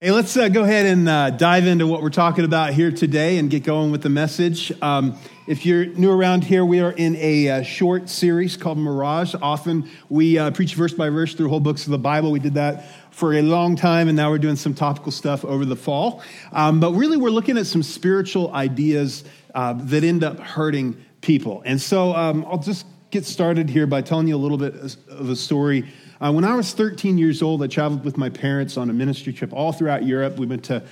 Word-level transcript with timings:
Hey, 0.00 0.12
let's 0.12 0.36
uh, 0.36 0.48
go 0.48 0.62
ahead 0.62 0.86
and 0.86 1.08
uh, 1.08 1.30
dive 1.30 1.66
into 1.66 1.84
what 1.84 2.02
we're 2.02 2.10
talking 2.10 2.44
about 2.44 2.72
here 2.72 2.92
today 2.92 3.36
and 3.38 3.50
get 3.50 3.64
going 3.64 3.90
with 3.90 4.00
the 4.00 4.08
message. 4.08 4.70
Um, 4.80 5.18
if 5.48 5.66
you're 5.66 5.86
new 5.86 6.12
around 6.12 6.44
here, 6.44 6.64
we 6.64 6.78
are 6.78 6.92
in 6.92 7.16
a 7.16 7.48
uh, 7.48 7.62
short 7.64 8.08
series 8.08 8.56
called 8.56 8.78
Mirage. 8.78 9.34
Often 9.42 9.90
we 10.08 10.38
uh, 10.38 10.52
preach 10.52 10.76
verse 10.76 10.94
by 10.94 11.08
verse 11.08 11.34
through 11.34 11.48
whole 11.48 11.58
books 11.58 11.84
of 11.86 11.90
the 11.90 11.98
Bible. 11.98 12.30
We 12.30 12.38
did 12.38 12.54
that 12.54 12.84
for 13.10 13.34
a 13.34 13.42
long 13.42 13.74
time, 13.74 14.06
and 14.06 14.16
now 14.16 14.30
we're 14.30 14.38
doing 14.38 14.54
some 14.54 14.72
topical 14.72 15.10
stuff 15.10 15.44
over 15.44 15.64
the 15.64 15.74
fall. 15.74 16.22
Um, 16.52 16.78
but 16.78 16.92
really, 16.92 17.16
we're 17.16 17.30
looking 17.30 17.58
at 17.58 17.66
some 17.66 17.82
spiritual 17.82 18.54
ideas 18.54 19.24
uh, 19.56 19.72
that 19.72 20.04
end 20.04 20.22
up 20.22 20.38
hurting 20.38 21.04
people. 21.22 21.60
And 21.66 21.82
so 21.82 22.14
um, 22.14 22.46
I'll 22.48 22.58
just 22.58 22.86
get 23.10 23.24
started 23.24 23.68
here 23.68 23.88
by 23.88 24.02
telling 24.02 24.28
you 24.28 24.36
a 24.36 24.38
little 24.38 24.58
bit 24.58 24.76
of 25.08 25.28
a 25.28 25.34
story 25.34 25.88
uh, 26.20 26.32
when 26.32 26.44
I 26.44 26.54
was 26.54 26.72
13 26.72 27.18
years 27.18 27.42
old, 27.42 27.62
I 27.62 27.66
traveled 27.66 28.04
with 28.04 28.16
my 28.16 28.28
parents 28.28 28.76
on 28.76 28.90
a 28.90 28.92
ministry 28.92 29.32
trip 29.32 29.52
all 29.52 29.72
throughout 29.72 30.04
Europe. 30.04 30.38
We 30.38 30.46
went 30.46 30.64
to 30.64 30.82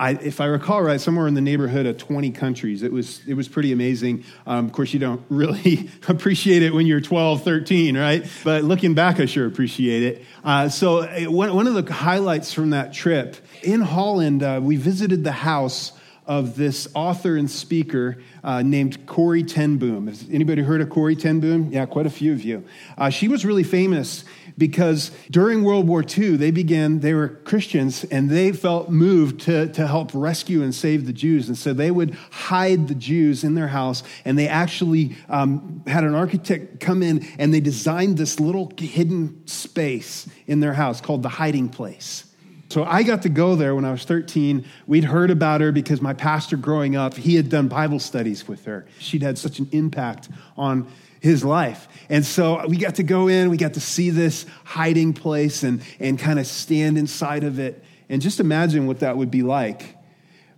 I, 0.00 0.12
if 0.12 0.40
I 0.40 0.46
recall 0.46 0.82
right, 0.82 0.98
somewhere 0.98 1.26
in 1.26 1.34
the 1.34 1.42
neighborhood 1.42 1.84
of 1.84 1.98
20 1.98 2.30
countries. 2.30 2.82
It 2.82 2.90
was, 2.90 3.20
it 3.26 3.34
was 3.34 3.48
pretty 3.48 3.70
amazing. 3.70 4.24
Um, 4.46 4.64
of 4.64 4.72
course, 4.72 4.94
you 4.94 4.98
don't 4.98 5.22
really 5.28 5.90
appreciate 6.08 6.62
it 6.62 6.72
when 6.72 6.86
you're 6.86 7.02
12, 7.02 7.42
13, 7.42 7.98
right? 7.98 8.26
But 8.42 8.64
looking 8.64 8.94
back, 8.94 9.20
I 9.20 9.26
sure 9.26 9.46
appreciate 9.46 10.02
it. 10.02 10.24
Uh, 10.42 10.70
so, 10.70 11.00
uh, 11.00 11.24
one, 11.24 11.54
one 11.54 11.66
of 11.66 11.74
the 11.74 11.92
highlights 11.92 12.54
from 12.54 12.70
that 12.70 12.94
trip 12.94 13.36
in 13.62 13.82
Holland, 13.82 14.42
uh, 14.42 14.60
we 14.62 14.76
visited 14.76 15.22
the 15.22 15.32
house 15.32 15.92
of 16.26 16.54
this 16.54 16.86
author 16.94 17.36
and 17.36 17.50
speaker 17.50 18.16
uh, 18.44 18.62
named 18.62 19.04
Corrie 19.06 19.42
ten 19.42 19.78
Boom. 19.78 20.06
Has 20.06 20.24
anybody 20.30 20.62
heard 20.62 20.80
of 20.80 20.88
Corrie 20.88 21.16
ten 21.16 21.40
Boom? 21.40 21.70
Yeah, 21.72 21.86
quite 21.86 22.06
a 22.06 22.10
few 22.10 22.32
of 22.32 22.42
you. 22.42 22.64
Uh, 22.96 23.10
she 23.10 23.26
was 23.26 23.44
really 23.44 23.64
famous 23.64 24.24
because 24.60 25.10
during 25.30 25.64
World 25.64 25.88
War 25.88 26.04
II, 26.06 26.36
they 26.36 26.50
began, 26.50 27.00
they 27.00 27.14
were 27.14 27.28
Christians, 27.28 28.04
and 28.04 28.28
they 28.28 28.52
felt 28.52 28.90
moved 28.90 29.40
to, 29.40 29.72
to 29.72 29.86
help 29.86 30.10
rescue 30.12 30.62
and 30.62 30.74
save 30.74 31.06
the 31.06 31.14
Jews. 31.14 31.48
And 31.48 31.56
so 31.56 31.72
they 31.72 31.90
would 31.90 32.14
hide 32.30 32.86
the 32.86 32.94
Jews 32.94 33.42
in 33.42 33.54
their 33.54 33.68
house, 33.68 34.02
and 34.26 34.38
they 34.38 34.46
actually 34.46 35.16
um, 35.30 35.82
had 35.86 36.04
an 36.04 36.14
architect 36.14 36.78
come 36.78 37.02
in 37.02 37.26
and 37.38 37.54
they 37.54 37.60
designed 37.60 38.18
this 38.18 38.38
little 38.38 38.70
hidden 38.76 39.46
space 39.46 40.28
in 40.46 40.60
their 40.60 40.74
house 40.74 41.00
called 41.00 41.22
the 41.22 41.30
hiding 41.30 41.70
place. 41.70 42.26
So 42.68 42.84
I 42.84 43.02
got 43.02 43.22
to 43.22 43.30
go 43.30 43.56
there 43.56 43.74
when 43.74 43.86
I 43.86 43.92
was 43.92 44.04
13. 44.04 44.66
We'd 44.86 45.04
heard 45.04 45.30
about 45.30 45.62
her 45.62 45.72
because 45.72 46.02
my 46.02 46.12
pastor 46.12 46.58
growing 46.58 46.96
up, 46.96 47.14
he 47.14 47.34
had 47.34 47.48
done 47.48 47.66
Bible 47.66 47.98
studies 47.98 48.46
with 48.46 48.66
her. 48.66 48.86
She'd 48.98 49.22
had 49.22 49.38
such 49.38 49.58
an 49.58 49.68
impact 49.72 50.28
on 50.56 50.86
his 51.20 51.44
life. 51.44 51.88
And 52.08 52.24
so 52.24 52.66
we 52.66 52.76
got 52.76 52.96
to 52.96 53.02
go 53.02 53.28
in, 53.28 53.50
we 53.50 53.56
got 53.56 53.74
to 53.74 53.80
see 53.80 54.10
this 54.10 54.46
hiding 54.64 55.12
place 55.12 55.62
and, 55.62 55.82
and 55.98 56.18
kind 56.18 56.38
of 56.38 56.46
stand 56.46 56.98
inside 56.98 57.44
of 57.44 57.58
it 57.58 57.84
and 58.08 58.20
just 58.20 58.40
imagine 58.40 58.86
what 58.86 59.00
that 59.00 59.16
would 59.16 59.30
be 59.30 59.42
like. 59.42 59.96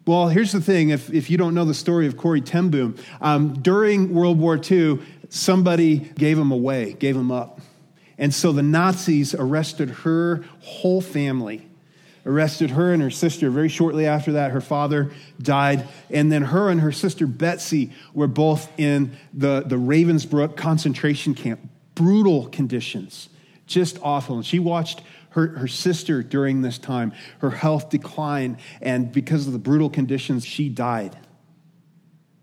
Well, 0.07 0.29
here's 0.29 0.51
the 0.53 0.61
thing 0.61 0.89
if, 0.89 1.13
if 1.13 1.31
you 1.31 1.37
don't 1.37 1.55
know 1.55 1.65
the 1.65 1.75
story 1.75 2.07
of 2.07 2.17
Corrie 2.17 2.41
ten 2.41 2.71
Boom, 2.71 2.97
um, 3.21 3.61
during 3.61 4.13
World 4.13 4.39
War 4.39 4.59
II, 4.59 5.01
somebody 5.29 5.99
gave 5.99 6.39
him 6.39 6.51
away, 6.51 6.95
gave 6.95 7.17
him 7.17 7.31
up. 7.31 7.61
And 8.19 8.35
so 8.35 8.53
the 8.53 8.63
Nazis 8.63 9.35
arrested 9.35 9.91
her 9.91 10.45
whole 10.61 11.01
family 11.01 11.69
arrested 12.25 12.71
her 12.71 12.93
and 12.93 13.03
her 13.03 13.11
sister. 13.11 13.51
Very 13.51 13.69
shortly 13.69 14.07
after 14.07 14.33
that, 14.33 14.53
her 14.53 14.61
father 14.61 15.11
died. 15.41 15.89
And 16.11 16.31
then 16.31 16.43
her 16.43 16.71
and 16.71 16.81
her 16.81 16.93
sister 16.93 17.27
Betsy 17.27 17.93
were 18.15 18.27
both 18.27 18.71
in 18.79 19.17
the, 19.33 19.63
the 19.67 19.77
Ravensbrück 19.77 20.57
concentration 20.57 21.35
camp. 21.35 21.61
Brutal 21.95 22.47
conditions, 22.49 23.29
just 23.67 23.99
awful. 24.03 24.37
And 24.37 24.47
she 24.47 24.59
watched 24.59 25.03
her, 25.31 25.49
her 25.59 25.69
sister 25.69 26.23
during 26.23 26.63
this 26.63 26.79
time, 26.79 27.13
her 27.39 27.51
health 27.51 27.91
decline. 27.91 28.59
And 28.81 29.13
because 29.13 29.47
of 29.47 29.53
the 29.53 29.59
brutal 29.59 29.91
conditions, 29.91 30.45
she 30.45 30.69
died. 30.69 31.17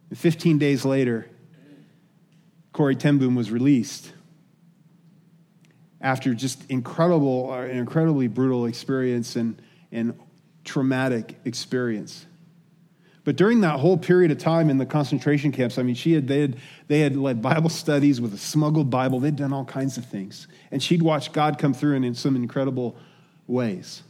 And 0.10 0.18
15 0.18 0.58
days 0.58 0.86
later, 0.86 1.30
Corrie 2.74 2.96
ten 2.96 3.18
Boom 3.18 3.36
was 3.36 3.52
released 3.52 4.12
after 6.02 6.34
just 6.34 6.70
incredible, 6.70 7.52
uh, 7.52 7.62
an 7.62 7.78
incredibly 7.78 8.28
brutal 8.28 8.66
experience 8.66 9.36
and 9.36 9.62
and 9.92 10.18
traumatic 10.64 11.36
experience. 11.46 12.26
But 13.24 13.36
during 13.36 13.62
that 13.62 13.80
whole 13.80 13.98
period 13.98 14.32
of 14.32 14.38
time 14.38 14.70
in 14.70 14.78
the 14.78 14.86
concentration 14.86 15.52
camps, 15.52 15.78
I 15.78 15.84
mean, 15.84 15.96
she 15.96 16.14
had, 16.14 16.28
they, 16.28 16.42
had, 16.42 16.58
they 16.88 17.00
had 17.02 17.16
led 17.16 17.42
Bible 17.42 17.70
studies 17.70 18.20
with 18.20 18.34
a 18.34 18.38
smuggled 18.38 18.90
Bible. 18.90 19.20
They'd 19.20 19.36
done 19.36 19.54
all 19.54 19.66
kinds 19.66 19.98
of 19.98 20.06
things. 20.06 20.48
And 20.72 20.82
she'd 20.82 21.02
watched 21.02 21.34
God 21.34 21.60
come 21.60 21.74
through 21.74 21.96
in, 21.96 22.04
in 22.04 22.16
some 22.16 22.36
incredible 22.36 22.96
ways. 23.46 24.04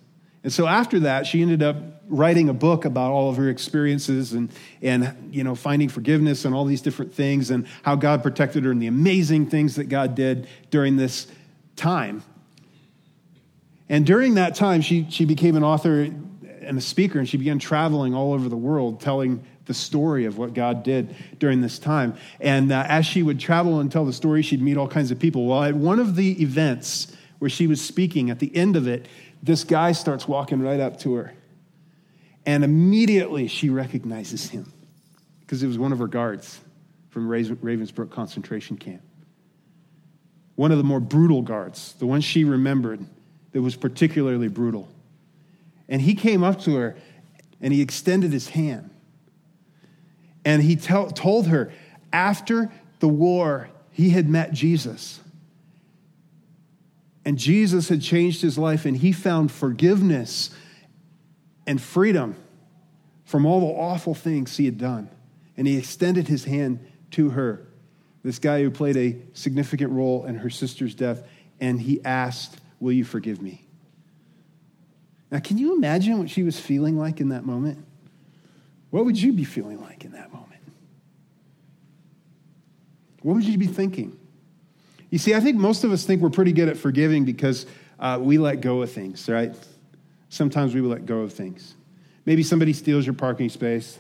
And 0.44 0.54
so 0.54 0.68
after 0.68 1.02
that, 1.02 1.26
she 1.26 1.42
ended 1.42 1.62
up 1.62 1.76
writing 2.08 2.48
a 2.48 2.54
book 2.54 2.86
about 2.86 3.12
all 3.12 3.30
of 3.30 3.36
her 3.36 3.50
experiences 3.50 4.32
and, 4.32 4.50
and 4.82 5.32
you 5.34 5.44
know, 5.44 5.54
finding 5.54 5.90
forgiveness 5.90 6.46
and 6.46 6.56
all 6.56 6.64
these 6.64 6.82
different 6.82 7.14
things 7.14 7.52
and 7.52 7.68
how 7.84 7.96
God 7.96 8.24
protected 8.24 8.64
her 8.64 8.72
and 8.72 8.82
the 8.82 8.88
amazing 8.88 9.48
things 9.48 9.76
that 9.76 9.86
God 9.86 10.16
did 10.16 10.48
during 10.72 10.96
this 10.96 11.28
time. 11.76 12.24
And 13.90 14.06
during 14.06 14.36
that 14.36 14.56
time, 14.56 14.82
she, 14.82 15.08
she 15.10 15.26
became 15.26 15.56
an 15.56 15.64
author 15.64 16.02
and 16.62 16.78
a 16.78 16.82
speaker, 16.82 17.18
and 17.18 17.28
she 17.28 17.38
began 17.38 17.58
traveling 17.58 18.14
all 18.14 18.34
over 18.34 18.48
the 18.48 18.58
world 18.58 19.02
telling 19.02 19.44
the 19.66 19.74
story 19.74 20.26
of 20.26 20.38
what 20.38 20.54
God 20.54 20.84
did 20.84 21.16
during 21.40 21.62
this 21.62 21.80
time. 21.80 22.16
And 22.40 22.72
uh, 22.72 22.86
as 22.88 23.06
she 23.06 23.24
would 23.24 23.40
travel 23.40 23.80
and 23.80 23.92
tell 23.92 24.06
the 24.06 24.14
story, 24.14 24.42
she'd 24.42 24.62
meet 24.62 24.78
all 24.78 24.88
kinds 24.88 25.12
of 25.12 25.20
people. 25.20 25.46
Well, 25.46 25.64
at 25.64 25.76
one 25.76 26.00
of 26.00 26.16
the 26.16 26.42
events 26.42 27.16
where 27.40 27.50
she 27.50 27.68
was 27.68 27.80
speaking, 27.82 28.30
at 28.30 28.40
the 28.40 28.56
end 28.56 28.76
of 28.76 28.88
it, 28.88 29.08
this 29.42 29.64
guy 29.64 29.92
starts 29.92 30.28
walking 30.28 30.62
right 30.62 30.80
up 30.80 31.00
to 31.02 31.16
her. 31.16 31.34
And 32.46 32.64
immediately 32.64 33.48
she 33.48 33.70
recognizes 33.70 34.50
him 34.50 34.72
because 35.42 35.64
it 35.64 35.68
was 35.68 35.78
one 35.78 35.92
of 35.92 36.00
her 36.00 36.08
guards 36.08 36.60
from 37.10 37.28
Ravensbrück 37.28 38.12
concentration 38.12 38.78
camp. 38.78 39.02
One 40.56 40.72
of 40.72 40.78
the 40.78 40.84
more 40.84 41.00
brutal 41.00 41.42
guards, 41.42 41.94
the 42.00 42.06
one 42.06 42.22
she 42.22 42.44
remembered 42.44 43.06
that 43.52 43.62
was 43.62 43.76
particularly 43.76 44.48
brutal. 44.48 44.88
And 45.88 46.02
he 46.02 46.16
came 46.16 46.44
up 46.44 46.60
to 46.62 46.76
her 46.76 46.96
and 47.62 47.74
he 47.74 47.82
extended 47.82 48.32
his 48.32 48.50
hand. 48.50 48.90
And 50.46 50.62
he 50.62 50.76
tell, 50.76 51.10
told 51.12 51.48
her 51.48 51.72
after 52.14 52.72
the 53.00 53.08
war, 53.08 53.70
he 53.92 54.12
had 54.12 54.30
met 54.30 54.54
Jesus. 54.54 55.20
And 57.26 57.38
Jesus 57.38 57.90
had 57.90 58.02
changed 58.02 58.42
his 58.42 58.58
life 58.58 58.86
and 58.86 58.98
he 58.98 59.12
found 59.12 59.52
forgiveness 59.52 60.52
and 61.68 61.81
freedom 61.81 62.36
from 63.26 63.46
all 63.46 63.60
the 63.60 63.68
awful 63.68 64.16
things 64.16 64.58
he 64.58 64.66
had 64.66 64.78
done. 64.78 65.10
And 65.58 65.68
he 65.68 65.78
extended 65.78 66.28
his 66.28 66.46
hand 66.46 66.80
to 67.12 67.30
her, 67.31 67.68
this 68.24 68.40
guy 68.40 68.64
who 68.64 68.72
played 68.72 68.98
a 68.98 69.18
significant 69.34 69.92
role 69.92 70.26
in 70.26 70.36
her 70.36 70.50
sister's 70.50 70.96
death, 70.96 71.24
and 71.60 71.80
he 71.81 72.04
asked 72.04 72.60
Will 72.80 72.92
you 72.92 73.04
forgive 73.04 73.42
me? 73.42 73.66
Now, 75.32 75.40
can 75.40 75.58
you 75.58 75.76
imagine 75.76 76.18
what 76.18 76.30
she 76.30 76.44
was 76.44 76.60
feeling 76.60 76.98
like 76.98 77.22
in 77.22 77.30
that 77.30 77.46
moment? 77.46 77.86
What 78.90 79.06
would 79.06 79.22
you 79.22 79.34
be 79.34 79.44
feeling 79.44 79.80
like 79.82 80.06
in 80.06 80.12
that 80.14 80.34
moment? 80.34 80.62
What 83.22 83.36
would 83.36 83.44
you 83.44 83.58
be 83.58 83.68
thinking? 83.68 84.18
You 85.10 85.18
see, 85.18 85.36
I 85.36 85.40
think 85.40 85.58
most 85.58 85.84
of 85.84 85.92
us 85.92 86.06
think 86.06 86.22
we're 86.22 86.30
pretty 86.30 86.54
good 86.54 86.70
at 86.70 86.78
forgiving 86.78 87.26
because 87.26 87.66
uh, 88.00 88.18
we 88.22 88.38
let 88.38 88.62
go 88.62 88.82
of 88.82 88.92
things, 88.92 89.28
right? 89.28 89.54
Sometimes 90.30 90.74
we 90.74 90.82
let 90.82 91.06
go 91.06 91.20
of 91.20 91.34
things. 91.34 91.74
Maybe 92.26 92.44
somebody 92.44 92.74
steals 92.74 93.06
your 93.06 93.16
parking 93.16 93.50
space. 93.50 94.00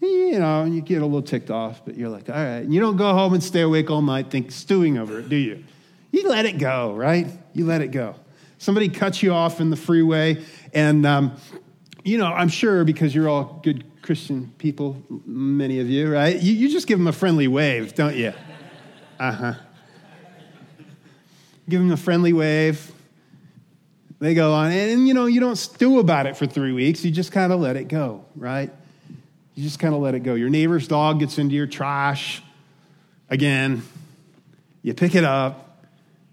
You 0.00 0.38
know, 0.38 0.62
and 0.62 0.74
you 0.74 0.80
get 0.80 1.02
a 1.02 1.06
little 1.06 1.22
ticked 1.22 1.50
off, 1.50 1.84
but 1.84 1.96
you're 1.96 2.08
like, 2.08 2.28
all 2.28 2.36
right. 2.36 2.58
And 2.58 2.72
you 2.72 2.80
don't 2.80 2.96
go 2.96 3.12
home 3.12 3.34
and 3.34 3.42
stay 3.42 3.62
awake 3.62 3.90
all 3.90 4.02
night 4.02 4.30
think 4.30 4.52
stewing 4.52 4.96
over 4.96 5.18
it, 5.18 5.28
do 5.28 5.36
you? 5.36 5.64
You 6.12 6.28
let 6.28 6.46
it 6.46 6.58
go, 6.58 6.94
right? 6.94 7.26
You 7.58 7.66
let 7.66 7.82
it 7.82 7.90
go. 7.90 8.14
Somebody 8.58 8.88
cuts 8.88 9.20
you 9.20 9.32
off 9.32 9.60
in 9.60 9.70
the 9.70 9.76
freeway, 9.76 10.44
and, 10.72 11.04
um, 11.04 11.36
you 12.04 12.16
know, 12.16 12.26
I'm 12.26 12.48
sure 12.48 12.84
because 12.84 13.12
you're 13.12 13.28
all 13.28 13.60
good 13.64 13.84
Christian 14.00 14.52
people, 14.58 15.02
many 15.26 15.80
of 15.80 15.90
you, 15.90 16.12
right? 16.12 16.40
You, 16.40 16.52
you 16.52 16.68
just 16.68 16.86
give 16.86 16.98
them 16.98 17.08
a 17.08 17.12
friendly 17.12 17.48
wave, 17.48 17.94
don't 17.96 18.14
you? 18.14 18.32
Uh 19.18 19.32
huh. 19.32 19.54
Give 21.68 21.80
them 21.80 21.90
a 21.90 21.96
friendly 21.96 22.32
wave. 22.32 22.92
They 24.20 24.34
go 24.34 24.52
on, 24.54 24.70
and, 24.70 25.08
you 25.08 25.14
know, 25.14 25.26
you 25.26 25.40
don't 25.40 25.56
stew 25.56 25.98
about 25.98 26.26
it 26.26 26.36
for 26.36 26.46
three 26.46 26.72
weeks. 26.72 27.04
You 27.04 27.10
just 27.10 27.32
kind 27.32 27.52
of 27.52 27.58
let 27.60 27.76
it 27.76 27.88
go, 27.88 28.24
right? 28.36 28.70
You 29.56 29.64
just 29.64 29.80
kind 29.80 29.94
of 29.94 30.00
let 30.00 30.14
it 30.14 30.20
go. 30.20 30.34
Your 30.34 30.48
neighbor's 30.48 30.86
dog 30.86 31.18
gets 31.18 31.38
into 31.38 31.56
your 31.56 31.66
trash 31.66 32.40
again. 33.28 33.82
You 34.82 34.94
pick 34.94 35.16
it 35.16 35.24
up, 35.24 35.84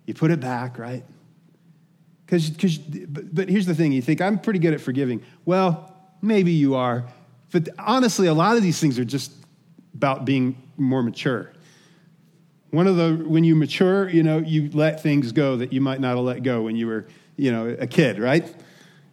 you 0.06 0.14
put 0.14 0.30
it 0.30 0.40
back, 0.40 0.78
right? 0.78 1.04
Because, 2.26 2.50
but, 2.50 3.34
but 3.34 3.50
here's 3.50 3.66
the 3.66 3.76
thing 3.76 3.92
you 3.92 4.02
think, 4.02 4.22
I'm 4.22 4.40
pretty 4.40 4.60
good 4.60 4.74
at 4.74 4.82
forgiving. 4.82 5.22
Well, 5.46 5.94
maybe 6.22 6.52
you 6.52 6.76
are. 6.76 7.06
But 7.52 7.70
honestly, 7.78 8.28
a 8.28 8.34
lot 8.34 8.58
of 8.58 8.64
these 8.64 8.80
things 8.80 8.98
are 8.98 9.06
just 9.06 9.32
about 9.94 10.26
being 10.26 10.62
more 10.78 11.04
mature. 11.04 11.52
One 12.72 12.88
of 12.88 12.98
the, 12.98 13.24
when 13.26 13.44
you 13.44 13.56
mature, 13.56 14.10
you 14.10 14.24
know, 14.24 14.40
you 14.40 14.70
let 14.74 15.02
things 15.02 15.32
go 15.32 15.58
that 15.58 15.72
you 15.72 15.80
might 15.82 16.02
not 16.02 16.16
have 16.18 16.26
let 16.26 16.44
go 16.44 16.64
when 16.64 16.76
you 16.76 16.88
were, 16.88 17.06
you 17.38 17.52
know, 17.52 17.68
a 17.80 17.88
kid, 17.88 18.20
right? 18.20 18.54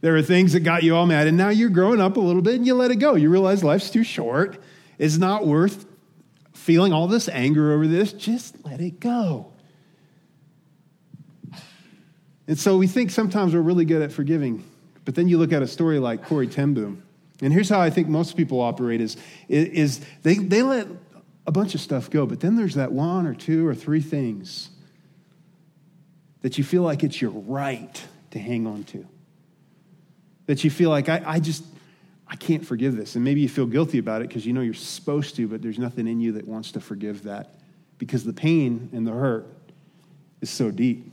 There 0.00 0.16
are 0.16 0.22
things 0.22 0.54
that 0.54 0.60
got 0.60 0.82
you 0.82 0.96
all 0.96 1.06
mad, 1.06 1.28
and 1.28 1.36
now 1.36 1.50
you're 1.50 1.70
growing 1.70 2.00
up 2.00 2.16
a 2.16 2.20
little 2.20 2.42
bit 2.42 2.56
and 2.56 2.66
you 2.66 2.74
let 2.74 2.90
it 2.90 2.96
go. 2.96 3.14
You 3.14 3.30
realize 3.30 3.62
life's 3.62 3.90
too 3.90 4.02
short. 4.02 4.60
It's 4.98 5.18
not 5.18 5.46
worth 5.46 5.86
feeling 6.54 6.92
all 6.92 7.06
this 7.06 7.28
anger 7.28 7.72
over 7.72 7.86
this. 7.86 8.12
Just 8.12 8.64
let 8.64 8.80
it 8.80 8.98
go. 8.98 9.51
And 12.48 12.58
so 12.58 12.76
we 12.76 12.86
think 12.86 13.10
sometimes 13.10 13.54
we're 13.54 13.60
really 13.60 13.84
good 13.84 14.02
at 14.02 14.12
forgiving, 14.12 14.64
but 15.04 15.14
then 15.14 15.28
you 15.28 15.38
look 15.38 15.52
at 15.52 15.62
a 15.62 15.66
story 15.66 15.98
like 15.98 16.24
Corrie 16.24 16.48
ten 16.48 16.74
Boom, 16.74 17.02
and 17.40 17.52
here's 17.52 17.68
how 17.68 17.80
I 17.80 17.90
think 17.90 18.08
most 18.08 18.36
people 18.36 18.60
operate 18.60 19.00
is, 19.00 19.16
is 19.48 20.00
they, 20.22 20.34
they 20.34 20.62
let 20.62 20.86
a 21.46 21.52
bunch 21.52 21.74
of 21.74 21.80
stuff 21.80 22.08
go, 22.08 22.24
but 22.24 22.40
then 22.40 22.54
there's 22.54 22.76
that 22.76 22.92
one 22.92 23.26
or 23.26 23.34
two 23.34 23.66
or 23.66 23.74
three 23.74 24.00
things 24.00 24.70
that 26.42 26.56
you 26.56 26.64
feel 26.64 26.82
like 26.82 27.02
it's 27.02 27.20
your 27.20 27.32
right 27.32 28.02
to 28.30 28.38
hang 28.38 28.66
on 28.66 28.84
to. 28.84 29.06
That 30.46 30.62
you 30.62 30.70
feel 30.70 30.90
like, 30.90 31.08
I, 31.08 31.22
I 31.24 31.40
just, 31.40 31.64
I 32.28 32.36
can't 32.36 32.64
forgive 32.64 32.96
this. 32.96 33.16
And 33.16 33.24
maybe 33.24 33.40
you 33.40 33.48
feel 33.48 33.66
guilty 33.66 33.98
about 33.98 34.22
it 34.22 34.28
because 34.28 34.46
you 34.46 34.52
know 34.52 34.60
you're 34.60 34.74
supposed 34.74 35.36
to, 35.36 35.48
but 35.48 35.62
there's 35.62 35.78
nothing 35.78 36.06
in 36.06 36.20
you 36.20 36.32
that 36.32 36.46
wants 36.46 36.72
to 36.72 36.80
forgive 36.80 37.24
that 37.24 37.54
because 37.98 38.24
the 38.24 38.32
pain 38.32 38.88
and 38.92 39.06
the 39.06 39.12
hurt 39.12 39.46
is 40.40 40.50
so 40.50 40.70
deep. 40.70 41.11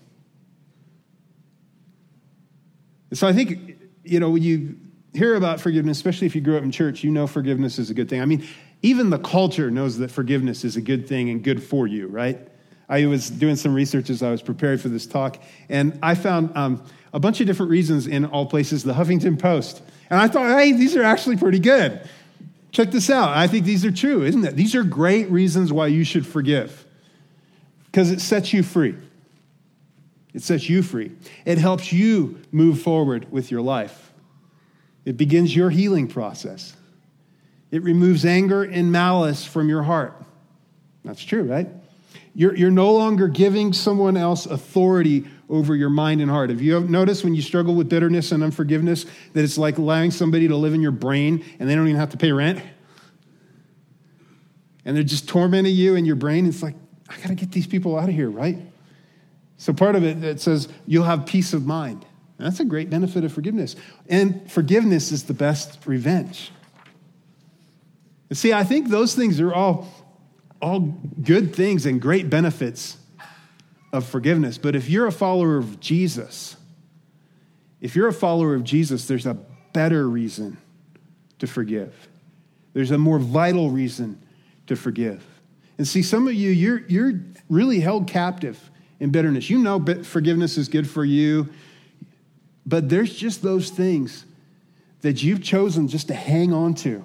So 3.14 3.28
I 3.28 3.34
think, 3.34 3.78
you 4.04 4.20
know, 4.20 4.30
when 4.30 4.44
you 4.44 4.78
hear 5.14 5.36
about 5.36 5.60
forgiveness, 5.60 5.98
especially 5.98 6.28
if 6.28 6.36
you 6.36 6.42
grew 6.42 6.58
up 6.58 6.64
in 6.64 6.72
church, 6.72 7.04
you 7.04 7.12
know 7.12 7.28
forgiveness 7.28 7.80
is 7.80 7.90
a 7.90 7.94
good 7.94 8.10
thing. 8.10 8.22
I 8.22 8.26
mean, 8.26 8.46
even 8.82 9.10
the 9.10 9.20
culture 9.20 9.72
knows 9.72 9.98
that 9.98 10.12
forgiveness 10.12 10.64
is 10.64 10.76
a 10.76 10.82
good 10.82 11.08
thing 11.08 11.30
and 11.30 11.44
good 11.44 11.62
for 11.62 11.88
you, 11.88 12.08
right? 12.08 12.40
I 12.88 13.06
was 13.06 13.30
doing 13.30 13.56
some 13.56 13.74
research 13.74 14.10
as 14.10 14.24
I 14.24 14.32
was 14.32 14.42
prepared 14.42 14.82
for 14.82 14.90
this 14.90 15.06
talk, 15.06 15.42
and 15.70 16.00
I 16.02 16.16
found 16.16 16.56
um, 16.56 16.84
a 17.14 17.20
bunch 17.20 17.40
of 17.40 17.48
different 17.48 17.72
reasons 17.72 18.08
in 18.08 18.26
all 18.26 18.46
places, 18.46 18.84
the 18.84 18.94
Huffington 18.94 19.40
Post. 19.40 19.82
And 20.10 20.20
I 20.20 20.28
thought, 20.28 20.58
hey, 20.58 20.72
these 20.72 20.96
are 20.96 21.04
actually 21.04 21.38
pretty 21.38 21.60
good. 21.60 22.02
Check 22.72 22.92
this 22.92 23.10
out. 23.10 23.30
I 23.30 23.48
think 23.48 23.66
these 23.66 23.86
are 23.86 23.92
true, 23.92 24.24
isn't 24.24 24.44
it? 24.44 24.56
These 24.56 24.76
are 24.76 24.84
great 24.84 25.30
reasons 25.30 25.74
why 25.74 25.88
you 25.88 26.04
should 26.04 26.26
forgive 26.26 26.86
because 27.86 28.12
it 28.12 28.22
sets 28.22 28.54
you 28.54 28.64
free. 28.64 28.96
It 30.34 30.44
sets 30.44 30.70
you 30.70 30.84
free. 30.84 31.12
It 31.46 31.58
helps 31.58 31.92
you 31.92 32.40
move 32.52 32.82
forward 32.82 33.32
with 33.32 33.50
your 33.52 33.62
life. 33.62 34.14
It 35.06 35.18
begins 35.18 35.56
your 35.56 35.70
healing 35.70 36.08
process. 36.08 36.76
It 37.72 37.84
removes 37.84 38.26
anger 38.26 38.64
and 38.64 38.92
malice 38.92 39.46
from 39.46 39.70
your 39.70 39.84
heart. 39.84 40.14
That's 41.04 41.24
true, 41.24 41.44
right? 41.44 41.68
You're, 42.36 42.56
you're 42.56 42.72
no 42.72 42.94
longer 42.94 43.28
giving 43.28 43.74
someone 43.74 44.18
else 44.18 44.46
authority 44.46 45.26
over 45.50 45.76
your 45.76 45.90
mind 45.90 46.22
and 46.22 46.30
heart. 46.30 46.52
Have 46.52 46.62
you 46.62 46.80
noticed 46.82 47.24
when 47.24 47.34
you 47.34 47.42
struggle 47.42 47.74
with 47.74 47.90
bitterness 47.90 48.32
and 48.32 48.44
unforgiveness 48.44 49.06
that 49.34 49.44
it's 49.44 49.58
like 49.58 49.78
allowing 49.78 50.12
somebody 50.12 50.48
to 50.48 50.56
live 50.56 50.74
in 50.74 50.82
your 50.82 50.92
brain 50.92 51.44
and 51.60 51.68
they 51.68 51.76
don't 51.76 51.88
even 51.88 52.00
have 52.00 52.12
to 52.12 52.18
pay 52.18 52.32
rent? 52.32 52.62
And 54.86 54.96
they're 54.96 55.04
just 55.04 55.28
tormenting 55.28 55.76
you 55.76 55.96
in 55.96 56.06
your 56.06 56.16
brain. 56.16 56.46
It's 56.46 56.62
like, 56.62 56.76
I 57.10 57.18
got 57.18 57.28
to 57.30 57.36
get 57.36 57.52
these 57.52 57.68
people 57.68 57.98
out 57.98 58.10
of 58.10 58.16
here, 58.16 58.30
right? 58.30 58.69
So 59.60 59.74
part 59.74 59.96
of 59.96 60.06
it, 60.06 60.24
it 60.24 60.40
says 60.40 60.70
you'll 60.88 61.04
have 61.04 61.26
peace 61.26 61.54
of 61.54 61.66
mind. 61.66 62.06
That's 62.38 62.62
a 62.62 62.66
great 62.66 62.90
benefit 62.90 63.26
of 63.26 63.34
forgiveness. 63.34 63.76
And 64.08 64.50
forgiveness 64.50 65.12
is 65.12 65.26
the 65.26 65.34
best 65.34 65.86
revenge. 65.86 66.52
see, 68.32 68.54
I 68.54 68.64
think 68.64 68.88
those 68.88 69.14
things 69.14 69.42
are 69.42 69.54
all, 69.54 69.90
all 70.62 70.80
good 70.80 71.54
things 71.54 71.86
and 71.86 72.02
great 72.02 72.30
benefits 72.30 72.96
of 73.92 74.06
forgiveness. 74.06 74.58
But 74.58 74.76
if 74.78 74.90
you're 74.90 75.08
a 75.08 75.12
follower 75.12 75.58
of 75.58 75.82
Jesus, 75.82 76.56
if 77.82 77.98
you're 77.98 78.08
a 78.08 78.14
follower 78.14 78.56
of 78.56 78.64
Jesus, 78.64 79.08
there's 79.08 79.26
a 79.26 79.38
better 79.74 80.08
reason 80.08 80.58
to 81.40 81.48
forgive. 81.48 82.08
There's 82.72 82.92
a 82.92 82.98
more 82.98 83.20
vital 83.20 83.72
reason 83.72 84.24
to 84.68 84.78
forgive. 84.78 85.26
And 85.78 85.86
see, 85.86 86.02
some 86.02 86.30
of 86.30 86.34
you, 86.34 86.52
you're, 86.52 86.88
you're 86.88 87.20
really 87.50 87.82
held 87.82 88.08
captive 88.08 88.72
in 89.00 89.12
bitterness. 89.12 89.50
You 89.50 89.58
know 89.60 89.80
forgiveness 90.04 90.58
is 90.58 90.68
good 90.68 90.90
for 90.90 91.06
you, 91.06 91.50
but 92.66 92.90
there's 92.90 93.16
just 93.16 93.42
those 93.42 93.70
things 93.70 94.26
that 95.02 95.24
you've 95.24 95.42
chosen 95.42 95.88
just 95.88 96.08
to 96.10 96.14
hang 96.14 96.54
on 96.54 96.74
to. 96.76 97.04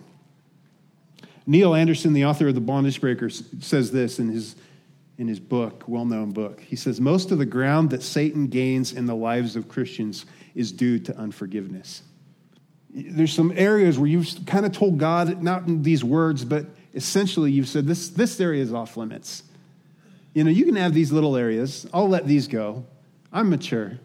Neil 1.47 1.75
Anderson, 1.75 2.13
the 2.13 2.25
author 2.25 2.49
of 2.49 2.55
The 2.55 2.61
Bondage 2.61 3.01
Breakers, 3.01 3.45
says 3.61 3.91
this 3.93 4.19
in 4.19 4.31
his, 4.31 4.57
in 5.19 5.29
his 5.29 5.39
book, 5.39 5.85
well 5.87 6.05
known 6.05 6.33
book. 6.33 6.61
He 6.61 6.77
says, 6.77 7.01
Most 7.01 7.31
of 7.31 7.39
the 7.39 7.47
ground 7.47 7.91
that 7.91 8.03
Satan 8.03 8.47
gains 8.49 8.93
in 8.93 9.07
the 9.07 9.15
lives 9.15 9.55
of 9.55 9.69
Christians 9.69 10.25
is 10.55 10.73
due 10.73 10.99
to 11.01 11.17
unforgiveness. 11.17 12.03
There's 12.91 13.33
some 13.33 13.53
areas 13.57 13.99
where 13.99 14.09
you've 14.09 14.29
kind 14.47 14.65
of 14.65 14.73
told 14.73 14.99
God, 14.99 15.43
not 15.43 15.67
in 15.67 15.83
these 15.83 16.03
words, 16.03 16.45
but 16.45 16.67
essentially 16.95 17.53
you've 17.53 17.69
said, 17.69 17.87
This, 17.87 18.09
this 18.09 18.41
area 18.41 18.63
is 18.63 18.73
off 18.73 18.97
limits. 18.97 19.43
You 20.35 20.45
know, 20.45 20.51
you 20.51 20.65
can 20.65 20.77
have 20.77 20.93
these 20.93 21.13
little 21.13 21.37
areas. 21.37 21.87
I'll 21.95 22.09
let 22.09 22.27
these 22.27 22.49
go. 22.49 22.85
I'm 23.33 23.49
mature. 23.49 23.99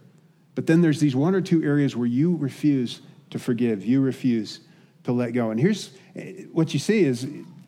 But 0.56 0.68
then 0.68 0.82
there's 0.82 1.00
these 1.00 1.16
one 1.16 1.36
or 1.36 1.42
two 1.42 1.64
areas 1.64 1.96
where 1.96 2.08
you 2.08 2.36
refuse 2.38 3.02
to 3.32 3.40
forgive, 3.40 3.86
you 3.86 4.02
refuse 4.02 4.62
to 5.04 5.12
let 5.12 5.32
go. 5.32 5.52
And 5.52 5.60
here's 5.60 5.92
eh, 6.16 6.44
what 6.52 6.74
you 6.74 6.80
see 6.80 7.04
is 7.04 7.28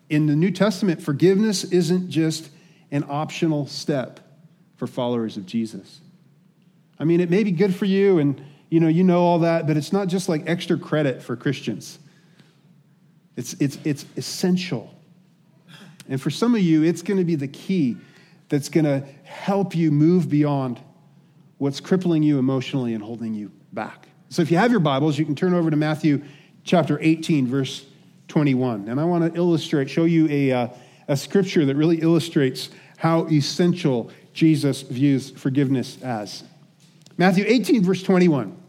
in 0.09 0.27
the 0.27 0.35
New 0.35 0.51
Testament, 0.51 1.01
forgiveness 1.01 1.63
isn't 1.63 2.09
just 2.09 2.49
an 2.91 3.05
optional 3.09 3.67
step 3.67 4.19
for 4.75 4.87
followers 4.87 5.37
of 5.37 5.45
Jesus. 5.45 6.01
I 6.99 7.03
mean, 7.03 7.19
it 7.19 7.29
may 7.29 7.43
be 7.43 7.51
good 7.51 7.73
for 7.73 7.85
you 7.85 8.19
and 8.19 8.43
you 8.69 8.79
know, 8.79 8.87
you 8.87 9.03
know 9.03 9.21
all 9.21 9.39
that, 9.39 9.67
but 9.67 9.75
it's 9.75 9.91
not 9.91 10.07
just 10.07 10.29
like 10.29 10.43
extra 10.47 10.77
credit 10.77 11.21
for 11.21 11.35
Christians. 11.35 11.99
It's, 13.35 13.53
it's, 13.55 13.77
it's 13.83 14.05
essential. 14.15 14.93
And 16.07 16.21
for 16.21 16.29
some 16.29 16.55
of 16.55 16.61
you, 16.61 16.83
it's 16.83 17.01
going 17.01 17.17
to 17.17 17.25
be 17.25 17.35
the 17.35 17.49
key 17.49 17.97
that's 18.51 18.67
going 18.67 18.83
to 18.83 19.01
help 19.23 19.73
you 19.73 19.91
move 19.91 20.29
beyond 20.29 20.77
what's 21.57 21.79
crippling 21.79 22.21
you 22.21 22.37
emotionally 22.37 22.93
and 22.93 23.01
holding 23.01 23.33
you 23.33 23.49
back. 23.71 24.09
So 24.27 24.41
if 24.41 24.51
you 24.51 24.57
have 24.57 24.71
your 24.71 24.81
Bibles, 24.81 25.17
you 25.17 25.23
can 25.23 25.35
turn 25.35 25.53
over 25.53 25.71
to 25.71 25.77
Matthew 25.77 26.21
chapter 26.65 26.99
18, 27.01 27.47
verse 27.47 27.85
21. 28.27 28.89
And 28.89 28.99
I 28.99 29.05
want 29.05 29.33
to 29.33 29.39
illustrate, 29.39 29.89
show 29.89 30.03
you 30.03 30.27
a, 30.29 30.51
uh, 30.51 30.67
a 31.07 31.15
scripture 31.15 31.63
that 31.65 31.75
really 31.75 32.01
illustrates 32.01 32.69
how 32.97 33.25
essential 33.27 34.11
Jesus 34.33 34.81
views 34.81 35.31
forgiveness 35.31 36.01
as. 36.03 36.43
Matthew 37.17 37.45
18, 37.47 37.83
verse 37.83 38.03
21. 38.03 38.60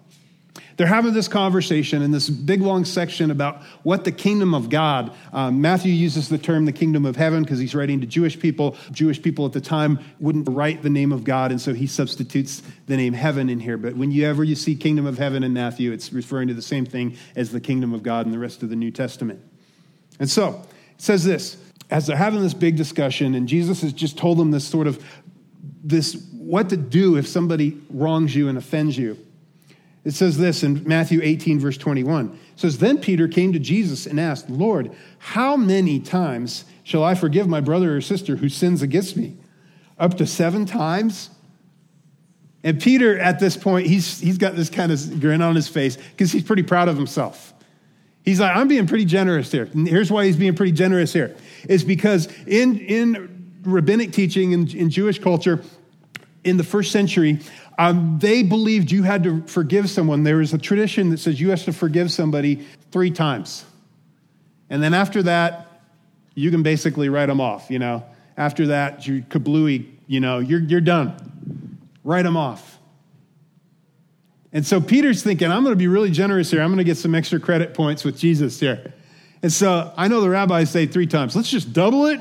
They're 0.76 0.86
having 0.86 1.12
this 1.12 1.28
conversation 1.28 2.02
in 2.02 2.10
this 2.10 2.28
big 2.30 2.60
long 2.60 2.84
section 2.84 3.30
about 3.30 3.62
what 3.82 4.04
the 4.04 4.12
kingdom 4.12 4.54
of 4.54 4.70
God. 4.70 5.12
Um, 5.32 5.60
Matthew 5.60 5.92
uses 5.92 6.28
the 6.28 6.38
term 6.38 6.64
the 6.64 6.72
kingdom 6.72 7.04
of 7.04 7.16
heaven 7.16 7.42
because 7.42 7.58
he's 7.58 7.74
writing 7.74 8.00
to 8.00 8.06
Jewish 8.06 8.38
people. 8.38 8.76
Jewish 8.90 9.20
people 9.20 9.46
at 9.46 9.52
the 9.52 9.60
time 9.60 9.98
wouldn't 10.20 10.48
write 10.48 10.82
the 10.82 10.90
name 10.90 11.12
of 11.12 11.24
God, 11.24 11.50
and 11.50 11.60
so 11.60 11.74
he 11.74 11.86
substitutes 11.86 12.62
the 12.86 12.96
name 12.96 13.12
heaven 13.12 13.48
in 13.48 13.60
here. 13.60 13.76
But 13.76 13.96
whenever 13.96 14.44
you 14.44 14.54
see 14.54 14.74
kingdom 14.74 15.06
of 15.06 15.18
heaven 15.18 15.42
in 15.42 15.52
Matthew, 15.52 15.92
it's 15.92 16.12
referring 16.12 16.48
to 16.48 16.54
the 16.54 16.62
same 16.62 16.86
thing 16.86 17.16
as 17.36 17.52
the 17.52 17.60
kingdom 17.60 17.92
of 17.92 18.02
God 18.02 18.26
in 18.26 18.32
the 18.32 18.38
rest 18.38 18.62
of 18.62 18.68
the 18.68 18.76
New 18.76 18.90
Testament. 18.90 19.40
And 20.18 20.30
so 20.30 20.62
it 20.94 21.02
says 21.02 21.24
this 21.24 21.56
as 21.90 22.06
they're 22.06 22.16
having 22.16 22.42
this 22.42 22.54
big 22.54 22.76
discussion, 22.76 23.34
and 23.34 23.46
Jesus 23.46 23.82
has 23.82 23.92
just 23.92 24.16
told 24.16 24.38
them 24.38 24.50
this 24.50 24.66
sort 24.66 24.86
of 24.86 25.04
this 25.84 26.14
what 26.32 26.70
to 26.70 26.76
do 26.76 27.16
if 27.16 27.26
somebody 27.26 27.78
wrongs 27.90 28.34
you 28.34 28.48
and 28.48 28.56
offends 28.56 28.96
you. 28.96 29.18
It 30.04 30.14
says 30.14 30.36
this 30.36 30.62
in 30.64 30.82
Matthew 30.84 31.20
18, 31.22 31.60
verse 31.60 31.78
21. 31.78 32.30
It 32.30 32.60
says, 32.60 32.78
Then 32.78 32.98
Peter 32.98 33.28
came 33.28 33.52
to 33.52 33.58
Jesus 33.58 34.06
and 34.06 34.18
asked, 34.18 34.50
Lord, 34.50 34.90
how 35.18 35.56
many 35.56 36.00
times 36.00 36.64
shall 36.82 37.04
I 37.04 37.14
forgive 37.14 37.48
my 37.48 37.60
brother 37.60 37.96
or 37.96 38.00
sister 38.00 38.36
who 38.36 38.48
sins 38.48 38.82
against 38.82 39.16
me? 39.16 39.36
Up 39.98 40.16
to 40.16 40.26
seven 40.26 40.66
times? 40.66 41.30
And 42.64 42.80
Peter, 42.80 43.18
at 43.18 43.38
this 43.38 43.56
point, 43.56 43.86
he's, 43.86 44.20
he's 44.20 44.38
got 44.38 44.56
this 44.56 44.70
kind 44.70 44.90
of 44.90 45.20
grin 45.20 45.42
on 45.42 45.54
his 45.54 45.68
face 45.68 45.96
because 45.96 46.32
he's 46.32 46.44
pretty 46.44 46.62
proud 46.62 46.88
of 46.88 46.96
himself. 46.96 47.52
He's 48.24 48.40
like, 48.40 48.56
I'm 48.56 48.68
being 48.68 48.86
pretty 48.86 49.04
generous 49.04 49.50
here. 49.50 49.68
And 49.72 49.86
here's 49.86 50.10
why 50.10 50.26
he's 50.26 50.36
being 50.36 50.54
pretty 50.54 50.72
generous 50.72 51.12
here. 51.12 51.34
Is 51.68 51.82
because 51.82 52.28
in, 52.46 52.78
in 52.78 53.52
rabbinic 53.62 54.12
teaching 54.12 54.52
in, 54.52 54.68
in 54.76 54.90
Jewish 54.90 55.18
culture, 55.18 55.62
in 56.44 56.56
the 56.56 56.64
first 56.64 56.92
century, 56.92 57.38
um, 57.78 58.18
they 58.20 58.42
believed 58.42 58.90
you 58.90 59.02
had 59.02 59.24
to 59.24 59.42
forgive 59.46 59.88
someone. 59.88 60.24
There 60.24 60.40
is 60.40 60.52
a 60.52 60.58
tradition 60.58 61.10
that 61.10 61.18
says 61.18 61.40
you 61.40 61.50
have 61.50 61.64
to 61.64 61.72
forgive 61.72 62.10
somebody 62.10 62.66
three 62.90 63.10
times. 63.10 63.64
And 64.70 64.82
then 64.82 64.94
after 64.94 65.22
that, 65.24 65.82
you 66.34 66.50
can 66.50 66.62
basically 66.62 67.08
write 67.08 67.26
them 67.26 67.40
off, 67.40 67.70
you 67.70 67.78
know. 67.78 68.04
After 68.36 68.68
that, 68.68 69.06
you 69.06 69.22
kablooey, 69.22 69.86
you 70.06 70.20
know, 70.20 70.38
you're, 70.38 70.60
you're 70.60 70.80
done. 70.80 71.78
Write 72.04 72.22
them 72.22 72.36
off. 72.36 72.78
And 74.52 74.66
so 74.66 74.80
Peter's 74.80 75.22
thinking, 75.22 75.50
I'm 75.50 75.62
going 75.62 75.72
to 75.72 75.78
be 75.78 75.88
really 75.88 76.10
generous 76.10 76.50
here. 76.50 76.60
I'm 76.60 76.68
going 76.68 76.78
to 76.78 76.84
get 76.84 76.96
some 76.96 77.14
extra 77.14 77.40
credit 77.40 77.74
points 77.74 78.04
with 78.04 78.18
Jesus 78.18 78.60
here. 78.60 78.92
And 79.42 79.52
so 79.52 79.92
I 79.96 80.08
know 80.08 80.20
the 80.20 80.28
rabbis 80.28 80.70
say 80.70 80.86
three 80.86 81.06
times. 81.06 81.34
Let's 81.34 81.50
just 81.50 81.72
double 81.72 82.06
it, 82.06 82.20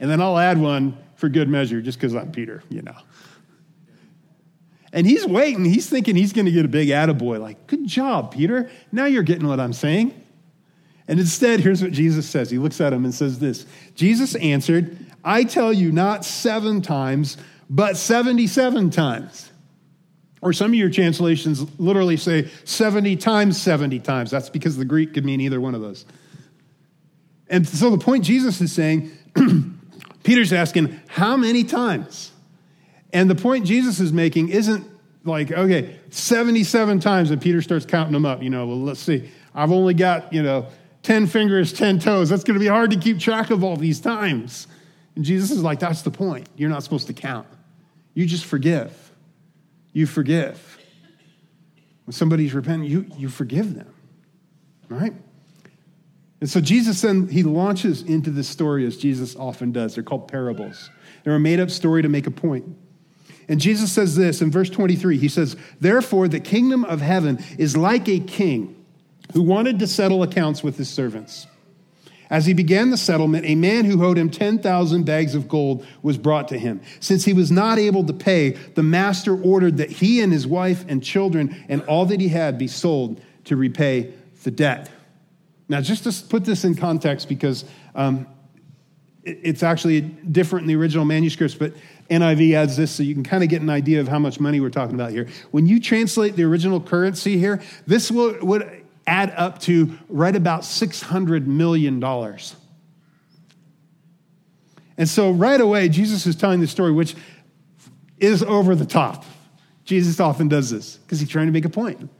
and 0.00 0.10
then 0.10 0.20
I'll 0.20 0.38
add 0.38 0.58
one 0.58 0.96
for 1.16 1.28
good 1.28 1.48
measure 1.48 1.80
just 1.80 1.98
because 1.98 2.14
I'm 2.14 2.30
Peter, 2.30 2.62
you 2.68 2.82
know. 2.82 2.96
And 4.92 5.06
he's 5.06 5.26
waiting. 5.26 5.64
He's 5.64 5.88
thinking 5.88 6.16
he's 6.16 6.32
going 6.32 6.46
to 6.46 6.52
get 6.52 6.64
a 6.64 6.68
big 6.68 6.88
attaboy, 6.88 7.40
like, 7.40 7.66
good 7.66 7.86
job, 7.86 8.32
Peter. 8.32 8.70
Now 8.90 9.04
you're 9.04 9.22
getting 9.22 9.46
what 9.46 9.60
I'm 9.60 9.72
saying. 9.72 10.14
And 11.06 11.18
instead, 11.18 11.60
here's 11.60 11.82
what 11.82 11.92
Jesus 11.92 12.28
says. 12.28 12.50
He 12.50 12.58
looks 12.58 12.80
at 12.80 12.92
him 12.92 13.04
and 13.04 13.14
says 13.14 13.38
this 13.38 13.66
Jesus 13.94 14.34
answered, 14.36 14.96
I 15.24 15.44
tell 15.44 15.72
you, 15.72 15.90
not 15.90 16.24
seven 16.24 16.80
times, 16.80 17.36
but 17.68 17.96
77 17.96 18.90
times. 18.90 19.50
Or 20.40 20.52
some 20.52 20.70
of 20.70 20.74
your 20.74 20.90
translations 20.90 21.66
literally 21.80 22.16
say 22.16 22.48
70 22.64 23.16
times 23.16 23.60
70 23.60 23.98
times. 24.00 24.30
That's 24.30 24.48
because 24.48 24.76
the 24.76 24.84
Greek 24.84 25.14
could 25.14 25.24
mean 25.24 25.40
either 25.40 25.60
one 25.60 25.74
of 25.74 25.80
those. 25.80 26.06
And 27.48 27.66
so 27.66 27.90
the 27.90 27.98
point 27.98 28.24
Jesus 28.24 28.60
is 28.60 28.72
saying, 28.72 29.10
Peter's 30.22 30.52
asking, 30.52 31.00
how 31.08 31.36
many 31.36 31.64
times? 31.64 32.32
And 33.12 33.30
the 33.30 33.34
point 33.34 33.66
Jesus 33.66 34.00
is 34.00 34.12
making 34.12 34.50
isn't 34.50 34.86
like, 35.24 35.50
okay, 35.50 35.96
77 36.10 37.00
times, 37.00 37.30
and 37.30 37.40
Peter 37.40 37.62
starts 37.62 37.86
counting 37.86 38.12
them 38.12 38.26
up. 38.26 38.42
You 38.42 38.50
know, 38.50 38.66
well, 38.66 38.80
let's 38.80 39.00
see. 39.00 39.30
I've 39.54 39.72
only 39.72 39.94
got, 39.94 40.32
you 40.32 40.42
know, 40.42 40.66
10 41.02 41.26
fingers, 41.26 41.72
10 41.72 42.00
toes. 42.00 42.28
That's 42.28 42.44
going 42.44 42.54
to 42.54 42.60
be 42.60 42.68
hard 42.68 42.90
to 42.90 42.98
keep 42.98 43.18
track 43.18 43.50
of 43.50 43.64
all 43.64 43.76
these 43.76 44.00
times. 44.00 44.66
And 45.16 45.24
Jesus 45.24 45.50
is 45.50 45.62
like, 45.62 45.80
that's 45.80 46.02
the 46.02 46.10
point. 46.10 46.48
You're 46.56 46.70
not 46.70 46.82
supposed 46.82 47.06
to 47.08 47.12
count. 47.12 47.46
You 48.14 48.26
just 48.26 48.44
forgive. 48.44 49.12
You 49.92 50.06
forgive. 50.06 50.78
When 52.04 52.12
somebody's 52.12 52.54
repentant, 52.54 52.88
you, 52.88 53.06
you 53.16 53.28
forgive 53.28 53.74
them. 53.74 53.92
Right? 54.88 55.14
And 56.40 56.48
so 56.48 56.60
Jesus 56.60 57.00
then 57.00 57.28
he 57.28 57.42
launches 57.42 58.02
into 58.02 58.30
this 58.30 58.48
story 58.48 58.86
as 58.86 58.96
Jesus 58.96 59.34
often 59.34 59.72
does. 59.72 59.94
They're 59.94 60.04
called 60.04 60.28
parables. 60.28 60.90
They're 61.24 61.34
a 61.34 61.40
made-up 61.40 61.70
story 61.70 62.02
to 62.02 62.08
make 62.08 62.26
a 62.26 62.30
point. 62.30 62.64
And 63.48 63.60
Jesus 63.60 63.90
says 63.90 64.14
this 64.14 64.42
in 64.42 64.50
verse 64.50 64.68
23. 64.68 65.16
He 65.16 65.28
says, 65.28 65.56
Therefore, 65.80 66.28
the 66.28 66.40
kingdom 66.40 66.84
of 66.84 67.00
heaven 67.00 67.42
is 67.56 67.76
like 67.76 68.08
a 68.08 68.20
king 68.20 68.84
who 69.32 69.42
wanted 69.42 69.78
to 69.78 69.86
settle 69.86 70.22
accounts 70.22 70.62
with 70.62 70.76
his 70.76 70.88
servants. 70.88 71.46
As 72.30 72.44
he 72.44 72.52
began 72.52 72.90
the 72.90 72.98
settlement, 72.98 73.46
a 73.46 73.54
man 73.54 73.86
who 73.86 74.04
owed 74.04 74.18
him 74.18 74.28
10,000 74.28 75.04
bags 75.04 75.34
of 75.34 75.48
gold 75.48 75.86
was 76.02 76.18
brought 76.18 76.48
to 76.48 76.58
him. 76.58 76.82
Since 77.00 77.24
he 77.24 77.32
was 77.32 77.50
not 77.50 77.78
able 77.78 78.04
to 78.04 78.12
pay, 78.12 78.50
the 78.50 78.82
master 78.82 79.40
ordered 79.40 79.78
that 79.78 79.90
he 79.90 80.20
and 80.20 80.30
his 80.30 80.46
wife 80.46 80.84
and 80.88 81.02
children 81.02 81.64
and 81.70 81.82
all 81.82 82.04
that 82.06 82.20
he 82.20 82.28
had 82.28 82.58
be 82.58 82.68
sold 82.68 83.22
to 83.44 83.56
repay 83.56 84.12
the 84.42 84.50
debt. 84.50 84.90
Now, 85.70 85.80
just 85.80 86.04
to 86.04 86.28
put 86.28 86.44
this 86.44 86.64
in 86.64 86.74
context, 86.74 87.30
because 87.30 87.64
um, 87.94 88.26
it's 89.22 89.62
actually 89.62 90.02
different 90.02 90.64
in 90.64 90.68
the 90.68 90.76
original 90.76 91.04
manuscripts, 91.04 91.54
but 91.54 91.72
NIV 92.10 92.54
adds 92.54 92.76
this 92.76 92.90
so 92.90 93.02
you 93.02 93.14
can 93.14 93.24
kind 93.24 93.42
of 93.42 93.50
get 93.50 93.60
an 93.60 93.70
idea 93.70 94.00
of 94.00 94.08
how 94.08 94.18
much 94.18 94.40
money 94.40 94.60
we're 94.60 94.70
talking 94.70 94.94
about 94.94 95.10
here. 95.10 95.28
When 95.50 95.66
you 95.66 95.78
translate 95.80 96.36
the 96.36 96.44
original 96.44 96.80
currency 96.80 97.38
here, 97.38 97.60
this 97.86 98.10
will, 98.10 98.38
would 98.44 98.84
add 99.06 99.32
up 99.36 99.58
to 99.60 99.98
right 100.08 100.34
about 100.34 100.62
$600 100.62 101.46
million. 101.46 102.02
And 104.96 105.08
so 105.08 105.30
right 105.30 105.60
away, 105.60 105.88
Jesus 105.88 106.26
is 106.26 106.36
telling 106.36 106.60
the 106.60 106.66
story, 106.66 106.92
which 106.92 107.14
is 108.18 108.42
over 108.42 108.74
the 108.74 108.86
top. 108.86 109.24
Jesus 109.84 110.20
often 110.20 110.48
does 110.48 110.70
this 110.70 110.96
because 110.96 111.20
he's 111.20 111.28
trying 111.28 111.46
to 111.46 111.52
make 111.52 111.64
a 111.64 111.70
point. 111.70 112.10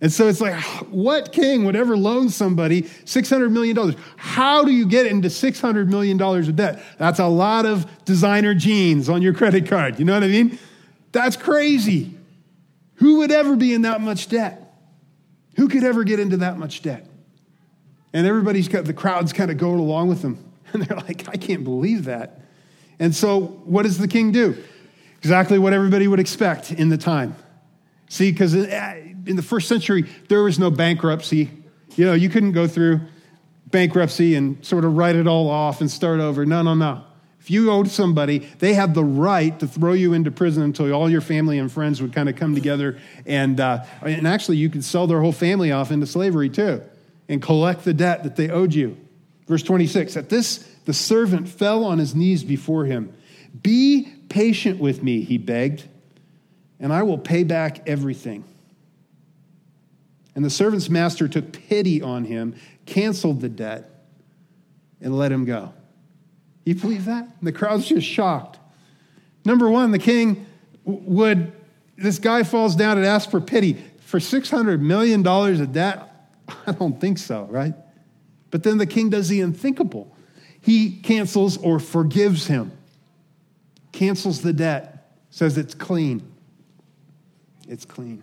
And 0.00 0.12
so 0.12 0.28
it's 0.28 0.40
like, 0.40 0.62
what 0.90 1.32
king 1.32 1.64
would 1.64 1.74
ever 1.74 1.96
loan 1.96 2.28
somebody 2.28 2.82
$600 2.82 3.50
million? 3.50 3.96
How 4.16 4.64
do 4.64 4.70
you 4.70 4.86
get 4.86 5.06
into 5.06 5.28
$600 5.28 5.88
million 5.88 6.20
of 6.22 6.56
debt? 6.56 6.82
That's 6.98 7.18
a 7.18 7.26
lot 7.26 7.66
of 7.66 7.86
designer 8.04 8.54
jeans 8.54 9.08
on 9.08 9.22
your 9.22 9.34
credit 9.34 9.66
card. 9.66 9.98
You 9.98 10.04
know 10.04 10.14
what 10.14 10.22
I 10.22 10.28
mean? 10.28 10.58
That's 11.10 11.36
crazy. 11.36 12.14
Who 12.96 13.18
would 13.18 13.32
ever 13.32 13.56
be 13.56 13.74
in 13.74 13.82
that 13.82 14.00
much 14.00 14.28
debt? 14.28 14.72
Who 15.56 15.68
could 15.68 15.82
ever 15.82 16.04
get 16.04 16.20
into 16.20 16.38
that 16.38 16.58
much 16.58 16.82
debt? 16.82 17.06
And 18.12 18.26
everybody's 18.26 18.68
got 18.68 18.84
the 18.84 18.94
crowds 18.94 19.32
kind 19.32 19.50
of 19.50 19.58
going 19.58 19.80
along 19.80 20.08
with 20.08 20.22
them. 20.22 20.44
And 20.70 20.82
they're 20.82 20.98
like, 20.98 21.26
I 21.30 21.38
can't 21.38 21.64
believe 21.64 22.04
that. 22.04 22.42
And 22.98 23.16
so, 23.16 23.40
what 23.40 23.84
does 23.84 23.96
the 23.96 24.06
king 24.06 24.32
do? 24.32 24.62
Exactly 25.16 25.58
what 25.58 25.72
everybody 25.72 26.06
would 26.06 26.20
expect 26.20 26.72
in 26.72 26.90
the 26.90 26.98
time. 26.98 27.36
See, 28.08 28.30
because 28.32 28.54
in 28.54 29.36
the 29.36 29.42
first 29.42 29.68
century, 29.68 30.04
there 30.28 30.42
was 30.42 30.58
no 30.58 30.70
bankruptcy. 30.70 31.50
You 31.96 32.06
know, 32.06 32.14
you 32.14 32.28
couldn't 32.28 32.52
go 32.52 32.66
through 32.66 33.00
bankruptcy 33.66 34.34
and 34.34 34.64
sort 34.64 34.84
of 34.84 34.96
write 34.96 35.16
it 35.16 35.26
all 35.26 35.50
off 35.50 35.80
and 35.80 35.90
start 35.90 36.20
over. 36.20 36.46
No, 36.46 36.62
no, 36.62 36.74
no. 36.74 37.04
If 37.40 37.50
you 37.50 37.70
owed 37.70 37.88
somebody, 37.88 38.40
they 38.58 38.74
had 38.74 38.94
the 38.94 39.04
right 39.04 39.58
to 39.60 39.66
throw 39.66 39.92
you 39.92 40.12
into 40.12 40.30
prison 40.30 40.62
until 40.62 40.92
all 40.92 41.08
your 41.08 41.20
family 41.20 41.58
and 41.58 41.70
friends 41.70 42.02
would 42.02 42.12
kind 42.12 42.28
of 42.28 42.36
come 42.36 42.54
together. 42.54 42.98
And, 43.26 43.58
uh, 43.60 43.84
and 44.02 44.26
actually, 44.26 44.58
you 44.58 44.68
could 44.68 44.84
sell 44.84 45.06
their 45.06 45.20
whole 45.20 45.32
family 45.32 45.72
off 45.72 45.90
into 45.90 46.06
slavery 46.06 46.50
too 46.50 46.82
and 47.28 47.42
collect 47.42 47.84
the 47.84 47.94
debt 47.94 48.24
that 48.24 48.36
they 48.36 48.50
owed 48.50 48.74
you. 48.74 48.96
Verse 49.46 49.62
26 49.62 50.16
At 50.16 50.28
this, 50.28 50.58
the 50.84 50.94
servant 50.94 51.48
fell 51.48 51.84
on 51.84 51.98
his 51.98 52.14
knees 52.14 52.44
before 52.44 52.84
him. 52.84 53.12
Be 53.62 54.12
patient 54.28 54.78
with 54.78 55.02
me, 55.02 55.22
he 55.22 55.38
begged, 55.38 55.84
and 56.80 56.92
I 56.92 57.02
will 57.02 57.18
pay 57.18 57.44
back 57.44 57.88
everything. 57.88 58.44
And 60.34 60.44
the 60.44 60.50
servant's 60.50 60.88
master 60.88 61.26
took 61.26 61.52
pity 61.52 62.00
on 62.00 62.24
him, 62.24 62.54
canceled 62.86 63.40
the 63.40 63.48
debt, 63.48 63.90
and 65.00 65.16
let 65.16 65.32
him 65.32 65.44
go. 65.44 65.72
You 66.64 66.74
believe 66.74 67.06
that? 67.06 67.24
And 67.24 67.46
the 67.46 67.52
crowd's 67.52 67.88
just 67.88 68.06
shocked. 68.06 68.58
Number 69.44 69.68
one, 69.68 69.90
the 69.90 69.98
king 69.98 70.46
would, 70.84 71.52
this 71.96 72.18
guy 72.18 72.42
falls 72.42 72.76
down 72.76 72.98
and 72.98 73.06
asks 73.06 73.30
for 73.30 73.40
pity. 73.40 73.82
For 74.00 74.20
$600 74.20 74.80
million 74.80 75.26
of 75.26 75.72
debt? 75.72 76.30
I 76.66 76.72
don't 76.72 77.00
think 77.00 77.18
so, 77.18 77.44
right? 77.50 77.74
But 78.50 78.62
then 78.62 78.78
the 78.78 78.86
king 78.86 79.10
does 79.10 79.28
the 79.28 79.40
unthinkable. 79.40 80.14
He 80.60 80.90
cancels 80.90 81.56
or 81.56 81.78
forgives 81.78 82.46
him, 82.46 82.72
cancels 83.92 84.42
the 84.42 84.52
debt, 84.52 85.12
says 85.30 85.58
it's 85.58 85.74
clean. 85.74 86.22
It's 87.68 87.84
clean. 87.84 88.22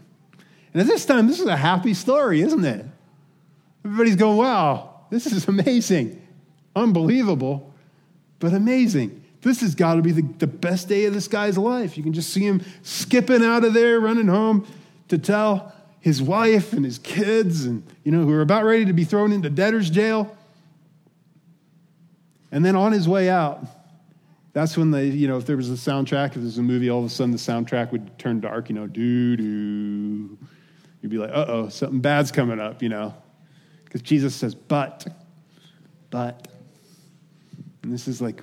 And 0.74 0.82
at 0.82 0.88
this 0.88 1.06
time, 1.06 1.28
this 1.28 1.40
is 1.40 1.46
a 1.46 1.56
happy 1.56 1.94
story, 1.94 2.42
isn't 2.42 2.66
it? 2.66 2.86
Everybody's 3.86 4.16
going, 4.16 4.38
wow, 4.38 5.02
this 5.10 5.26
is 5.28 5.48
amazing. 5.48 6.22
Unbelievable, 6.76 7.74
but 8.40 8.54
amazing. 8.54 9.24
This 9.42 9.62
has 9.62 9.76
got 9.76 9.96
to 9.96 10.02
be 10.02 10.12
the, 10.12 10.24
the 10.40 10.48
best 10.48 10.90
day 10.90 11.06
of 11.06 11.14
this 11.14 11.28
guy's 11.28 11.58
life. 11.58 11.98
You 11.98 12.04
can 12.04 12.14
just 12.14 12.32
see 12.32 12.42
him 12.42 12.64
skipping 12.82 13.44
out 13.44 13.64
of 13.64 13.74
there, 13.74 14.00
running 14.00 14.28
home 14.28 14.68
to 15.08 15.18
tell 15.18 15.72
his 16.00 16.22
wife 16.22 16.74
and 16.74 16.84
his 16.84 16.98
kids, 16.98 17.66
and 17.66 17.84
you 18.04 18.12
know, 18.12 18.24
who 18.26 18.32
are 18.34 18.42
about 18.42 18.66
ready 18.66 18.86
to 18.86 18.94
be 18.94 19.04
thrown 19.04 19.32
into 19.32 19.50
debtor's 19.50 19.90
jail. 19.90 20.36
And 22.52 22.66
then 22.66 22.76
on 22.76 22.92
his 22.92 23.08
way 23.08 23.30
out, 23.30 23.64
that's 24.56 24.78
when 24.78 24.90
they, 24.90 25.08
you 25.08 25.28
know, 25.28 25.36
if 25.36 25.46
there 25.46 25.58
was 25.58 25.70
a 25.70 25.74
soundtrack, 25.74 26.28
if 26.28 26.36
there 26.36 26.44
was 26.44 26.58
a 26.58 26.64
movie, 26.64 26.90
all 26.90 27.00
of 27.00 27.06
a 27.06 27.10
sudden 27.10 27.32
the 27.32 27.38
soundtrack 27.38 27.92
would 27.92 28.18
turn 28.18 28.40
dark, 28.40 28.70
you 28.70 28.76
know, 28.76 28.88
doo 28.88 29.36
doo 29.36 30.38
you'd 31.02 31.10
be 31.12 31.18
like, 31.18 31.30
uh 31.32 31.46
oh, 31.50 31.68
something 31.68 32.00
bad's 32.00 32.32
coming 32.32 32.58
up, 32.58 32.82
you 32.82 32.88
know. 32.88 33.14
Because 33.84 34.02
Jesus 34.02 34.34
says, 34.34 34.56
but, 34.56 35.06
but. 36.10 36.48
And 37.84 37.92
this 37.92 38.08
is 38.08 38.22
like, 38.22 38.42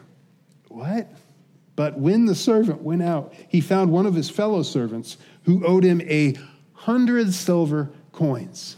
what? 0.69 1.09
But 1.77 1.99
when 1.99 2.27
the 2.27 2.35
servant 2.35 2.83
went 2.83 3.03
out, 3.03 3.33
he 3.49 3.63
found 3.63 3.91
one 3.91 4.05
of 4.05 4.15
his 4.15 4.29
fellow 4.29 4.63
servants 4.63 5.17
who 5.45 5.67
owed 5.67 5.83
him 5.83 6.03
a 6.03 6.35
hundred 6.75 7.33
silver 7.33 7.91
coins. 8.13 8.77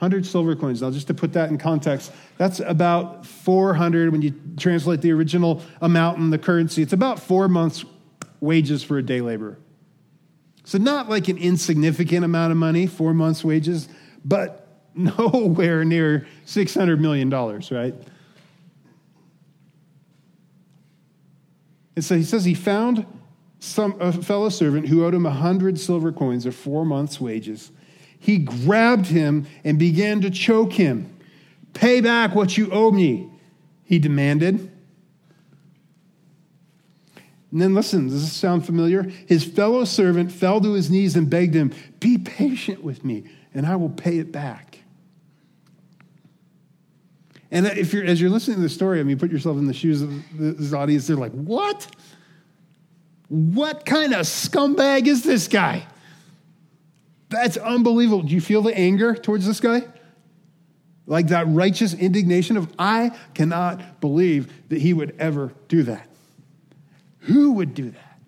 100 0.00 0.24
silver 0.24 0.56
coins. 0.56 0.80
Now, 0.80 0.90
just 0.90 1.08
to 1.08 1.14
put 1.14 1.34
that 1.34 1.50
in 1.50 1.58
context, 1.58 2.10
that's 2.38 2.58
about 2.60 3.26
400 3.26 4.10
when 4.10 4.22
you 4.22 4.32
translate 4.56 5.02
the 5.02 5.12
original 5.12 5.60
amount 5.82 6.16
in 6.16 6.30
the 6.30 6.38
currency. 6.38 6.80
It's 6.80 6.94
about 6.94 7.20
four 7.20 7.48
months' 7.48 7.84
wages 8.40 8.82
for 8.82 8.96
a 8.96 9.02
day 9.02 9.20
laborer. 9.20 9.58
So, 10.64 10.78
not 10.78 11.10
like 11.10 11.28
an 11.28 11.36
insignificant 11.36 12.24
amount 12.24 12.50
of 12.50 12.56
money, 12.56 12.86
four 12.86 13.12
months' 13.12 13.44
wages, 13.44 13.90
but 14.24 14.66
nowhere 14.94 15.84
near 15.84 16.26
$600 16.46 16.98
million, 16.98 17.28
right? 17.30 17.94
And 21.94 22.02
so 22.02 22.16
he 22.16 22.22
says 22.22 22.46
he 22.46 22.54
found 22.54 23.04
some, 23.58 24.00
a 24.00 24.12
fellow 24.12 24.48
servant 24.48 24.88
who 24.88 25.04
owed 25.04 25.12
him 25.12 25.26
a 25.26 25.30
hundred 25.30 25.78
silver 25.78 26.10
coins 26.10 26.46
or 26.46 26.52
four 26.52 26.86
months' 26.86 27.20
wages. 27.20 27.70
He 28.20 28.38
grabbed 28.38 29.06
him 29.06 29.46
and 29.64 29.78
began 29.78 30.20
to 30.20 30.30
choke 30.30 30.74
him. 30.74 31.16
Pay 31.72 32.02
back 32.02 32.34
what 32.34 32.56
you 32.56 32.70
owe 32.70 32.90
me, 32.90 33.30
he 33.82 33.98
demanded. 33.98 34.70
And 37.50 37.60
then 37.60 37.74
listen, 37.74 38.08
does 38.08 38.22
this 38.22 38.32
sound 38.32 38.64
familiar? 38.64 39.02
His 39.02 39.42
fellow 39.42 39.84
servant 39.84 40.30
fell 40.30 40.60
to 40.60 40.74
his 40.74 40.90
knees 40.90 41.16
and 41.16 41.28
begged 41.28 41.54
him, 41.54 41.72
Be 41.98 42.18
patient 42.18 42.84
with 42.84 43.04
me, 43.04 43.24
and 43.54 43.66
I 43.66 43.74
will 43.76 43.90
pay 43.90 44.18
it 44.18 44.30
back. 44.30 44.78
And 47.50 47.66
if 47.66 47.92
you're, 47.92 48.04
as 48.04 48.20
you're 48.20 48.30
listening 48.30 48.58
to 48.58 48.62
the 48.62 48.68
story, 48.68 49.00
I 49.00 49.02
mean, 49.02 49.18
put 49.18 49.32
yourself 49.32 49.56
in 49.56 49.66
the 49.66 49.74
shoes 49.74 50.02
of 50.02 50.12
this 50.38 50.72
audience, 50.72 51.06
they're 51.06 51.16
like, 51.16 51.32
What? 51.32 51.88
What 53.28 53.86
kind 53.86 54.12
of 54.12 54.26
scumbag 54.26 55.06
is 55.06 55.22
this 55.22 55.48
guy? 55.48 55.86
That's 57.30 57.56
unbelievable. 57.56 58.22
Do 58.22 58.34
you 58.34 58.40
feel 58.40 58.60
the 58.60 58.76
anger 58.76 59.14
towards 59.14 59.46
this 59.46 59.60
guy? 59.60 59.84
Like 61.06 61.28
that 61.28 61.46
righteous 61.48 61.94
indignation 61.94 62.56
of, 62.56 62.72
I 62.78 63.16
cannot 63.34 64.00
believe 64.00 64.68
that 64.68 64.80
he 64.80 64.92
would 64.92 65.16
ever 65.18 65.52
do 65.68 65.84
that. 65.84 66.08
Who 67.20 67.52
would 67.52 67.74
do 67.74 67.90
that? 67.90 68.18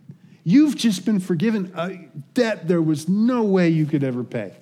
You've 0.44 0.76
just 0.76 1.04
been 1.04 1.21
forgiven 1.21 1.73
a 1.76 2.09
debt 2.35 2.66
there 2.66 2.82
was 2.82 3.09
no 3.09 3.42
way 3.42 3.68
you 3.68 3.87
could 3.87 4.02
ever 4.02 4.25
pay. 4.25 4.56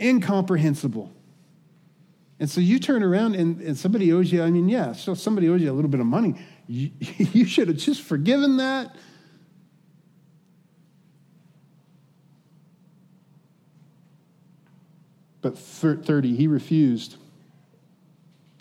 Incomprehensible. 0.00 1.12
And 2.40 2.50
so 2.50 2.60
you 2.60 2.80
turn 2.80 3.04
around 3.04 3.36
and, 3.36 3.60
and 3.60 3.78
somebody 3.78 4.12
owes 4.12 4.32
you, 4.32 4.42
I 4.42 4.50
mean, 4.50 4.68
yeah, 4.68 4.92
so 4.92 5.14
somebody 5.14 5.48
owes 5.48 5.62
you 5.62 5.70
a 5.70 5.74
little 5.74 5.90
bit 5.90 6.00
of 6.00 6.06
money. 6.06 6.34
You, 6.66 6.90
you 7.00 7.44
should 7.44 7.68
have 7.68 7.76
just 7.76 8.02
forgiven 8.02 8.56
that. 8.56 8.96
But 15.42 15.58
30, 15.58 16.34
he 16.36 16.46
refused. 16.46 17.16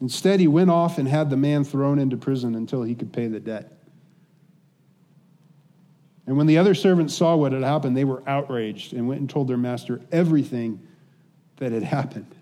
Instead, 0.01 0.39
he 0.39 0.47
went 0.47 0.71
off 0.71 0.97
and 0.97 1.07
had 1.07 1.29
the 1.29 1.37
man 1.37 1.63
thrown 1.63 1.99
into 1.99 2.17
prison 2.17 2.55
until 2.55 2.81
he 2.81 2.95
could 2.95 3.13
pay 3.13 3.27
the 3.27 3.39
debt. 3.39 3.71
And 6.25 6.37
when 6.37 6.47
the 6.47 6.57
other 6.57 6.73
servants 6.73 7.13
saw 7.13 7.35
what 7.35 7.51
had 7.51 7.63
happened, 7.63 7.95
they 7.95 8.03
were 8.03 8.23
outraged 8.27 8.93
and 8.93 9.07
went 9.07 9.21
and 9.21 9.29
told 9.29 9.47
their 9.47 9.57
master 9.57 10.01
everything 10.11 10.85
that 11.57 11.71
had 11.71 11.83
happened. 11.83 12.33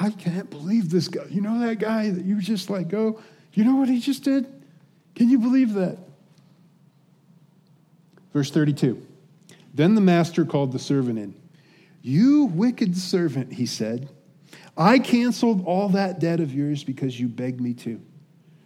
I 0.00 0.10
can't 0.10 0.50
believe 0.50 0.90
this 0.90 1.06
guy. 1.06 1.26
You 1.30 1.40
know 1.40 1.60
that 1.60 1.78
guy 1.78 2.10
that 2.10 2.24
you 2.24 2.40
just 2.40 2.70
like 2.70 2.88
go, 2.88 3.20
you 3.52 3.64
know 3.64 3.76
what 3.76 3.88
he 3.88 4.00
just 4.00 4.24
did? 4.24 4.46
Can 5.14 5.28
you 5.28 5.38
believe 5.38 5.74
that? 5.74 5.98
Verse 8.32 8.50
32. 8.50 9.06
Then 9.72 9.94
the 9.94 10.00
master 10.00 10.44
called 10.44 10.72
the 10.72 10.78
servant 10.78 11.18
in. 11.18 11.34
You 12.06 12.44
wicked 12.44 12.96
servant, 12.96 13.54
he 13.54 13.66
said. 13.66 14.08
I 14.76 15.00
canceled 15.00 15.64
all 15.66 15.88
that 15.88 16.20
debt 16.20 16.38
of 16.38 16.54
yours 16.54 16.84
because 16.84 17.18
you 17.18 17.26
begged 17.26 17.60
me 17.60 17.74
to. 17.74 18.00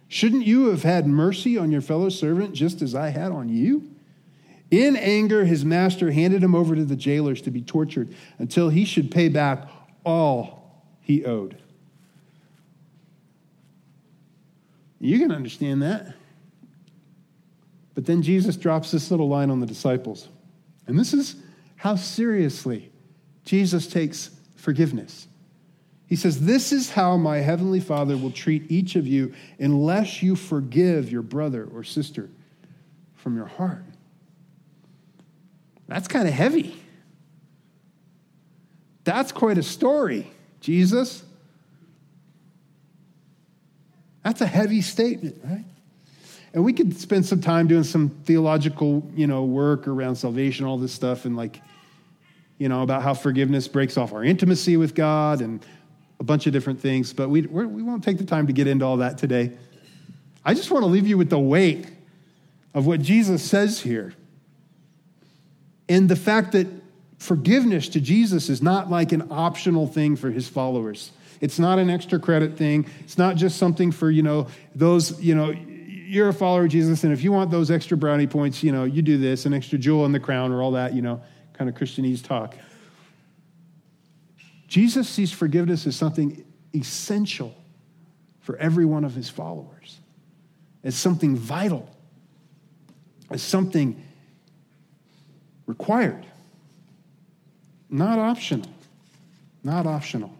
Shouldn't 0.09 0.45
you 0.45 0.67
have 0.67 0.83
had 0.83 1.07
mercy 1.07 1.57
on 1.57 1.71
your 1.71 1.81
fellow 1.81 2.09
servant 2.09 2.53
just 2.53 2.83
as 2.83 2.93
I 2.93 3.09
had 3.09 3.31
on 3.31 3.49
you? 3.49 3.95
In 4.69 4.95
anger, 4.95 5.43
his 5.43 5.65
master 5.65 6.11
handed 6.11 6.43
him 6.43 6.53
over 6.53 6.75
to 6.75 6.85
the 6.85 6.95
jailers 6.95 7.41
to 7.41 7.49
be 7.49 7.63
tortured 7.63 8.13
until 8.37 8.69
he 8.69 8.85
should 8.85 9.09
pay 9.09 9.27
back 9.27 9.67
all 10.05 10.85
he 10.99 11.25
owed. 11.25 11.57
You 14.99 15.17
can 15.17 15.31
understand 15.31 15.81
that. 15.81 16.13
But 17.95 18.05
then 18.05 18.21
Jesus 18.21 18.55
drops 18.55 18.91
this 18.91 19.09
little 19.09 19.29
line 19.29 19.49
on 19.49 19.59
the 19.59 19.65
disciples. 19.65 20.29
And 20.85 20.99
this 20.99 21.11
is 21.11 21.37
how 21.75 21.95
seriously 21.95 22.90
Jesus 23.51 23.85
takes 23.85 24.29
forgiveness. 24.55 25.27
He 26.07 26.15
says, 26.15 26.45
This 26.45 26.71
is 26.71 26.91
how 26.91 27.17
my 27.17 27.39
heavenly 27.39 27.81
Father 27.81 28.15
will 28.15 28.31
treat 28.31 28.71
each 28.71 28.95
of 28.95 29.05
you 29.05 29.33
unless 29.59 30.23
you 30.23 30.37
forgive 30.37 31.11
your 31.11 31.21
brother 31.21 31.67
or 31.73 31.83
sister 31.83 32.29
from 33.13 33.35
your 33.35 33.47
heart. 33.47 33.83
That's 35.89 36.07
kind 36.07 36.29
of 36.29 36.33
heavy. 36.33 36.81
That's 39.03 39.33
quite 39.33 39.57
a 39.57 39.63
story, 39.63 40.31
Jesus. 40.61 41.21
That's 44.23 44.39
a 44.39 44.47
heavy 44.47 44.81
statement, 44.81 45.41
right? 45.43 45.65
And 46.53 46.63
we 46.63 46.71
could 46.71 46.97
spend 46.97 47.25
some 47.25 47.41
time 47.41 47.67
doing 47.67 47.83
some 47.83 48.11
theological, 48.23 49.11
you 49.13 49.27
know, 49.27 49.43
work 49.43 49.89
around 49.89 50.15
salvation, 50.15 50.65
all 50.65 50.77
this 50.77 50.93
stuff, 50.93 51.25
and 51.25 51.35
like, 51.35 51.59
you 52.61 52.69
know, 52.69 52.83
about 52.83 53.01
how 53.01 53.15
forgiveness 53.15 53.67
breaks 53.67 53.97
off 53.97 54.13
our 54.13 54.23
intimacy 54.23 54.77
with 54.77 54.93
God 54.93 55.41
and 55.41 55.65
a 56.19 56.23
bunch 56.23 56.45
of 56.45 56.53
different 56.53 56.79
things, 56.79 57.11
but 57.11 57.27
we, 57.27 57.41
we're, 57.41 57.65
we 57.65 57.81
will 57.81 57.93
not 57.93 58.03
take 58.03 58.19
the 58.19 58.23
time 58.23 58.45
to 58.45 58.53
get 58.53 58.67
into 58.67 58.85
all 58.85 58.97
that 58.97 59.17
today. 59.17 59.49
I 60.45 60.53
just 60.53 60.69
want 60.69 60.83
to 60.83 60.87
leave 60.87 61.07
you 61.07 61.17
with 61.17 61.31
the 61.31 61.39
weight 61.39 61.87
of 62.75 62.85
what 62.85 63.01
Jesus 63.01 63.41
says 63.41 63.79
here. 63.81 64.13
And 65.89 66.07
the 66.07 66.15
fact 66.15 66.51
that 66.51 66.67
forgiveness 67.17 67.89
to 67.89 67.99
Jesus 67.99 68.47
is 68.47 68.61
not 68.61 68.91
like 68.91 69.11
an 69.11 69.29
optional 69.31 69.87
thing 69.87 70.15
for 70.15 70.29
his 70.29 70.47
followers. 70.47 71.09
It's 71.39 71.57
not 71.57 71.79
an 71.79 71.89
extra 71.89 72.19
credit 72.19 72.57
thing. 72.57 72.85
It's 72.99 73.17
not 73.17 73.37
just 73.37 73.57
something 73.57 73.91
for, 73.91 74.11
you 74.11 74.21
know, 74.21 74.45
those, 74.75 75.19
you 75.19 75.33
know, 75.33 75.49
you're 75.49 76.29
a 76.29 76.33
follower 76.33 76.65
of 76.65 76.69
Jesus, 76.69 77.03
and 77.05 77.11
if 77.11 77.23
you 77.23 77.31
want 77.31 77.49
those 77.49 77.71
extra 77.71 77.97
brownie 77.97 78.27
points, 78.27 78.61
you 78.61 78.71
know, 78.71 78.83
you 78.83 79.01
do 79.01 79.17
this, 79.17 79.47
an 79.47 79.53
extra 79.55 79.79
jewel 79.79 80.05
in 80.05 80.11
the 80.11 80.19
crown, 80.19 80.51
or 80.51 80.61
all 80.61 80.73
that, 80.73 80.93
you 80.93 81.01
know, 81.01 81.21
kind 81.61 81.69
of 81.69 81.75
Christianese 81.75 82.23
talk. 82.23 82.55
Jesus 84.67 85.07
sees 85.07 85.31
forgiveness 85.31 85.85
as 85.85 85.95
something 85.95 86.43
essential 86.73 87.53
for 88.39 88.57
every 88.57 88.83
one 88.83 89.03
of 89.03 89.13
his 89.13 89.29
followers, 89.29 89.99
as 90.83 90.95
something 90.95 91.35
vital, 91.35 91.87
as 93.29 93.43
something 93.43 94.01
required, 95.67 96.25
not 97.91 98.17
optional. 98.17 98.65
Not 99.63 99.85
optional. 99.85 100.33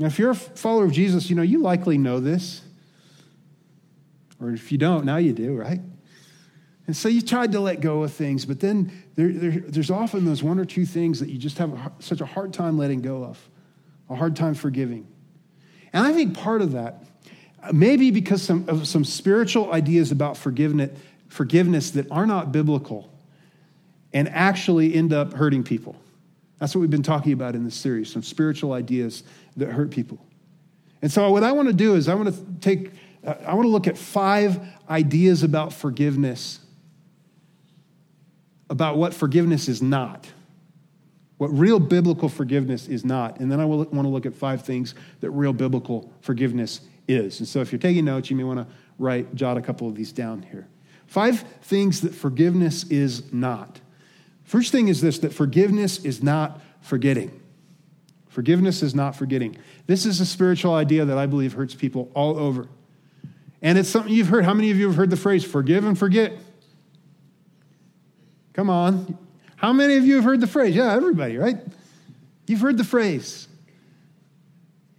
Now, 0.00 0.06
if 0.06 0.18
you're 0.18 0.30
a 0.30 0.34
follower 0.34 0.86
of 0.86 0.92
Jesus, 0.92 1.28
you 1.28 1.36
know, 1.36 1.42
you 1.42 1.60
likely 1.60 1.98
know 1.98 2.20
this. 2.20 2.62
Or 4.40 4.50
if 4.52 4.72
you 4.72 4.78
don't, 4.78 5.04
now 5.04 5.18
you 5.18 5.34
do, 5.34 5.54
right? 5.54 5.82
And 6.86 6.96
so 6.96 7.08
you 7.08 7.20
tried 7.20 7.52
to 7.52 7.60
let 7.60 7.80
go 7.80 8.04
of 8.04 8.12
things, 8.12 8.44
but 8.44 8.60
then 8.60 8.92
there, 9.16 9.32
there, 9.32 9.50
there's 9.50 9.90
often 9.90 10.24
those 10.24 10.42
one 10.42 10.60
or 10.60 10.64
two 10.64 10.86
things 10.86 11.18
that 11.18 11.28
you 11.28 11.38
just 11.38 11.58
have 11.58 11.72
a, 11.72 11.92
such 11.98 12.20
a 12.20 12.26
hard 12.26 12.52
time 12.52 12.78
letting 12.78 13.02
go 13.02 13.24
of, 13.24 13.50
a 14.08 14.14
hard 14.14 14.36
time 14.36 14.54
forgiving. 14.54 15.06
And 15.92 16.06
I 16.06 16.12
think 16.12 16.36
part 16.36 16.62
of 16.62 16.72
that, 16.72 17.02
uh, 17.62 17.72
maybe 17.72 18.12
because 18.12 18.42
some, 18.42 18.68
of 18.68 18.86
some 18.86 19.04
spiritual 19.04 19.72
ideas 19.72 20.12
about 20.12 20.36
forgiveness, 20.36 20.96
forgiveness 21.28 21.90
that 21.92 22.08
are 22.12 22.26
not 22.26 22.52
biblical 22.52 23.12
and 24.12 24.28
actually 24.28 24.94
end 24.94 25.12
up 25.12 25.32
hurting 25.32 25.64
people. 25.64 25.96
That's 26.58 26.74
what 26.74 26.82
we've 26.82 26.90
been 26.90 27.02
talking 27.02 27.32
about 27.32 27.54
in 27.54 27.64
this 27.64 27.74
series 27.74 28.10
some 28.12 28.22
spiritual 28.22 28.72
ideas 28.72 29.24
that 29.56 29.70
hurt 29.70 29.90
people. 29.90 30.24
And 31.02 31.10
so, 31.10 31.30
what 31.30 31.42
I 31.42 31.52
want 31.52 31.68
to 31.68 31.74
do 31.74 31.94
is, 31.94 32.08
I 32.08 32.14
want 32.14 32.34
to 32.34 32.44
take, 32.60 32.92
uh, 33.26 33.34
I 33.46 33.54
want 33.54 33.66
to 33.66 33.70
look 33.70 33.86
at 33.86 33.98
five 33.98 34.60
ideas 34.88 35.42
about 35.42 35.72
forgiveness 35.72 36.60
about 38.68 38.96
what 38.96 39.14
forgiveness 39.14 39.68
is 39.68 39.80
not, 39.80 40.26
what 41.38 41.48
real 41.48 41.78
biblical 41.78 42.28
forgiveness 42.28 42.88
is 42.88 43.04
not. 43.04 43.40
And 43.40 43.50
then 43.50 43.60
I 43.60 43.64
will 43.64 43.84
want 43.84 44.06
to 44.06 44.08
look 44.08 44.26
at 44.26 44.34
five 44.34 44.62
things 44.62 44.94
that 45.20 45.30
real 45.30 45.52
biblical 45.52 46.12
forgiveness 46.20 46.80
is. 47.08 47.38
And 47.40 47.48
so 47.48 47.60
if 47.60 47.70
you're 47.72 47.78
taking 47.78 48.04
notes, 48.04 48.30
you 48.30 48.36
may 48.36 48.44
want 48.44 48.58
to 48.58 48.66
write, 48.98 49.34
jot 49.34 49.56
a 49.56 49.60
couple 49.60 49.88
of 49.88 49.94
these 49.94 50.12
down 50.12 50.42
here. 50.42 50.66
Five 51.06 51.40
things 51.62 52.00
that 52.00 52.14
forgiveness 52.14 52.84
is 52.84 53.32
not. 53.32 53.80
First 54.44 54.72
thing 54.72 54.88
is 54.88 55.00
this 55.00 55.18
that 55.20 55.32
forgiveness 55.32 56.04
is 56.04 56.22
not 56.22 56.60
forgetting. 56.80 57.40
Forgiveness 58.28 58.82
is 58.82 58.94
not 58.94 59.16
forgetting. 59.16 59.56
This 59.86 60.04
is 60.04 60.20
a 60.20 60.26
spiritual 60.26 60.74
idea 60.74 61.04
that 61.04 61.16
I 61.16 61.26
believe 61.26 61.54
hurts 61.54 61.74
people 61.74 62.10
all 62.14 62.38
over. 62.38 62.68
And 63.62 63.78
it's 63.78 63.88
something 63.88 64.12
you've 64.12 64.28
heard. 64.28 64.44
How 64.44 64.54
many 64.54 64.70
of 64.70 64.76
you 64.76 64.86
have 64.88 64.96
heard 64.96 65.10
the 65.10 65.16
phrase 65.16 65.44
forgive 65.44 65.84
and 65.84 65.98
forget? 65.98 66.32
Come 68.56 68.70
on. 68.70 69.18
How 69.56 69.74
many 69.74 69.96
of 69.96 70.06
you 70.06 70.16
have 70.16 70.24
heard 70.24 70.40
the 70.40 70.46
phrase? 70.46 70.74
Yeah, 70.74 70.94
everybody, 70.94 71.36
right? 71.36 71.58
You've 72.46 72.62
heard 72.62 72.78
the 72.78 72.84
phrase. 72.84 73.48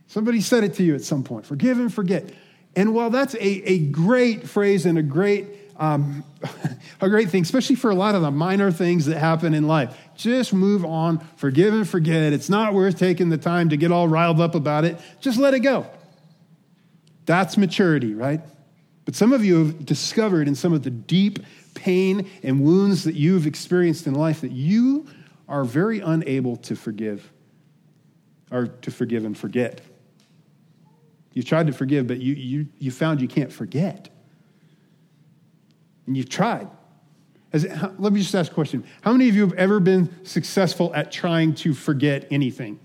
Somebody 0.05 0.41
said 0.41 0.63
it 0.63 0.75
to 0.75 0.83
you 0.83 0.93
at 0.93 1.01
some 1.01 1.23
point 1.23 1.45
forgive 1.45 1.79
and 1.79 1.91
forget. 1.91 2.29
And 2.75 2.93
while 2.93 3.09
that's 3.09 3.33
a, 3.33 3.69
a 3.69 3.79
great 3.79 4.47
phrase 4.47 4.85
and 4.85 4.99
a 4.99 5.01
great, 5.01 5.47
um, 5.77 6.23
a 7.01 7.09
great 7.09 7.31
thing, 7.31 7.41
especially 7.41 7.75
for 7.75 7.89
a 7.89 7.95
lot 7.95 8.13
of 8.13 8.21
the 8.21 8.29
minor 8.29 8.71
things 8.71 9.07
that 9.07 9.17
happen 9.17 9.55
in 9.55 9.67
life, 9.67 9.97
just 10.15 10.53
move 10.53 10.85
on, 10.85 11.17
forgive 11.37 11.73
and 11.73 11.89
forget. 11.89 12.33
It's 12.33 12.49
not 12.49 12.75
worth 12.75 12.99
taking 12.99 13.29
the 13.29 13.39
time 13.39 13.69
to 13.69 13.77
get 13.77 13.91
all 13.91 14.07
riled 14.07 14.39
up 14.39 14.53
about 14.53 14.85
it. 14.85 14.99
Just 15.19 15.39
let 15.39 15.55
it 15.55 15.61
go. 15.61 15.87
That's 17.25 17.57
maturity, 17.57 18.13
right? 18.13 18.41
But 19.05 19.15
some 19.15 19.33
of 19.33 19.43
you 19.43 19.65
have 19.65 19.85
discovered 19.85 20.47
in 20.47 20.53
some 20.53 20.73
of 20.73 20.83
the 20.83 20.91
deep 20.91 21.39
pain 21.77 22.29
and 22.43 22.61
wounds 22.61 23.03
that 23.05 23.15
you've 23.15 23.47
experienced 23.47 24.07
in 24.07 24.15
life 24.15 24.41
that 24.41 24.51
you 24.51 25.05
are 25.47 25.63
very 25.63 25.99
unable 25.99 26.57
to 26.57 26.75
forgive 26.75 27.31
or 28.51 28.67
to 28.67 28.91
forgive 28.91 29.23
and 29.23 29.37
forget. 29.37 29.81
You've 31.33 31.45
tried 31.45 31.67
to 31.67 31.73
forgive, 31.73 32.07
but 32.07 32.17
you, 32.17 32.33
you, 32.33 32.67
you 32.79 32.91
found 32.91 33.21
you 33.21 33.27
can't 33.27 33.53
forget. 33.53 34.09
And 36.07 36.17
you've 36.17 36.29
tried. 36.29 36.67
Let 37.53 38.11
me 38.11 38.21
just 38.21 38.33
ask 38.33 38.51
a 38.51 38.55
question. 38.55 38.83
How 39.01 39.11
many 39.11 39.29
of 39.29 39.35
you 39.35 39.41
have 39.41 39.53
ever 39.53 39.79
been 39.79 40.25
successful 40.25 40.91
at 40.95 41.11
trying 41.11 41.53
to 41.55 41.73
forget 41.73 42.27
anything? 42.31 42.79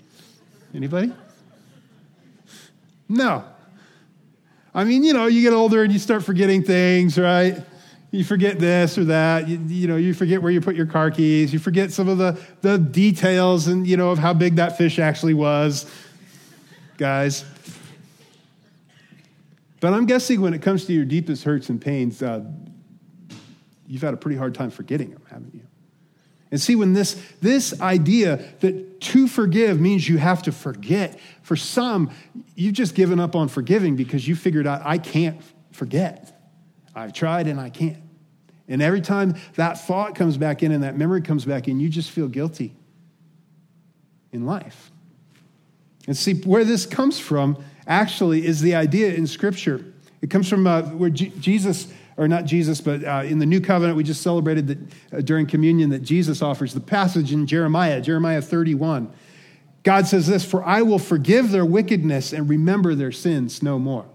Anybody? 0.75 1.13
No. 3.09 3.45
I 4.75 4.85
mean, 4.85 5.03
you 5.03 5.13
know, 5.13 5.27
you 5.27 5.43
get 5.43 5.53
older 5.53 5.83
and 5.83 5.93
you 5.93 5.99
start 5.99 6.23
forgetting 6.23 6.63
things, 6.63 7.19
right? 7.19 7.63
You 8.13 8.25
forget 8.25 8.59
this 8.59 8.99
or 8.99 9.05
that. 9.05 9.49
You, 9.49 9.59
you, 9.67 9.89
know, 9.89 9.97
you 9.97 10.13
forget 10.13 10.43
where 10.43 10.53
you 10.53 10.61
put 10.61 10.77
your 10.77 10.87
car 10.87 11.11
keys. 11.11 11.53
You 11.53 11.59
forget 11.59 11.93
some 11.93 12.09
of 12.09 12.19
the, 12.19 12.39
the 12.61 12.77
details 12.79 13.69
and, 13.69 13.87
you 13.87 13.97
know, 13.97 14.11
of 14.11 14.19
how 14.19 14.35
big 14.35 14.57
that 14.57 14.77
fish 14.77 14.99
actually 14.99 15.33
was, 15.33 15.91
guys. 16.99 17.45
But 19.81 19.95
I'm 19.95 20.05
guessing 20.05 20.43
when 20.43 20.53
it 20.53 20.61
comes 20.61 20.85
to 20.85 20.93
your 20.93 21.07
deepest 21.07 21.43
hurts 21.43 21.71
and 21.71 21.81
pains, 21.81 22.23
uh, 22.23 22.45
you've 23.87 24.03
had 24.03 24.13
a 24.13 24.19
pretty 24.19 24.37
hard 24.37 24.55
time 24.55 24.71
forgetting 24.71 25.11
them, 25.11 25.23
haven't 25.31 25.55
you? 25.55 25.63
And 26.51 26.61
see, 26.61 26.77
when 26.77 26.93
this, 26.93 27.15
this 27.41 27.81
idea 27.81 28.45
that 28.61 29.01
to 29.01 29.27
forgive 29.27 29.81
means 29.81 30.07
you 30.07 30.19
have 30.19 30.43
to 30.43 30.53
forget, 30.53 31.19
for 31.41 31.57
some, 31.57 32.11
you've 32.57 32.75
just 32.75 32.95
given 32.95 33.19
up 33.19 33.35
on 33.35 33.49
forgiving 33.49 33.97
because 33.97 34.29
you 34.29 34.37
figured 34.37 34.67
out, 34.67 34.83
I 34.85 34.99
can't 34.99 35.41
forget. 35.73 36.39
I've 36.95 37.15
tried 37.15 37.47
and 37.47 37.59
I 37.59 37.71
can't. 37.71 38.02
And 38.69 38.81
every 38.81 39.01
time 39.01 39.35
that 39.55 39.81
thought 39.81 40.15
comes 40.15 40.37
back 40.37 40.63
in 40.63 40.73
and 40.73 40.83
that 40.85 40.97
memory 40.97 41.23
comes 41.23 41.45
back 41.45 41.69
in, 41.69 41.81
you 41.81 41.89
just 41.89 42.11
feel 42.11 42.29
guilty 42.29 42.75
in 44.33 44.47
life. 44.47 44.91
And 46.07 46.17
see, 46.17 46.35
where 46.35 46.65
this 46.65 46.87
comes 46.87 47.19
from 47.19 47.63
actually 47.87 48.47
is 48.47 48.61
the 48.61 48.75
idea 48.75 49.13
in 49.15 49.27
Scripture. 49.27 49.85
It 50.21 50.31
comes 50.31 50.49
from 50.49 50.67
uh, 50.67 50.83
where 50.83 51.11
G- 51.11 51.33
Jesus 51.39 51.93
or 52.17 52.29
not 52.29 52.45
Jesus, 52.45 52.81
but 52.81 53.05
uh, 53.05 53.23
in 53.25 53.39
the 53.39 53.47
new 53.47 53.61
covenant, 53.61 53.97
we 53.97 54.05
just 54.05 54.23
celebrated 54.23 54.67
that 54.69 54.79
uh, 55.13 55.21
during 55.23 55.47
communion 55.47 55.91
that 55.91 56.01
Jesus 56.01 56.43
offers 56.43 56.75
the 56.75 56.81
passage 56.81 57.33
in 57.33 57.47
Jeremiah, 57.47 58.01
Jeremiah 58.01 58.43
31. 58.43 59.13
God 59.83 60.07
says 60.07 60.27
this 60.27 60.45
For 60.45 60.63
I 60.65 60.83
will 60.83 60.99
forgive 60.99 61.51
their 61.51 61.65
wickedness 61.65 62.33
and 62.33 62.49
remember 62.49 62.95
their 62.95 63.13
sins 63.13 63.63
no 63.63 63.79
more. 63.79 64.07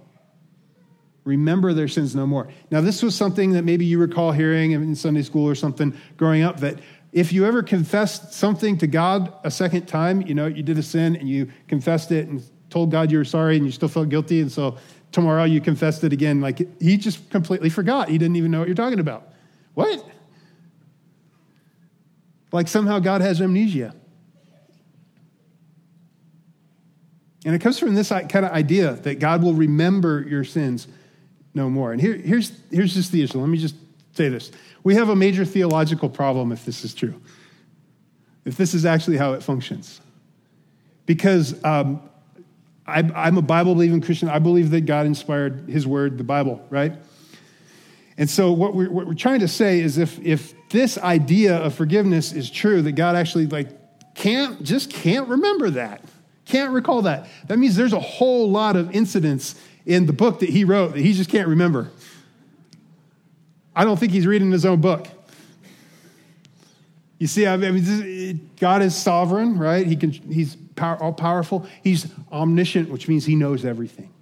Remember 1.28 1.74
their 1.74 1.90
sins 1.90 2.16
no 2.16 2.26
more. 2.26 2.48
Now, 2.72 2.80
this 2.80 3.04
was 3.04 3.14
something 3.14 3.52
that 3.52 3.64
maybe 3.64 3.86
you 3.86 4.00
recall 4.00 4.32
hearing 4.32 4.72
in 4.72 4.96
Sunday 4.96 5.24
school 5.24 5.46
or 5.48 5.56
something 5.56 5.94
growing 6.16 6.42
up 6.42 6.62
that 6.62 6.80
if 7.12 7.34
you 7.34 7.46
ever 7.46 7.62
confessed 7.62 8.34
something 8.34 8.78
to 8.78 8.88
God 8.88 9.34
a 9.44 9.52
second 9.52 9.88
time, 9.88 10.22
you 10.22 10.34
know, 10.34 10.48
you 10.48 10.64
did 10.64 10.78
a 10.78 10.84
sin 10.84 11.18
and 11.18 11.28
you 11.28 11.52
confessed 11.68 12.14
it 12.14 12.30
and 12.30 12.42
told 12.70 12.92
God 12.92 13.12
you 13.12 13.18
were 13.18 13.26
sorry 13.26 13.58
and 13.58 13.66
you 13.66 13.72
still 13.74 13.90
felt 13.90 14.08
guilty, 14.08 14.40
and 14.40 14.52
so 14.52 14.78
tomorrow 15.12 15.44
you 15.44 15.60
confessed 15.60 16.04
it 16.06 16.14
again. 16.14 16.40
Like 16.40 16.60
he 16.82 16.96
just 16.96 17.30
completely 17.30 17.70
forgot. 17.70 18.08
He 18.08 18.18
didn't 18.18 18.38
even 18.38 18.52
know 18.52 18.60
what 18.60 18.68
you're 18.70 18.76
talking 18.76 19.00
about. 19.00 19.28
What? 19.74 20.06
Like 22.54 22.70
somehow 22.70 23.00
God 23.00 23.20
has 23.20 23.42
amnesia. 23.42 23.94
And 27.46 27.54
it 27.54 27.60
comes 27.60 27.80
from 27.80 27.96
this 27.96 28.12
uh, 28.12 28.22
kind 28.24 28.46
of 28.46 28.52
idea 28.52 28.94
that 28.94 29.20
God 29.20 29.44
will 29.44 29.54
remember 29.54 30.26
your 30.28 30.44
sins 30.44 30.88
no 31.58 31.70
more. 31.70 31.92
And 31.92 32.00
here, 32.00 32.14
here's, 32.14 32.54
here's 32.72 32.94
just 32.94 33.12
the 33.12 33.22
issue. 33.22 33.40
Let 33.40 33.50
me 33.50 33.58
just 33.58 33.76
say 34.14 34.30
this. 34.30 34.52
We 34.84 34.96
have 34.96 35.10
a 35.10 35.16
major 35.16 35.44
theological 35.44 36.10
problem 36.10 36.54
if 36.54 36.64
this 36.64 36.86
is 36.86 36.94
true, 36.94 37.20
if 38.46 38.56
this 38.56 38.74
is 38.74 38.86
actually 38.86 39.18
how 39.18 39.34
it 39.34 39.44
functions. 39.44 40.00
Because 41.06 41.62
um, 41.66 42.02
I, 42.86 43.28
am 43.28 43.38
a 43.38 43.42
Bible 43.42 43.74
believing 43.74 44.00
Christian. 44.00 44.30
I 44.30 44.40
believe 44.40 44.70
that 44.72 44.86
God 44.86 45.06
inspired 45.06 45.68
his 45.68 45.86
word, 45.86 46.18
the 46.18 46.24
Bible, 46.24 46.66
right? 46.70 46.94
And 48.18 48.30
so, 48.30 48.52
what 48.52 48.74
we're, 48.74 48.90
what 48.90 49.08
we're 49.08 49.14
trying 49.14 49.42
to 49.42 49.48
say 49.48 49.80
is 49.80 49.98
if, 49.98 50.20
if 50.20 50.54
this 50.70 50.98
idea 50.98 51.58
of 51.58 51.76
forgiveness 51.76 52.32
is 52.32 52.50
true, 52.50 52.82
that 52.82 52.94
God 52.94 53.16
actually 53.16 53.48
like 53.48 53.70
can't, 54.16 54.64
just 54.64 54.90
can't 54.90 55.28
remember 55.28 55.70
that, 55.72 56.02
can't 56.46 56.72
recall 56.72 57.04
that, 57.04 57.28
that 57.48 57.60
means 57.60 57.76
there's 57.76 57.94
a 57.94 58.00
whole 58.00 58.50
lot 58.50 58.76
of 58.76 58.96
incidents 58.96 59.56
in 59.88 60.06
the 60.06 60.14
book 60.14 60.42
that 60.42 60.50
he 60.50 60.66
wrote 60.66 60.94
that 60.94 61.00
he 61.00 61.14
just 61.14 61.30
can't 61.30 61.48
remember. 61.48 61.90
I 63.74 63.86
don't 63.86 63.98
think 63.98 64.12
he's 64.12 64.28
reading 64.28 64.52
his 64.52 64.66
own 64.66 64.82
book. 64.82 65.08
You 67.20 67.26
see, 67.26 67.48
I 67.48 67.56
mean, 67.56 68.50
God 68.60 68.84
is 68.84 68.96
sovereign, 68.96 69.58
right? 69.58 69.88
He 69.88 69.96
can, 69.96 70.12
he's 70.12 70.56
power, 70.76 71.02
all 71.02 71.14
powerful. 71.14 71.66
He's 71.84 72.12
omniscient, 72.32 72.90
which 72.90 73.08
means 73.08 73.26
he 73.26 73.36
knows 73.36 73.66
everything. 73.66 74.14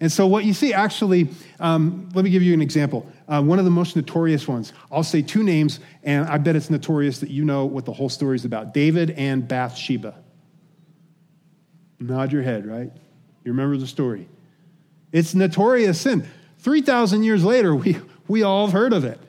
And 0.00 0.12
so, 0.12 0.26
what 0.26 0.44
you 0.44 0.52
see 0.52 0.74
actually, 0.74 1.28
um, 1.58 2.10
let 2.12 2.24
me 2.24 2.30
give 2.30 2.42
you 2.42 2.52
an 2.52 2.60
example. 2.60 3.10
Uh, 3.28 3.42
one 3.42 3.58
of 3.58 3.64
the 3.64 3.70
most 3.70 3.96
notorious 3.96 4.46
ones. 4.46 4.74
I'll 4.90 5.02
say 5.02 5.22
two 5.22 5.42
names, 5.42 5.80
and 6.02 6.26
I 6.26 6.36
bet 6.36 6.56
it's 6.56 6.68
notorious 6.68 7.20
that 7.20 7.30
you 7.30 7.44
know 7.44 7.64
what 7.64 7.86
the 7.86 7.92
whole 7.92 8.10
story 8.10 8.36
is 8.36 8.44
about 8.44 8.74
David 8.74 9.12
and 9.12 9.48
Bathsheba. 9.48 10.16
Nod 11.98 12.32
your 12.32 12.42
head, 12.42 12.66
right? 12.66 12.90
You 13.46 13.52
remember 13.52 13.76
the 13.76 13.86
story. 13.86 14.28
It's 15.12 15.32
notorious 15.32 16.00
sin. 16.00 16.26
3,000 16.58 17.22
years 17.22 17.44
later, 17.44 17.76
we, 17.76 17.96
we 18.26 18.42
all 18.42 18.66
have 18.66 18.72
heard 18.72 18.92
of 18.92 19.04
it. 19.04 19.20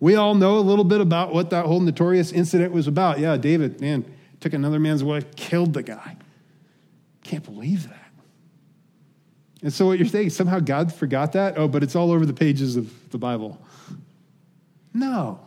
We 0.00 0.16
all 0.16 0.34
know 0.34 0.58
a 0.58 0.60
little 0.60 0.84
bit 0.84 1.00
about 1.00 1.32
what 1.32 1.50
that 1.50 1.66
whole 1.66 1.78
notorious 1.78 2.32
incident 2.32 2.72
was 2.72 2.88
about. 2.88 3.20
Yeah, 3.20 3.36
David, 3.36 3.80
man, 3.80 4.04
took 4.40 4.52
another 4.52 4.80
man's 4.80 5.04
wife, 5.04 5.36
killed 5.36 5.74
the 5.74 5.84
guy. 5.84 6.16
Can't 7.22 7.44
believe 7.44 7.88
that. 7.88 8.10
And 9.62 9.72
so 9.72 9.86
what 9.86 10.00
you're 10.00 10.08
saying, 10.08 10.30
somehow 10.30 10.58
God 10.58 10.92
forgot 10.92 11.34
that? 11.34 11.56
Oh, 11.56 11.68
but 11.68 11.84
it's 11.84 11.94
all 11.94 12.10
over 12.10 12.26
the 12.26 12.34
pages 12.34 12.74
of 12.74 13.10
the 13.10 13.18
Bible. 13.18 13.64
No. 14.92 15.38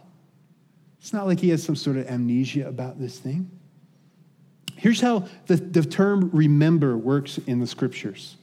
It's 1.02 1.12
not 1.12 1.26
like 1.26 1.42
he 1.42 1.50
has 1.50 1.62
some 1.62 1.76
sort 1.76 1.98
of 1.98 2.08
amnesia 2.08 2.66
about 2.70 2.98
this 2.98 3.20
thing. 3.20 3.52
Here's 4.76 5.02
how 5.02 5.28
the, 5.48 5.56
the 5.56 5.84
term 5.84 6.30
remember 6.34 6.98
works 6.98 7.38
in 7.40 7.60
the 7.60 7.68
scriptures. 7.68 8.38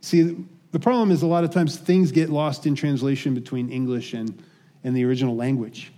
See, 0.00 0.44
the 0.72 0.78
problem 0.78 1.10
is 1.10 1.22
a 1.22 1.26
lot 1.26 1.44
of 1.44 1.50
times 1.50 1.76
things 1.76 2.12
get 2.12 2.30
lost 2.30 2.66
in 2.66 2.74
translation 2.74 3.34
between 3.34 3.70
English 3.70 4.14
and, 4.14 4.42
and 4.84 4.96
the 4.96 5.04
original 5.04 5.36
language 5.36 5.92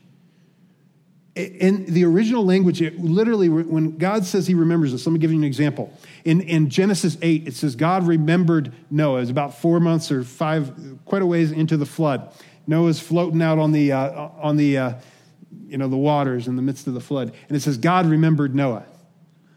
in 1.35 1.87
the 1.87 2.05
original 2.05 2.45
language, 2.45 2.83
it 2.83 2.99
literally, 2.99 3.49
when 3.49 3.97
God 3.97 4.27
says 4.27 4.47
he 4.47 4.55
remembers 4.55 4.93
us, 4.93 5.07
let 5.07 5.13
me 5.13 5.19
give 5.19 5.33
you 5.33 5.39
an 5.39 5.45
example. 5.45 5.97
In, 6.25 6.43
in 6.43 6.69
Genesis 6.69 7.17
8, 7.23 7.49
it 7.49 7.55
says 7.55 7.75
God 7.75 8.07
remembered 8.07 8.73
Noah. 8.91 9.19
It 9.19 9.21
was 9.21 9.31
about 9.31 9.59
four 9.59 9.81
months 9.81 10.13
or 10.13 10.25
five, 10.25 10.75
quite 11.07 11.23
a 11.23 11.27
ways 11.27 11.51
into 11.51 11.79
the 11.79 11.87
flood. 11.87 12.35
Noah's 12.67 13.01
floating 13.01 13.41
out 13.41 13.59
on 13.59 13.73
the, 13.73 13.93
uh, 13.93 14.29
on 14.43 14.59
the, 14.59 14.77
uh, 14.77 14.93
you 15.67 15.79
know, 15.79 15.89
the 15.89 15.97
waters 15.97 16.49
in 16.49 16.57
the 16.57 16.63
midst 16.63 16.87
of 16.87 16.93
the 16.93 17.01
flood. 17.01 17.33
And 17.49 17.57
it 17.57 17.61
says 17.61 17.79
God 17.79 18.07
remembered 18.07 18.55
Noah. 18.55 18.85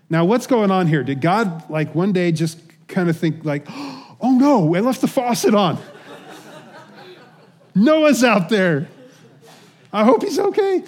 Now, 0.09 0.25
what's 0.25 0.47
going 0.47 0.71
on 0.71 0.87
here? 0.87 1.03
Did 1.03 1.21
God, 1.21 1.69
like, 1.69 1.95
one 1.95 2.11
day 2.11 2.31
just 2.31 2.59
kind 2.87 3.09
of 3.09 3.17
think, 3.17 3.43
like, 3.43 3.65
oh 3.69 4.37
no, 4.39 4.75
I 4.75 4.79
left 4.79 5.01
the 5.01 5.07
faucet 5.07 5.55
on. 5.55 5.77
Noah's 7.73 8.23
out 8.23 8.49
there. 8.49 8.87
I 9.91 10.03
hope 10.03 10.23
he's 10.23 10.39
okay. 10.39 10.83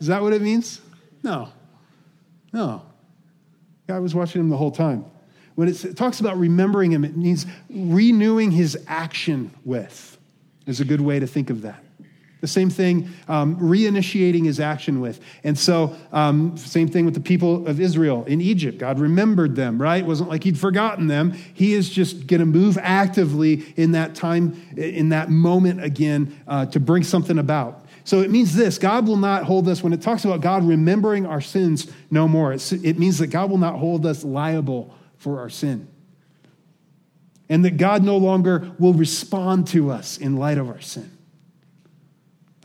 Is 0.00 0.08
that 0.08 0.22
what 0.22 0.32
it 0.32 0.42
means? 0.42 0.80
No. 1.22 1.48
No. 2.52 2.82
God 3.86 4.02
was 4.02 4.14
watching 4.14 4.40
him 4.40 4.50
the 4.50 4.56
whole 4.56 4.70
time. 4.70 5.04
When 5.54 5.68
it 5.68 5.96
talks 5.96 6.20
about 6.20 6.38
remembering 6.38 6.92
him, 6.92 7.04
it 7.04 7.16
means 7.16 7.46
renewing 7.70 8.50
his 8.50 8.78
action 8.86 9.50
with, 9.64 10.18
is 10.66 10.80
a 10.80 10.84
good 10.84 11.00
way 11.00 11.18
to 11.18 11.26
think 11.26 11.48
of 11.48 11.62
that. 11.62 11.82
The 12.46 12.52
same 12.52 12.70
thing, 12.70 13.08
um, 13.26 13.56
reinitiating 13.56 14.44
his 14.44 14.60
action 14.60 15.00
with. 15.00 15.20
And 15.42 15.58
so, 15.58 15.96
um, 16.12 16.56
same 16.56 16.86
thing 16.86 17.04
with 17.04 17.14
the 17.14 17.20
people 17.20 17.66
of 17.66 17.80
Israel 17.80 18.22
in 18.26 18.40
Egypt. 18.40 18.78
God 18.78 19.00
remembered 19.00 19.56
them, 19.56 19.82
right? 19.82 20.04
It 20.04 20.06
wasn't 20.06 20.30
like 20.30 20.44
he'd 20.44 20.56
forgotten 20.56 21.08
them. 21.08 21.32
He 21.32 21.74
is 21.74 21.90
just 21.90 22.28
going 22.28 22.38
to 22.38 22.46
move 22.46 22.78
actively 22.80 23.74
in 23.76 23.90
that 23.92 24.14
time, 24.14 24.62
in 24.76 25.08
that 25.08 25.28
moment 25.28 25.82
again, 25.82 26.40
uh, 26.46 26.66
to 26.66 26.78
bring 26.78 27.02
something 27.02 27.36
about. 27.36 27.84
So 28.04 28.20
it 28.20 28.30
means 28.30 28.54
this 28.54 28.78
God 28.78 29.08
will 29.08 29.16
not 29.16 29.42
hold 29.42 29.66
us, 29.66 29.82
when 29.82 29.92
it 29.92 30.00
talks 30.00 30.24
about 30.24 30.40
God 30.40 30.62
remembering 30.62 31.26
our 31.26 31.40
sins 31.40 31.90
no 32.12 32.28
more, 32.28 32.52
it 32.52 32.96
means 32.96 33.18
that 33.18 33.26
God 33.26 33.50
will 33.50 33.58
not 33.58 33.74
hold 33.74 34.06
us 34.06 34.22
liable 34.22 34.94
for 35.16 35.40
our 35.40 35.50
sin. 35.50 35.88
And 37.48 37.64
that 37.64 37.76
God 37.76 38.04
no 38.04 38.16
longer 38.16 38.70
will 38.78 38.94
respond 38.94 39.66
to 39.68 39.90
us 39.90 40.16
in 40.16 40.36
light 40.36 40.58
of 40.58 40.68
our 40.68 40.80
sin. 40.80 41.10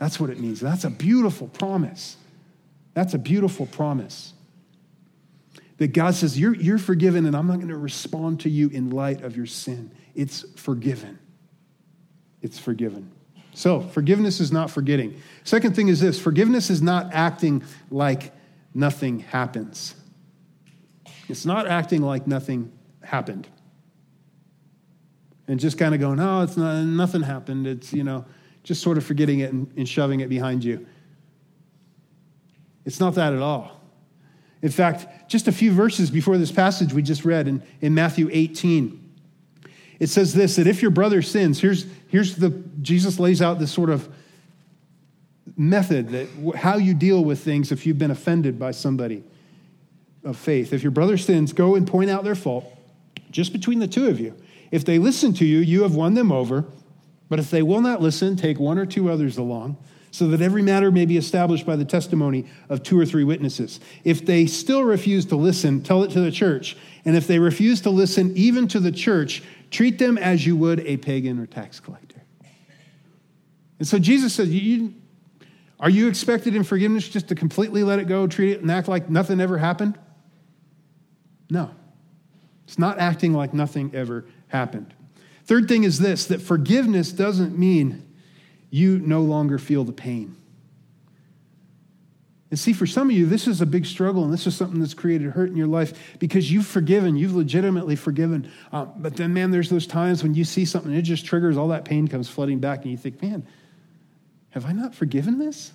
That's 0.02 0.18
what 0.18 0.30
it 0.30 0.40
means. 0.40 0.58
That's 0.58 0.82
a 0.82 0.90
beautiful 0.90 1.46
promise. 1.46 2.16
That's 2.92 3.14
a 3.14 3.18
beautiful 3.18 3.66
promise. 3.66 4.32
That 5.76 5.92
God 5.92 6.16
says, 6.16 6.36
You're, 6.36 6.56
you're 6.56 6.76
forgiven, 6.76 7.24
and 7.24 7.36
I'm 7.36 7.46
not 7.46 7.58
going 7.58 7.68
to 7.68 7.76
respond 7.76 8.40
to 8.40 8.50
you 8.50 8.68
in 8.70 8.90
light 8.90 9.22
of 9.22 9.36
your 9.36 9.46
sin. 9.46 9.92
It's 10.16 10.44
forgiven. 10.56 11.20
It's 12.40 12.58
forgiven. 12.58 13.12
So, 13.54 13.78
forgiveness 13.78 14.40
is 14.40 14.50
not 14.50 14.72
forgetting. 14.72 15.22
Second 15.44 15.76
thing 15.76 15.86
is 15.86 16.00
this 16.00 16.18
forgiveness 16.18 16.68
is 16.68 16.82
not 16.82 17.14
acting 17.14 17.62
like 17.88 18.32
nothing 18.74 19.20
happens. 19.20 19.94
It's 21.28 21.46
not 21.46 21.68
acting 21.68 22.02
like 22.02 22.26
nothing 22.26 22.72
happened. 23.04 23.46
And 25.46 25.60
just 25.60 25.78
kind 25.78 25.94
of 25.94 26.00
going, 26.00 26.18
oh, 26.18 26.42
it's 26.42 26.56
not, 26.56 26.82
nothing 26.82 27.22
happened. 27.22 27.68
It's, 27.68 27.92
you 27.92 28.02
know, 28.02 28.24
just 28.62 28.82
sort 28.82 28.98
of 28.98 29.04
forgetting 29.04 29.40
it 29.40 29.52
and, 29.52 29.72
and 29.76 29.88
shoving 29.88 30.20
it 30.20 30.28
behind 30.28 30.64
you. 30.64 30.86
It's 32.84 33.00
not 33.00 33.14
that 33.14 33.32
at 33.32 33.40
all. 33.40 33.80
In 34.60 34.70
fact, 34.70 35.28
just 35.28 35.48
a 35.48 35.52
few 35.52 35.72
verses 35.72 36.10
before 36.10 36.38
this 36.38 36.52
passage 36.52 36.92
we 36.92 37.02
just 37.02 37.24
read 37.24 37.48
in, 37.48 37.62
in 37.80 37.94
Matthew 37.94 38.28
18, 38.32 38.98
it 39.98 40.08
says 40.08 40.34
this 40.34 40.56
that 40.56 40.66
if 40.66 40.82
your 40.82 40.90
brother 40.90 41.22
sins, 41.22 41.60
here's, 41.60 41.86
here's 42.08 42.36
the, 42.36 42.50
Jesus 42.80 43.18
lays 43.18 43.42
out 43.42 43.58
this 43.58 43.72
sort 43.72 43.90
of 43.90 44.08
method 45.56 46.10
that 46.10 46.28
how 46.56 46.76
you 46.76 46.94
deal 46.94 47.24
with 47.24 47.40
things 47.40 47.72
if 47.72 47.84
you've 47.86 47.98
been 47.98 48.10
offended 48.10 48.58
by 48.58 48.70
somebody 48.70 49.22
of 50.24 50.36
faith. 50.36 50.72
If 50.72 50.82
your 50.82 50.92
brother 50.92 51.16
sins, 51.16 51.52
go 51.52 51.74
and 51.74 51.86
point 51.86 52.10
out 52.10 52.24
their 52.24 52.34
fault 52.34 52.64
just 53.30 53.52
between 53.52 53.80
the 53.80 53.88
two 53.88 54.08
of 54.08 54.20
you. 54.20 54.34
If 54.70 54.84
they 54.84 54.98
listen 54.98 55.32
to 55.34 55.44
you, 55.44 55.58
you 55.58 55.82
have 55.82 55.94
won 55.94 56.14
them 56.14 56.30
over. 56.30 56.64
But 57.32 57.38
if 57.38 57.50
they 57.50 57.62
will 57.62 57.80
not 57.80 58.02
listen, 58.02 58.36
take 58.36 58.60
one 58.60 58.76
or 58.76 58.84
two 58.84 59.10
others 59.10 59.38
along, 59.38 59.78
so 60.10 60.28
that 60.28 60.42
every 60.42 60.60
matter 60.60 60.90
may 60.90 61.06
be 61.06 61.16
established 61.16 61.64
by 61.64 61.76
the 61.76 61.84
testimony 61.86 62.44
of 62.68 62.82
two 62.82 63.00
or 63.00 63.06
three 63.06 63.24
witnesses. 63.24 63.80
If 64.04 64.26
they 64.26 64.44
still 64.44 64.84
refuse 64.84 65.24
to 65.26 65.36
listen, 65.36 65.82
tell 65.82 66.02
it 66.02 66.10
to 66.10 66.20
the 66.20 66.30
church. 66.30 66.76
And 67.06 67.16
if 67.16 67.26
they 67.26 67.38
refuse 67.38 67.80
to 67.80 67.90
listen 67.90 68.36
even 68.36 68.68
to 68.68 68.80
the 68.80 68.92
church, 68.92 69.42
Treat 69.72 69.98
them 69.98 70.18
as 70.18 70.46
you 70.46 70.54
would 70.54 70.80
a 70.80 70.98
pagan 70.98 71.38
or 71.38 71.46
tax 71.46 71.80
collector. 71.80 72.22
And 73.78 73.88
so 73.88 73.98
Jesus 73.98 74.34
said, 74.34 74.48
you, 74.48 74.92
Are 75.80 75.88
you 75.88 76.08
expected 76.08 76.54
in 76.54 76.62
forgiveness 76.62 77.08
just 77.08 77.28
to 77.28 77.34
completely 77.34 77.82
let 77.82 77.98
it 77.98 78.06
go, 78.06 78.26
treat 78.26 78.52
it, 78.52 78.60
and 78.60 78.70
act 78.70 78.86
like 78.86 79.08
nothing 79.08 79.40
ever 79.40 79.56
happened? 79.56 79.98
No. 81.48 81.70
It's 82.66 82.78
not 82.78 82.98
acting 82.98 83.32
like 83.32 83.54
nothing 83.54 83.90
ever 83.94 84.26
happened. 84.48 84.92
Third 85.44 85.68
thing 85.68 85.84
is 85.84 85.98
this 85.98 86.26
that 86.26 86.40
forgiveness 86.40 87.12
doesn't 87.12 87.58
mean 87.58 88.08
you 88.70 88.98
no 88.98 89.20
longer 89.20 89.58
feel 89.58 89.84
the 89.84 89.92
pain. 89.92 90.36
And 92.50 92.58
see, 92.58 92.74
for 92.74 92.86
some 92.86 93.08
of 93.08 93.16
you, 93.16 93.24
this 93.24 93.48
is 93.48 93.62
a 93.62 93.66
big 93.66 93.86
struggle, 93.86 94.24
and 94.24 94.32
this 94.32 94.46
is 94.46 94.54
something 94.54 94.78
that's 94.78 94.92
created 94.92 95.30
hurt 95.30 95.48
in 95.48 95.56
your 95.56 95.66
life 95.66 96.18
because 96.18 96.52
you've 96.52 96.66
forgiven, 96.66 97.16
you've 97.16 97.34
legitimately 97.34 97.96
forgiven. 97.96 98.50
Uh, 98.70 98.84
but 98.84 99.16
then, 99.16 99.32
man, 99.32 99.50
there's 99.50 99.70
those 99.70 99.86
times 99.86 100.22
when 100.22 100.34
you 100.34 100.44
see 100.44 100.66
something, 100.66 100.92
it 100.92 101.00
just 101.00 101.24
triggers, 101.24 101.56
all 101.56 101.68
that 101.68 101.86
pain 101.86 102.08
comes 102.08 102.28
flooding 102.28 102.58
back, 102.58 102.82
and 102.82 102.90
you 102.90 102.98
think, 102.98 103.22
man, 103.22 103.46
have 104.50 104.66
I 104.66 104.72
not 104.72 104.94
forgiven 104.94 105.38
this? 105.38 105.72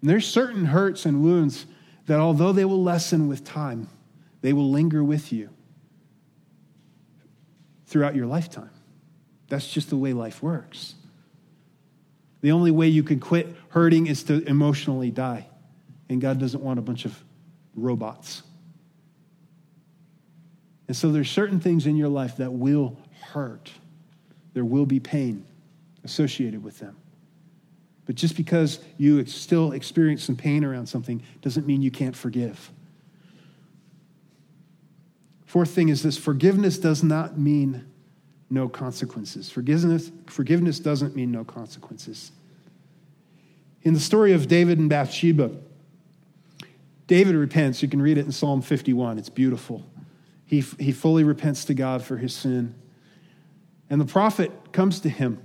And 0.00 0.08
there's 0.08 0.26
certain 0.26 0.64
hurts 0.64 1.04
and 1.04 1.22
wounds 1.22 1.66
that, 2.06 2.18
although 2.18 2.52
they 2.52 2.64
will 2.64 2.82
lessen 2.82 3.28
with 3.28 3.44
time, 3.44 3.86
they 4.40 4.54
will 4.54 4.70
linger 4.70 5.04
with 5.04 5.30
you 5.30 5.50
throughout 7.92 8.16
your 8.16 8.26
lifetime. 8.26 8.70
That's 9.48 9.70
just 9.70 9.90
the 9.90 9.98
way 9.98 10.14
life 10.14 10.42
works. 10.42 10.94
The 12.40 12.52
only 12.52 12.70
way 12.70 12.88
you 12.88 13.02
can 13.02 13.20
quit 13.20 13.54
hurting 13.68 14.06
is 14.06 14.24
to 14.24 14.42
emotionally 14.48 15.10
die. 15.10 15.46
And 16.08 16.18
God 16.18 16.40
doesn't 16.40 16.62
want 16.62 16.78
a 16.78 16.82
bunch 16.82 17.04
of 17.04 17.22
robots. 17.76 18.42
And 20.88 20.96
so 20.96 21.12
there's 21.12 21.30
certain 21.30 21.60
things 21.60 21.86
in 21.86 21.96
your 21.96 22.08
life 22.08 22.38
that 22.38 22.50
will 22.50 22.98
hurt. 23.20 23.70
There 24.54 24.64
will 24.64 24.86
be 24.86 24.98
pain 24.98 25.44
associated 26.02 26.64
with 26.64 26.78
them. 26.78 26.96
But 28.06 28.14
just 28.14 28.36
because 28.38 28.80
you 28.96 29.24
still 29.26 29.72
experience 29.72 30.24
some 30.24 30.36
pain 30.36 30.64
around 30.64 30.86
something 30.86 31.22
doesn't 31.42 31.66
mean 31.66 31.82
you 31.82 31.90
can't 31.90 32.16
forgive. 32.16 32.70
Fourth 35.52 35.72
thing 35.72 35.90
is 35.90 36.02
this 36.02 36.16
forgiveness 36.16 36.78
does 36.78 37.02
not 37.02 37.38
mean 37.38 37.84
no 38.48 38.70
consequences. 38.70 39.50
Forgiveness, 39.50 40.10
forgiveness 40.26 40.80
doesn't 40.80 41.14
mean 41.14 41.30
no 41.30 41.44
consequences. 41.44 42.32
In 43.82 43.92
the 43.92 44.00
story 44.00 44.32
of 44.32 44.48
David 44.48 44.78
and 44.78 44.88
Bathsheba, 44.88 45.50
David 47.06 47.34
repents. 47.34 47.82
You 47.82 47.88
can 47.90 48.00
read 48.00 48.16
it 48.16 48.24
in 48.24 48.32
Psalm 48.32 48.62
51. 48.62 49.18
It's 49.18 49.28
beautiful. 49.28 49.84
He, 50.46 50.60
he 50.80 50.90
fully 50.90 51.22
repents 51.22 51.66
to 51.66 51.74
God 51.74 52.02
for 52.02 52.16
his 52.16 52.34
sin. 52.34 52.74
And 53.90 54.00
the 54.00 54.06
prophet 54.06 54.72
comes 54.72 55.00
to 55.00 55.10
him 55.10 55.38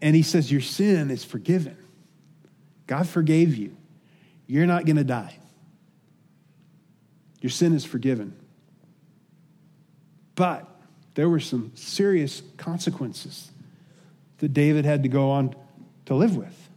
and 0.00 0.16
he 0.16 0.22
says, 0.22 0.50
Your 0.50 0.62
sin 0.62 1.10
is 1.10 1.22
forgiven. 1.22 1.76
God 2.86 3.06
forgave 3.06 3.56
you. 3.56 3.76
You're 4.46 4.64
not 4.64 4.86
going 4.86 4.96
to 4.96 5.04
die. 5.04 5.36
Your 7.42 7.50
sin 7.50 7.74
is 7.74 7.84
forgiven. 7.84 8.38
But 10.34 10.68
there 11.14 11.28
were 11.28 11.40
some 11.40 11.72
serious 11.74 12.42
consequences 12.56 13.50
that 14.38 14.52
David 14.52 14.84
had 14.84 15.02
to 15.04 15.08
go 15.08 15.30
on 15.30 15.54
to 16.06 16.14
live 16.14 16.36
with. 16.36 16.68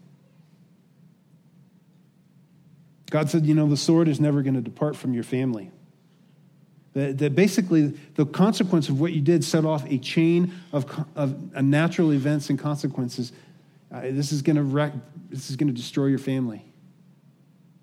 God 3.09 3.29
said, 3.29 3.45
you 3.45 3.55
know, 3.55 3.67
the 3.67 3.77
sword 3.77 4.07
is 4.07 4.19
never 4.19 4.41
going 4.41 4.55
to 4.55 4.61
depart 4.61 4.95
from 4.95 5.13
your 5.13 5.23
family. 5.23 5.71
That, 6.93 7.17
that, 7.19 7.35
basically, 7.35 7.93
the 8.15 8.25
consequence 8.25 8.89
of 8.89 8.99
what 8.99 9.13
you 9.13 9.21
did 9.21 9.43
set 9.43 9.65
off 9.65 9.85
a 9.89 9.97
chain 9.97 10.53
of, 10.73 10.85
of 11.15 11.53
natural 11.63 12.11
events 12.11 12.49
and 12.49 12.57
consequences. 12.57 13.31
Uh, 13.91 14.01
this 14.01 14.31
is 14.31 14.41
going 14.41 14.55
to 14.55 14.63
wreck, 14.63 14.93
this 15.29 15.49
is 15.49 15.55
going 15.55 15.67
to 15.67 15.73
destroy 15.73 16.07
your 16.07 16.19
family. 16.19 16.65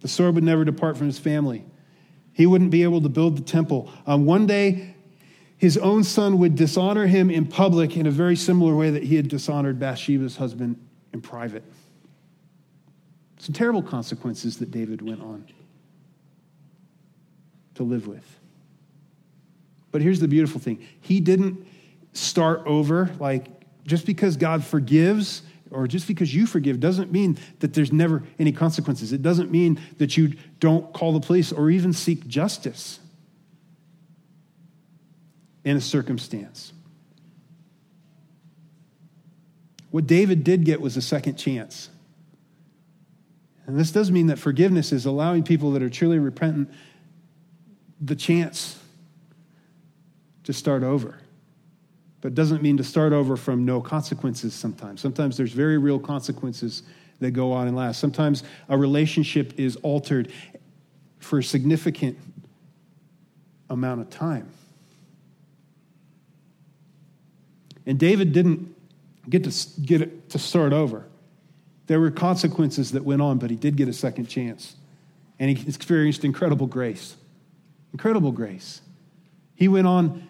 The 0.01 0.09
sword 0.09 0.35
would 0.35 0.45
never 0.45 0.65
depart 0.65 0.99
from 0.99 1.07
his 1.07 1.19
family. 1.19 1.65
He 2.33 2.45
wouldn't 2.47 2.71
be 2.71 2.83
able 2.83 3.01
to 3.03 3.09
build 3.09 3.39
the 3.39 3.43
temple. 3.43 3.91
Um, 4.07 4.27
one 4.27 4.47
day, 4.47 4.94
his 5.57 5.79
own 5.79 6.05
son 6.05 6.39
would 6.39 6.57
dishonor 6.57 7.07
him 7.07 7.31
in 7.31 7.47
public 7.47 7.97
in 7.97 8.07
a 8.07 8.11
very 8.11 8.37
similar 8.37 8.75
way 8.75 8.91
that 8.91 9.05
he 9.05 9.17
had 9.17 9.29
dishonored 9.29 9.79
Bathsheba's 9.79 10.37
husband 10.37 10.77
in 11.13 11.21
private. 11.21 11.63
Some 13.39 13.55
terrible 13.55 13.83
consequences 13.83 14.59
that 14.59 14.71
David 14.71 15.03
went 15.03 15.21
on 15.21 15.45
to 17.75 17.83
live 17.83 18.07
with. 18.07 18.25
But 19.91 20.03
here's 20.03 20.21
the 20.21 20.29
beautiful 20.29 20.61
thing 20.61 20.85
he 21.01 21.21
didn't 21.21 21.67
start 22.13 22.63
over 22.67 23.11
like 23.19 23.47
just 23.87 24.07
because 24.07 24.37
God 24.37 24.65
forgives 24.65 25.43
or 25.71 25.87
just 25.87 26.07
because 26.07 26.35
you 26.35 26.47
forgive 26.47 26.81
doesn't 26.81 27.13
mean 27.13 27.39
that 27.61 27.75
there's 27.75 27.93
never 27.93 28.23
any 28.39 28.53
consequences. 28.53 29.13
It 29.13 29.23
doesn't 29.23 29.51
mean 29.51 29.81
that 29.99 30.17
you 30.17 30.35
don't 30.61 30.93
call 30.93 31.13
the 31.13 31.21
police 31.21 31.53
or 31.53 31.71
even 31.71 31.93
seek 31.93 32.27
justice 32.27 33.01
in 35.65 35.77
a 35.77 35.81
circumstance. 35.81 36.73
What 39.91 40.07
David 40.07 40.45
did 40.45 40.65
get 40.65 40.81
was 40.81 40.97
a 40.97 41.03
second 41.03 41.37
chance. 41.37 41.89
And 43.67 43.79
this 43.79 43.93
does 43.93 44.11
mean 44.11 44.27
that 44.27 44.39
forgiveness 44.39 44.93
is 44.93 45.07
allowing 45.07 45.43
people 45.43 45.73
that 45.73 45.83
are 45.83 45.89
truly 45.89 46.19
repentant 46.19 46.71
the 48.01 48.17
chance 48.17 48.79
to 50.43 50.53
start 50.53 50.83
over. 50.83 51.19
But 52.21 52.33
it 52.33 52.35
doesn't 52.35 52.63
mean 52.63 52.77
to 52.79 52.85
start 52.85 53.13
over 53.13 53.37
from 53.37 53.65
no 53.65 53.81
consequences 53.81 54.53
sometimes. 54.55 55.01
Sometimes 55.01 55.37
there's 55.37 55.53
very 55.53 55.79
real 55.79 55.99
consequences 55.99 56.83
that 57.21 57.31
go 57.31 57.53
on 57.53 57.69
and 57.69 57.77
last. 57.77 58.01
Sometimes 58.01 58.43
a 58.69 58.77
relationship 58.77 59.59
is 59.59 59.77
altered 59.77 60.33
for 61.19 61.39
a 61.39 61.45
significant 61.45 62.19
amount 63.71 64.01
of 64.01 64.11
time. 64.11 64.49
And 67.87 67.99
David 67.99 68.33
didn't 68.33 68.75
get 69.29 69.45
to 69.45 69.81
get 69.81 70.01
it 70.03 70.31
to 70.31 70.39
start 70.39 70.73
over. 70.73 71.07
There 71.87 72.01
were 72.01 72.11
consequences 72.11 72.93
that 72.93 73.05
went 73.05 73.21
on, 73.21 73.39
but 73.39 73.51
he 73.51 73.57
did 73.57 73.77
get 73.77 73.89
a 73.89 73.93
second 73.93 74.27
chance. 74.27 74.77
And 75.39 75.57
he 75.57 75.69
experienced 75.69 76.25
incredible 76.25 76.67
grace. 76.67 77.17
Incredible 77.93 78.33
grace. 78.33 78.81
He 79.55 79.69
went 79.69 79.87
on, 79.87 80.27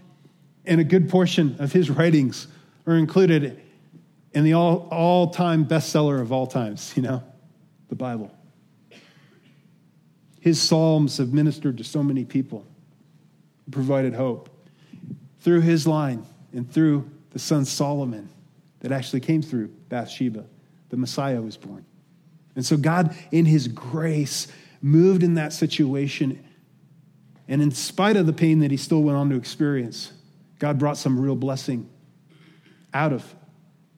and 0.66 0.80
a 0.80 0.84
good 0.84 1.08
portion 1.08 1.56
of 1.58 1.72
his 1.72 1.90
writings 1.90 2.48
are 2.86 2.96
included 2.96 3.60
in 4.32 4.44
the 4.44 4.54
all, 4.54 4.88
all-time 4.90 5.64
bestseller 5.64 6.20
of 6.20 6.32
all 6.32 6.46
times, 6.46 6.92
you 6.96 7.02
know, 7.02 7.22
the 7.88 7.94
Bible. 7.94 8.34
His 10.40 10.60
psalms 10.60 11.16
have 11.18 11.32
ministered 11.32 11.78
to 11.78 11.84
so 11.84 12.02
many 12.02 12.24
people, 12.24 12.66
provided 13.70 14.12
hope. 14.14 14.50
Through 15.40 15.60
his 15.60 15.86
line 15.86 16.26
and 16.52 16.70
through 16.70 17.10
the 17.34 17.38
son 17.40 17.64
Solomon 17.66 18.30
that 18.80 18.92
actually 18.92 19.20
came 19.20 19.42
through 19.42 19.68
Bathsheba. 19.88 20.46
The 20.88 20.96
Messiah 20.96 21.42
was 21.42 21.56
born. 21.56 21.84
And 22.56 22.64
so 22.64 22.76
God, 22.76 23.14
in 23.32 23.44
his 23.44 23.68
grace, 23.68 24.46
moved 24.80 25.22
in 25.22 25.34
that 25.34 25.52
situation. 25.52 26.42
And 27.48 27.60
in 27.60 27.72
spite 27.72 28.16
of 28.16 28.26
the 28.26 28.32
pain 28.32 28.60
that 28.60 28.70
he 28.70 28.76
still 28.76 29.02
went 29.02 29.18
on 29.18 29.28
to 29.30 29.36
experience, 29.36 30.12
God 30.60 30.78
brought 30.78 30.96
some 30.96 31.20
real 31.20 31.34
blessing 31.34 31.90
out 32.94 33.12
of 33.12 33.34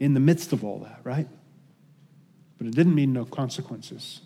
in 0.00 0.14
the 0.14 0.20
midst 0.20 0.54
of 0.54 0.64
all 0.64 0.78
that, 0.80 1.00
right? 1.04 1.28
But 2.56 2.66
it 2.66 2.74
didn't 2.74 2.94
mean 2.94 3.12
no 3.12 3.26
consequences. 3.26 4.22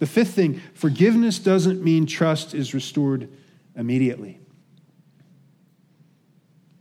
The 0.00 0.06
fifth 0.06 0.34
thing 0.34 0.60
forgiveness 0.74 1.38
doesn't 1.38 1.82
mean 1.82 2.06
trust 2.06 2.54
is 2.54 2.74
restored 2.74 3.28
immediately. 3.76 4.40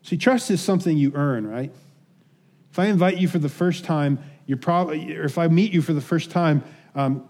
See, 0.08 0.16
trust 0.16 0.50
is 0.52 0.62
something 0.62 0.98
you 0.98 1.12
earn, 1.16 1.46
right? 1.46 1.70
If 2.72 2.80
I 2.80 2.86
invite 2.86 3.18
you 3.18 3.28
for 3.28 3.40
the 3.40 3.50
first 3.50 3.84
time, 3.84 4.20
you're 4.46 4.58
probably, 4.58 5.14
or 5.18 5.26
if 5.26 5.38
I 5.38 5.50
meet 5.50 5.74
you 5.74 5.82
for 5.82 5.92
the 5.92 6.00
first 6.00 6.32
time, 6.32 6.64
um, 6.96 7.28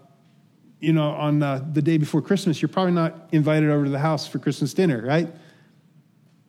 you 0.78 0.92
know, 0.92 1.10
on 1.10 1.42
uh, 1.42 1.66
the 1.72 1.82
day 1.82 1.98
before 1.98 2.22
Christmas, 2.22 2.62
you're 2.62 2.68
probably 2.68 2.92
not 2.92 3.30
invited 3.32 3.68
over 3.68 3.86
to 3.86 3.90
the 3.90 3.98
house 3.98 4.28
for 4.28 4.38
Christmas 4.38 4.74
dinner, 4.74 5.02
right? 5.04 5.28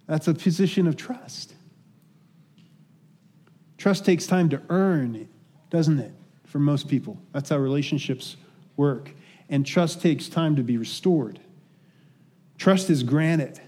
That's 0.05 0.27
a 0.27 0.35
position 0.35 0.85
of 0.85 0.95
trust. 0.95 1.55
Trust 3.79 4.05
takes 4.05 4.27
time 4.27 4.49
to 4.49 4.61
earn, 4.69 5.27
doesn't 5.71 5.97
it? 5.97 6.11
For 6.45 6.59
most 6.59 6.87
people. 6.87 7.17
That's 7.33 7.49
how 7.49 7.57
relationships 7.57 8.37
work. 8.77 9.09
And 9.49 9.65
trust 9.65 9.99
takes 9.99 10.29
time 10.29 10.57
to 10.57 10.61
be 10.61 10.77
restored. 10.77 11.39
Trust 12.59 12.91
is 12.91 13.01
granted. 13.01 13.59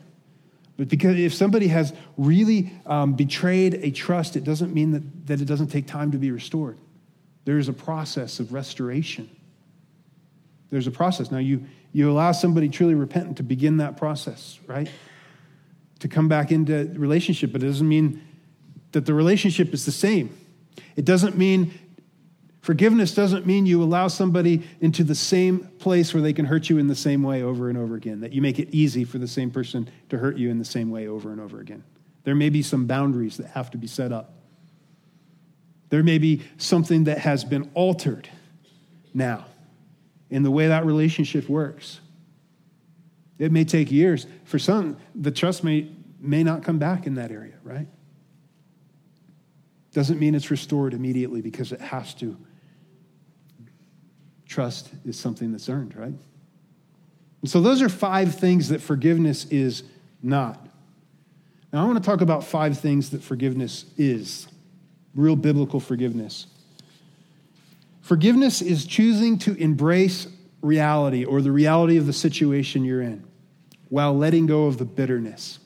But 0.81 0.87
because 0.87 1.19
if 1.19 1.31
somebody 1.31 1.67
has 1.67 1.93
really 2.17 2.73
um, 2.87 3.13
betrayed 3.13 3.75
a 3.83 3.91
trust, 3.91 4.35
it 4.35 4.43
doesn't 4.43 4.73
mean 4.73 4.93
that, 4.93 5.27
that 5.27 5.39
it 5.39 5.45
doesn't 5.45 5.67
take 5.67 5.85
time 5.85 6.11
to 6.11 6.17
be 6.17 6.31
restored. 6.31 6.79
There 7.45 7.59
is 7.59 7.69
a 7.69 7.73
process 7.73 8.39
of 8.39 8.51
restoration. 8.51 9.29
There's 10.71 10.87
a 10.87 10.91
process. 10.91 11.29
Now, 11.29 11.37
you, 11.37 11.65
you 11.93 12.09
allow 12.09 12.31
somebody 12.31 12.67
truly 12.67 12.95
repentant 12.95 13.37
to 13.37 13.43
begin 13.43 13.77
that 13.77 13.95
process, 13.95 14.57
right? 14.65 14.89
To 15.99 16.07
come 16.07 16.27
back 16.27 16.51
into 16.51 16.91
relationship, 16.95 17.51
but 17.51 17.61
it 17.61 17.67
doesn't 17.67 17.87
mean 17.87 18.19
that 18.93 19.05
the 19.05 19.13
relationship 19.13 19.75
is 19.75 19.85
the 19.85 19.91
same. 19.91 20.35
It 20.95 21.05
doesn't 21.05 21.37
mean 21.37 21.75
Forgiveness 22.61 23.15
doesn't 23.15 23.47
mean 23.47 23.65
you 23.65 23.81
allow 23.81 24.07
somebody 24.07 24.61
into 24.79 25.03
the 25.03 25.15
same 25.15 25.59
place 25.79 26.13
where 26.13 26.21
they 26.21 26.31
can 26.31 26.45
hurt 26.45 26.69
you 26.69 26.77
in 26.77 26.87
the 26.87 26.95
same 26.95 27.23
way 27.23 27.41
over 27.41 27.69
and 27.69 27.77
over 27.77 27.95
again, 27.95 28.21
that 28.21 28.33
you 28.33 28.41
make 28.41 28.59
it 28.59 28.69
easy 28.71 29.03
for 29.03 29.17
the 29.17 29.27
same 29.27 29.49
person 29.49 29.89
to 30.09 30.17
hurt 30.19 30.37
you 30.37 30.49
in 30.51 30.59
the 30.59 30.65
same 30.65 30.91
way 30.91 31.07
over 31.07 31.31
and 31.31 31.41
over 31.41 31.59
again. 31.59 31.83
There 32.23 32.35
may 32.35 32.49
be 32.49 32.61
some 32.61 32.85
boundaries 32.85 33.37
that 33.37 33.47
have 33.47 33.71
to 33.71 33.79
be 33.79 33.87
set 33.87 34.11
up. 34.11 34.35
There 35.89 36.03
may 36.03 36.19
be 36.19 36.43
something 36.57 37.05
that 37.05 37.17
has 37.17 37.43
been 37.43 37.71
altered 37.73 38.29
now 39.11 39.45
in 40.29 40.43
the 40.43 40.51
way 40.51 40.67
that 40.67 40.85
relationship 40.85 41.49
works. 41.49 41.99
It 43.39 43.51
may 43.51 43.65
take 43.65 43.91
years. 43.91 44.27
For 44.43 44.59
some, 44.59 44.97
the 45.15 45.31
trust 45.31 45.63
may, 45.63 45.89
may 46.19 46.43
not 46.43 46.63
come 46.63 46.77
back 46.77 47.07
in 47.07 47.15
that 47.15 47.31
area, 47.31 47.55
right? 47.63 47.87
Doesn't 49.93 50.19
mean 50.19 50.35
it's 50.35 50.51
restored 50.51 50.93
immediately 50.93 51.41
because 51.41 51.71
it 51.71 51.81
has 51.81 52.13
to 52.15 52.37
trust 54.51 54.89
is 55.05 55.17
something 55.17 55.51
that's 55.51 55.69
earned, 55.69 55.95
right? 55.95 56.13
And 57.41 57.49
so 57.49 57.61
those 57.61 57.81
are 57.81 57.89
five 57.89 58.35
things 58.35 58.69
that 58.69 58.81
forgiveness 58.81 59.45
is 59.45 59.83
not. 60.21 60.63
Now 61.73 61.83
I 61.83 61.85
want 61.85 61.97
to 61.97 62.03
talk 62.03 62.21
about 62.21 62.43
five 62.43 62.77
things 62.77 63.11
that 63.11 63.23
forgiveness 63.23 63.85
is 63.97 64.47
real 65.15 65.35
biblical 65.35 65.79
forgiveness. 65.79 66.47
Forgiveness 68.01 68.61
is 68.61 68.85
choosing 68.85 69.37
to 69.39 69.55
embrace 69.55 70.27
reality 70.61 71.23
or 71.23 71.41
the 71.41 71.51
reality 71.51 71.97
of 71.97 72.05
the 72.05 72.13
situation 72.13 72.83
you're 72.83 73.01
in 73.01 73.23
while 73.89 74.15
letting 74.15 74.45
go 74.45 74.65
of 74.65 74.77
the 74.77 74.85
bitterness. 74.85 75.59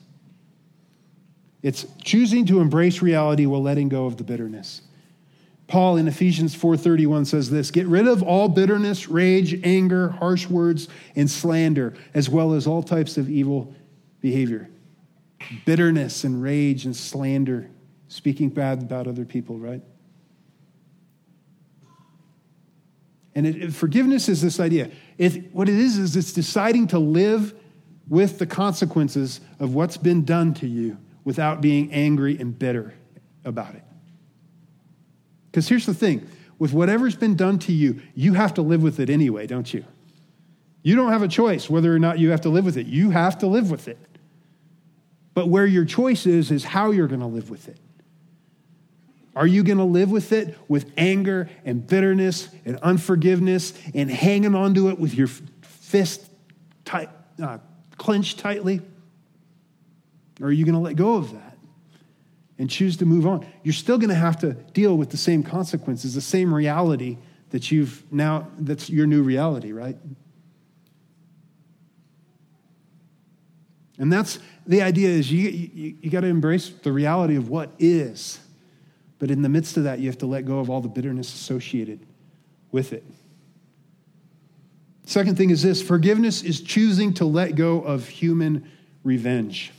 It's 1.62 1.86
choosing 2.02 2.46
to 2.46 2.60
embrace 2.60 3.02
reality 3.02 3.46
while 3.46 3.62
letting 3.62 3.88
go 3.88 4.06
of 4.06 4.16
the 4.16 4.24
bitterness. 4.24 4.82
Paul 5.68 5.96
in 5.96 6.06
Ephesians 6.06 6.54
4:31 6.54 7.24
says 7.24 7.50
this, 7.50 7.70
"Get 7.70 7.86
rid 7.86 8.06
of 8.06 8.22
all 8.22 8.48
bitterness, 8.48 9.08
rage, 9.08 9.58
anger, 9.64 10.10
harsh 10.10 10.48
words, 10.48 10.88
and 11.16 11.28
slander, 11.28 11.94
as 12.14 12.28
well 12.28 12.52
as 12.52 12.66
all 12.66 12.82
types 12.82 13.18
of 13.18 13.28
evil 13.28 13.74
behavior." 14.20 14.68
Bitterness 15.64 16.24
and 16.24 16.40
rage 16.40 16.84
and 16.86 16.94
slander, 16.94 17.68
speaking 18.08 18.48
bad 18.48 18.82
about 18.82 19.06
other 19.06 19.24
people, 19.24 19.58
right? 19.58 19.82
And 23.34 23.46
it, 23.46 23.72
forgiveness 23.74 24.28
is 24.28 24.40
this 24.40 24.58
idea. 24.60 24.90
It, 25.18 25.54
what 25.54 25.68
it 25.68 25.74
is, 25.74 25.98
is 25.98 26.16
it's 26.16 26.32
deciding 26.32 26.86
to 26.88 26.98
live 26.98 27.54
with 28.08 28.38
the 28.38 28.46
consequences 28.46 29.40
of 29.58 29.74
what's 29.74 29.96
been 29.96 30.24
done 30.24 30.54
to 30.54 30.66
you 30.66 30.96
without 31.24 31.60
being 31.60 31.92
angry 31.92 32.38
and 32.38 32.56
bitter 32.56 32.94
about 33.44 33.74
it. 33.74 33.82
Because 35.56 35.70
here's 35.70 35.86
the 35.86 35.94
thing 35.94 36.28
with 36.58 36.74
whatever's 36.74 37.16
been 37.16 37.34
done 37.34 37.58
to 37.60 37.72
you, 37.72 38.02
you 38.14 38.34
have 38.34 38.52
to 38.54 38.62
live 38.62 38.82
with 38.82 39.00
it 39.00 39.08
anyway, 39.08 39.46
don't 39.46 39.72
you? 39.72 39.86
You 40.82 40.96
don't 40.96 41.10
have 41.10 41.22
a 41.22 41.28
choice 41.28 41.70
whether 41.70 41.94
or 41.94 41.98
not 41.98 42.18
you 42.18 42.28
have 42.28 42.42
to 42.42 42.50
live 42.50 42.66
with 42.66 42.76
it. 42.76 42.84
You 42.84 43.08
have 43.08 43.38
to 43.38 43.46
live 43.46 43.70
with 43.70 43.88
it. 43.88 43.96
But 45.32 45.48
where 45.48 45.64
your 45.64 45.86
choice 45.86 46.26
is, 46.26 46.50
is 46.50 46.62
how 46.62 46.90
you're 46.90 47.06
going 47.06 47.22
to 47.22 47.26
live 47.26 47.48
with 47.48 47.68
it. 47.68 47.78
Are 49.34 49.46
you 49.46 49.62
going 49.62 49.78
to 49.78 49.84
live 49.84 50.10
with 50.10 50.30
it 50.30 50.58
with 50.68 50.92
anger 50.98 51.48
and 51.64 51.86
bitterness 51.86 52.50
and 52.66 52.76
unforgiveness 52.80 53.72
and 53.94 54.10
hanging 54.10 54.54
onto 54.54 54.90
it 54.90 54.98
with 54.98 55.14
your 55.14 55.28
fist 55.62 56.28
tight, 56.84 57.08
uh, 57.42 57.56
clenched 57.96 58.40
tightly? 58.40 58.82
Or 60.38 60.48
are 60.48 60.52
you 60.52 60.66
going 60.66 60.74
to 60.74 60.80
let 60.80 60.96
go 60.96 61.16
of 61.16 61.32
that? 61.32 61.55
And 62.58 62.70
choose 62.70 62.96
to 62.98 63.06
move 63.06 63.26
on, 63.26 63.46
you're 63.62 63.74
still 63.74 63.98
going 63.98 64.08
to 64.08 64.14
have 64.14 64.38
to 64.40 64.52
deal 64.52 64.96
with 64.96 65.10
the 65.10 65.16
same 65.16 65.42
consequences, 65.42 66.14
the 66.14 66.20
same 66.20 66.52
reality 66.52 67.18
that 67.50 67.70
you've 67.70 68.04
now, 68.12 68.48
that's 68.58 68.88
your 68.90 69.06
new 69.06 69.22
reality, 69.22 69.72
right? 69.72 69.96
And 73.98 74.12
that's 74.12 74.38
the 74.66 74.82
idea 74.82 75.08
is 75.08 75.30
you, 75.30 75.48
you, 75.48 75.96
you 76.00 76.10
got 76.10 76.20
to 76.20 76.26
embrace 76.26 76.68
the 76.68 76.92
reality 76.92 77.36
of 77.36 77.48
what 77.48 77.70
is. 77.78 78.38
But 79.18 79.30
in 79.30 79.42
the 79.42 79.48
midst 79.48 79.76
of 79.76 79.84
that, 79.84 80.00
you 80.00 80.08
have 80.08 80.18
to 80.18 80.26
let 80.26 80.44
go 80.44 80.58
of 80.58 80.68
all 80.68 80.80
the 80.80 80.88
bitterness 80.88 81.32
associated 81.32 82.00
with 82.72 82.92
it. 82.92 83.04
Second 85.06 85.38
thing 85.38 85.50
is 85.50 85.62
this 85.62 85.80
forgiveness 85.80 86.42
is 86.42 86.60
choosing 86.60 87.14
to 87.14 87.24
let 87.24 87.54
go 87.54 87.80
of 87.80 88.06
human 88.06 88.70
revenge. 89.04 89.72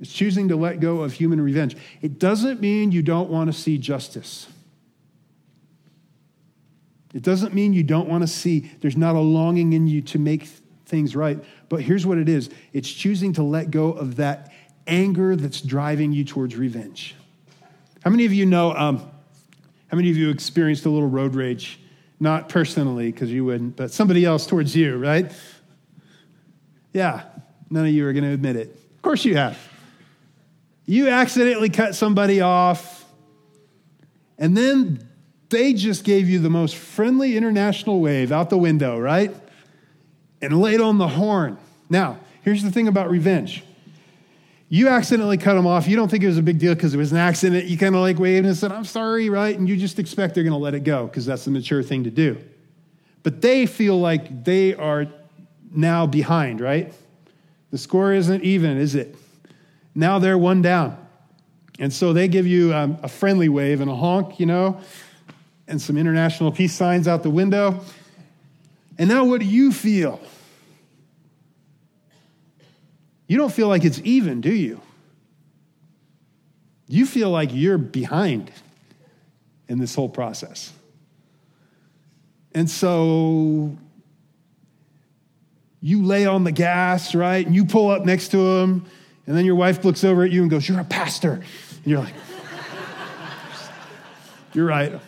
It's 0.00 0.12
choosing 0.12 0.48
to 0.48 0.56
let 0.56 0.80
go 0.80 1.00
of 1.00 1.12
human 1.12 1.40
revenge. 1.40 1.76
It 2.02 2.18
doesn't 2.18 2.60
mean 2.60 2.92
you 2.92 3.02
don't 3.02 3.30
want 3.30 3.52
to 3.52 3.58
see 3.58 3.78
justice. 3.78 4.46
It 7.14 7.22
doesn't 7.22 7.54
mean 7.54 7.72
you 7.72 7.82
don't 7.82 8.08
want 8.08 8.22
to 8.22 8.28
see, 8.28 8.70
there's 8.80 8.96
not 8.96 9.16
a 9.16 9.20
longing 9.20 9.72
in 9.72 9.86
you 9.86 10.02
to 10.02 10.18
make 10.18 10.48
things 10.86 11.16
right. 11.16 11.42
But 11.68 11.82
here's 11.82 12.06
what 12.06 12.18
it 12.18 12.28
is 12.28 12.50
it's 12.72 12.90
choosing 12.90 13.32
to 13.34 13.42
let 13.42 13.70
go 13.70 13.92
of 13.92 14.16
that 14.16 14.52
anger 14.86 15.36
that's 15.36 15.60
driving 15.60 16.12
you 16.12 16.24
towards 16.24 16.56
revenge. 16.56 17.14
How 18.04 18.10
many 18.10 18.24
of 18.24 18.32
you 18.32 18.46
know, 18.46 18.72
um, 18.72 18.98
how 19.88 19.96
many 19.96 20.10
of 20.10 20.16
you 20.16 20.30
experienced 20.30 20.86
a 20.86 20.90
little 20.90 21.08
road 21.08 21.34
rage? 21.34 21.80
Not 22.20 22.48
personally, 22.48 23.12
because 23.12 23.30
you 23.30 23.44
wouldn't, 23.44 23.76
but 23.76 23.92
somebody 23.92 24.24
else 24.24 24.46
towards 24.46 24.74
you, 24.74 24.96
right? 24.96 25.30
Yeah, 26.92 27.22
none 27.70 27.86
of 27.86 27.92
you 27.92 28.06
are 28.06 28.12
going 28.12 28.24
to 28.24 28.32
admit 28.32 28.56
it. 28.56 28.68
Of 28.96 29.02
course 29.02 29.24
you 29.24 29.36
have. 29.36 29.56
You 30.88 31.10
accidentally 31.10 31.68
cut 31.68 31.94
somebody 31.94 32.40
off, 32.40 33.04
and 34.38 34.56
then 34.56 35.06
they 35.50 35.74
just 35.74 36.02
gave 36.02 36.30
you 36.30 36.38
the 36.38 36.48
most 36.48 36.76
friendly 36.76 37.36
international 37.36 38.00
wave 38.00 38.32
out 38.32 38.48
the 38.48 38.56
window, 38.56 38.98
right? 38.98 39.30
And 40.40 40.62
laid 40.62 40.80
on 40.80 40.96
the 40.96 41.06
horn. 41.06 41.58
Now, 41.90 42.18
here's 42.40 42.62
the 42.62 42.70
thing 42.70 42.88
about 42.88 43.10
revenge. 43.10 43.62
You 44.70 44.88
accidentally 44.88 45.36
cut 45.36 45.56
them 45.56 45.66
off. 45.66 45.86
You 45.86 45.94
don't 45.94 46.10
think 46.10 46.24
it 46.24 46.26
was 46.26 46.38
a 46.38 46.42
big 46.42 46.58
deal 46.58 46.74
because 46.74 46.94
it 46.94 46.98
was 46.98 47.12
an 47.12 47.18
accident. 47.18 47.66
You 47.66 47.76
kind 47.76 47.94
of 47.94 48.00
like 48.00 48.18
waved 48.18 48.46
and 48.46 48.56
said, 48.56 48.72
I'm 48.72 48.86
sorry, 48.86 49.28
right? 49.28 49.58
And 49.58 49.68
you 49.68 49.76
just 49.76 49.98
expect 49.98 50.34
they're 50.34 50.42
going 50.42 50.52
to 50.52 50.58
let 50.58 50.72
it 50.72 50.84
go 50.84 51.06
because 51.06 51.26
that's 51.26 51.44
the 51.44 51.50
mature 51.50 51.82
thing 51.82 52.04
to 52.04 52.10
do. 52.10 52.42
But 53.22 53.42
they 53.42 53.66
feel 53.66 54.00
like 54.00 54.42
they 54.42 54.72
are 54.74 55.06
now 55.70 56.06
behind, 56.06 56.62
right? 56.62 56.94
The 57.72 57.76
score 57.76 58.14
isn't 58.14 58.42
even, 58.42 58.78
is 58.78 58.94
it? 58.94 59.14
Now 59.98 60.20
they're 60.20 60.38
one 60.38 60.62
down. 60.62 60.96
And 61.80 61.92
so 61.92 62.12
they 62.12 62.28
give 62.28 62.46
you 62.46 62.72
um, 62.72 62.98
a 63.02 63.08
friendly 63.08 63.48
wave 63.48 63.80
and 63.80 63.90
a 63.90 63.96
honk, 63.96 64.38
you 64.38 64.46
know, 64.46 64.80
and 65.66 65.82
some 65.82 65.96
international 65.96 66.52
peace 66.52 66.72
signs 66.72 67.08
out 67.08 67.24
the 67.24 67.30
window. 67.30 67.80
And 68.96 69.08
now 69.08 69.24
what 69.24 69.40
do 69.40 69.46
you 69.46 69.72
feel? 69.72 70.20
You 73.26 73.38
don't 73.38 73.52
feel 73.52 73.66
like 73.66 73.84
it's 73.84 74.00
even, 74.04 74.40
do 74.40 74.52
you? 74.52 74.80
You 76.86 77.04
feel 77.04 77.30
like 77.30 77.50
you're 77.52 77.76
behind 77.76 78.52
in 79.66 79.78
this 79.80 79.96
whole 79.96 80.08
process. 80.08 80.72
And 82.54 82.70
so 82.70 83.76
you 85.80 86.04
lay 86.04 86.24
on 86.24 86.44
the 86.44 86.52
gas, 86.52 87.16
right? 87.16 87.44
And 87.44 87.52
you 87.52 87.64
pull 87.64 87.90
up 87.90 88.04
next 88.04 88.28
to 88.28 88.38
him 88.38 88.86
and 89.28 89.36
then 89.36 89.44
your 89.44 89.56
wife 89.56 89.84
looks 89.84 90.04
over 90.04 90.24
at 90.24 90.30
you 90.30 90.40
and 90.40 90.50
goes, 90.50 90.66
You're 90.66 90.80
a 90.80 90.84
pastor. 90.84 91.32
And 91.32 91.86
you're 91.86 92.00
like, 92.00 92.14
You're 94.54 94.64
right. 94.64 94.98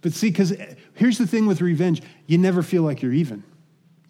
But 0.00 0.14
see, 0.14 0.30
because 0.30 0.52
here's 0.94 1.18
the 1.18 1.28
thing 1.28 1.46
with 1.46 1.60
revenge 1.60 2.02
you 2.26 2.36
never 2.36 2.64
feel 2.64 2.82
like 2.82 3.00
you're 3.00 3.12
even. 3.12 3.44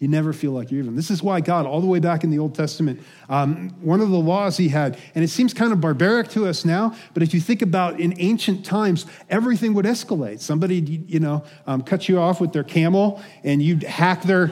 You 0.01 0.07
never 0.07 0.33
feel 0.33 0.51
like 0.51 0.71
you're 0.71 0.81
even. 0.81 0.95
This 0.95 1.11
is 1.11 1.21
why 1.21 1.41
God, 1.41 1.67
all 1.67 1.79
the 1.79 1.85
way 1.85 1.99
back 1.99 2.23
in 2.23 2.31
the 2.31 2.39
Old 2.39 2.55
Testament, 2.55 2.99
um, 3.29 3.69
one 3.81 4.01
of 4.01 4.09
the 4.09 4.17
laws 4.17 4.57
he 4.57 4.67
had, 4.67 4.97
and 5.13 5.23
it 5.23 5.27
seems 5.27 5.53
kind 5.53 5.71
of 5.71 5.79
barbaric 5.79 6.29
to 6.29 6.47
us 6.47 6.65
now, 6.65 6.95
but 7.13 7.21
if 7.21 7.35
you 7.35 7.39
think 7.39 7.61
about 7.61 7.99
in 7.99 8.15
ancient 8.17 8.65
times, 8.65 9.05
everything 9.29 9.75
would 9.75 9.85
escalate. 9.85 10.39
Somebody, 10.39 10.77
you 11.07 11.19
know, 11.19 11.43
um, 11.67 11.83
cut 11.83 12.09
you 12.09 12.19
off 12.19 12.41
with 12.41 12.51
their 12.51 12.63
camel, 12.63 13.21
and 13.43 13.61
you'd 13.61 13.83
hack 13.83 14.23
their 14.23 14.51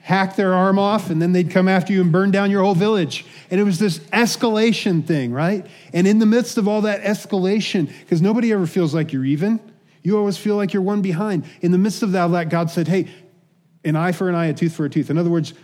hack 0.00 0.36
their 0.36 0.54
arm 0.54 0.78
off, 0.78 1.10
and 1.10 1.20
then 1.20 1.32
they'd 1.32 1.50
come 1.50 1.68
after 1.68 1.92
you 1.92 2.00
and 2.00 2.10
burn 2.10 2.30
down 2.30 2.50
your 2.50 2.62
whole 2.62 2.74
village. 2.74 3.26
And 3.50 3.60
it 3.60 3.64
was 3.64 3.78
this 3.78 3.98
escalation 3.98 5.06
thing, 5.06 5.30
right? 5.30 5.66
And 5.92 6.06
in 6.06 6.20
the 6.20 6.24
midst 6.24 6.56
of 6.56 6.66
all 6.66 6.80
that 6.80 7.02
escalation, 7.02 7.92
because 8.00 8.22
nobody 8.22 8.50
ever 8.50 8.66
feels 8.66 8.94
like 8.94 9.12
you're 9.12 9.26
even, 9.26 9.60
you 10.02 10.16
always 10.16 10.38
feel 10.38 10.56
like 10.56 10.72
you're 10.72 10.80
one 10.80 11.02
behind. 11.02 11.44
In 11.60 11.70
the 11.70 11.76
midst 11.76 12.02
of 12.02 12.12
that, 12.12 12.48
God 12.48 12.70
said, 12.70 12.88
hey, 12.88 13.08
an 13.84 13.96
eye 13.96 14.12
for 14.12 14.28
an 14.28 14.34
eye, 14.34 14.46
a 14.46 14.54
tooth 14.54 14.74
for 14.74 14.84
a 14.84 14.90
tooth. 14.90 15.10
In 15.10 15.18
other 15.18 15.30
words, 15.30 15.54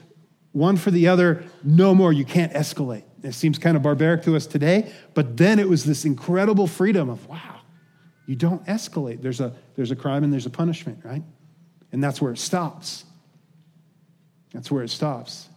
one 0.52 0.76
for 0.76 0.90
the 0.90 1.08
other, 1.08 1.44
no 1.62 1.94
more. 1.94 2.12
You 2.12 2.24
can't 2.24 2.52
escalate. 2.52 3.02
It 3.22 3.32
seems 3.32 3.58
kind 3.58 3.76
of 3.76 3.82
barbaric 3.82 4.22
to 4.24 4.36
us 4.36 4.46
today, 4.46 4.92
but 5.14 5.36
then 5.36 5.58
it 5.58 5.68
was 5.68 5.84
this 5.84 6.04
incredible 6.04 6.66
freedom 6.66 7.08
of, 7.08 7.26
wow, 7.26 7.60
you 8.26 8.36
don't 8.36 8.64
escalate. 8.66 9.20
There's 9.20 9.40
a, 9.40 9.52
there's 9.76 9.90
a 9.90 9.96
crime 9.96 10.22
and 10.22 10.32
there's 10.32 10.46
a 10.46 10.50
punishment, 10.50 11.00
right? 11.04 11.22
And 11.90 12.02
that's 12.02 12.20
where 12.20 12.32
it 12.32 12.38
stops. 12.38 13.04
That's 14.52 14.70
where 14.70 14.84
it 14.84 14.90
stops. 14.90 15.48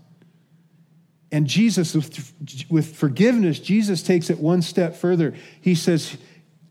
And 1.31 1.45
Jesus, 1.45 1.93
with 2.69 2.95
forgiveness, 2.95 3.59
Jesus 3.59 4.01
takes 4.01 4.29
it 4.29 4.39
one 4.39 4.61
step 4.61 4.95
further. 4.95 5.35
He 5.61 5.75
says, 5.75 6.17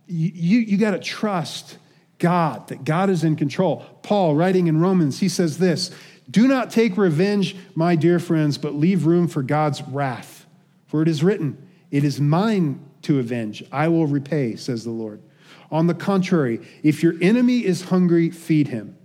You, 0.07 0.61
you 0.61 0.79
got 0.79 0.93
to 0.93 0.99
trust 0.99 1.79
God, 2.19 2.69
that 2.69 2.85
God 2.85 3.11
is 3.11 3.25
in 3.25 3.37
control. 3.37 3.85
Paul, 4.03 4.35
writing 4.35 4.67
in 4.69 4.81
Romans, 4.81 5.21
he 5.21 5.29
says 5.29 5.59
this 5.59 5.91
Do 6.31 6.49
not 6.49 6.71
take 6.71 6.97
revenge, 6.97 7.57
my 7.75 7.97
dear 7.97 8.19
friends, 8.19 8.59
but 8.59 8.75
leave 8.75 9.07
room 9.07 9.29
for 9.29 9.43
God's 9.43 9.83
wrath. 9.83 10.47
For 10.87 11.03
it 11.03 11.09
is 11.09 11.23
written, 11.23 11.69
It 11.91 12.05
is 12.05 12.21
mine 12.21 12.85
to 13.03 13.19
avenge. 13.19 13.63
I 13.71 13.89
will 13.89 14.07
repay, 14.07 14.57
says 14.57 14.85
the 14.85 14.91
Lord. 14.91 15.23
On 15.71 15.87
the 15.87 15.95
contrary, 15.95 16.61
if 16.83 17.03
your 17.03 17.15
enemy 17.21 17.65
is 17.65 17.83
hungry, 17.83 18.31
feed 18.31 18.69
him. 18.69 18.97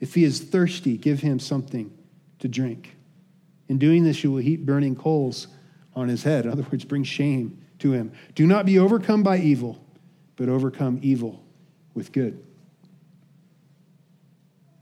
If 0.00 0.14
he 0.14 0.24
is 0.24 0.40
thirsty, 0.40 0.96
give 0.96 1.20
him 1.20 1.38
something 1.38 1.92
to 2.40 2.48
drink. 2.48 2.96
In 3.68 3.78
doing 3.78 4.04
this, 4.04 4.22
you 4.24 4.32
will 4.32 4.42
heap 4.42 4.64
burning 4.64 4.96
coals 4.96 5.48
on 5.94 6.08
his 6.08 6.22
head. 6.22 6.44
In 6.44 6.52
other 6.52 6.66
words, 6.70 6.84
bring 6.84 7.04
shame 7.04 7.62
to 7.80 7.92
him. 7.92 8.12
Do 8.34 8.46
not 8.46 8.66
be 8.66 8.78
overcome 8.78 9.22
by 9.22 9.38
evil, 9.38 9.84
but 10.36 10.48
overcome 10.48 10.98
evil 11.02 11.42
with 11.94 12.12
good. 12.12 12.42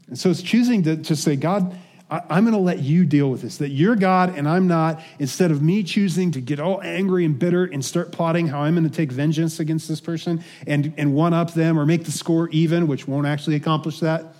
And 0.09 0.19
so 0.19 0.31
it's 0.31 0.43
choosing 0.43 0.83
to, 0.85 0.97
to 0.97 1.17
say, 1.17 1.37
God, 1.37 1.77
I, 2.11 2.23
I'm 2.31 2.45
going 2.45 2.55
to 2.55 2.61
let 2.61 2.81
you 2.81 3.05
deal 3.05 3.31
with 3.31 3.43
this, 3.43 3.59
that 3.59 3.71
you're 3.71 3.97
God 3.97 4.37
and 4.37 4.49
I'm 4.49 4.69
not, 4.69 5.01
instead 5.19 5.51
of 5.51 5.63
me 5.63 5.83
choosing 5.83 6.31
to 6.33 6.41
get 6.41 6.61
all 6.61 6.81
angry 6.83 7.25
and 7.25 7.39
bitter 7.39 7.65
and 7.65 7.85
start 7.85 8.13
plotting 8.13 8.47
how 8.47 8.61
I'm 8.61 8.75
going 8.75 8.89
to 8.89 8.95
take 8.95 9.11
vengeance 9.11 9.59
against 9.59 9.89
this 9.89 10.01
person 10.01 10.45
and, 10.67 10.95
and 10.97 11.15
one 11.15 11.35
up 11.35 11.55
them 11.55 11.79
or 11.79 11.87
make 11.87 12.05
the 12.05 12.13
score 12.13 12.49
even, 12.51 12.87
which 12.87 13.09
won't 13.09 13.27
actually 13.27 13.57
accomplish 13.57 14.01
that. 14.01 14.35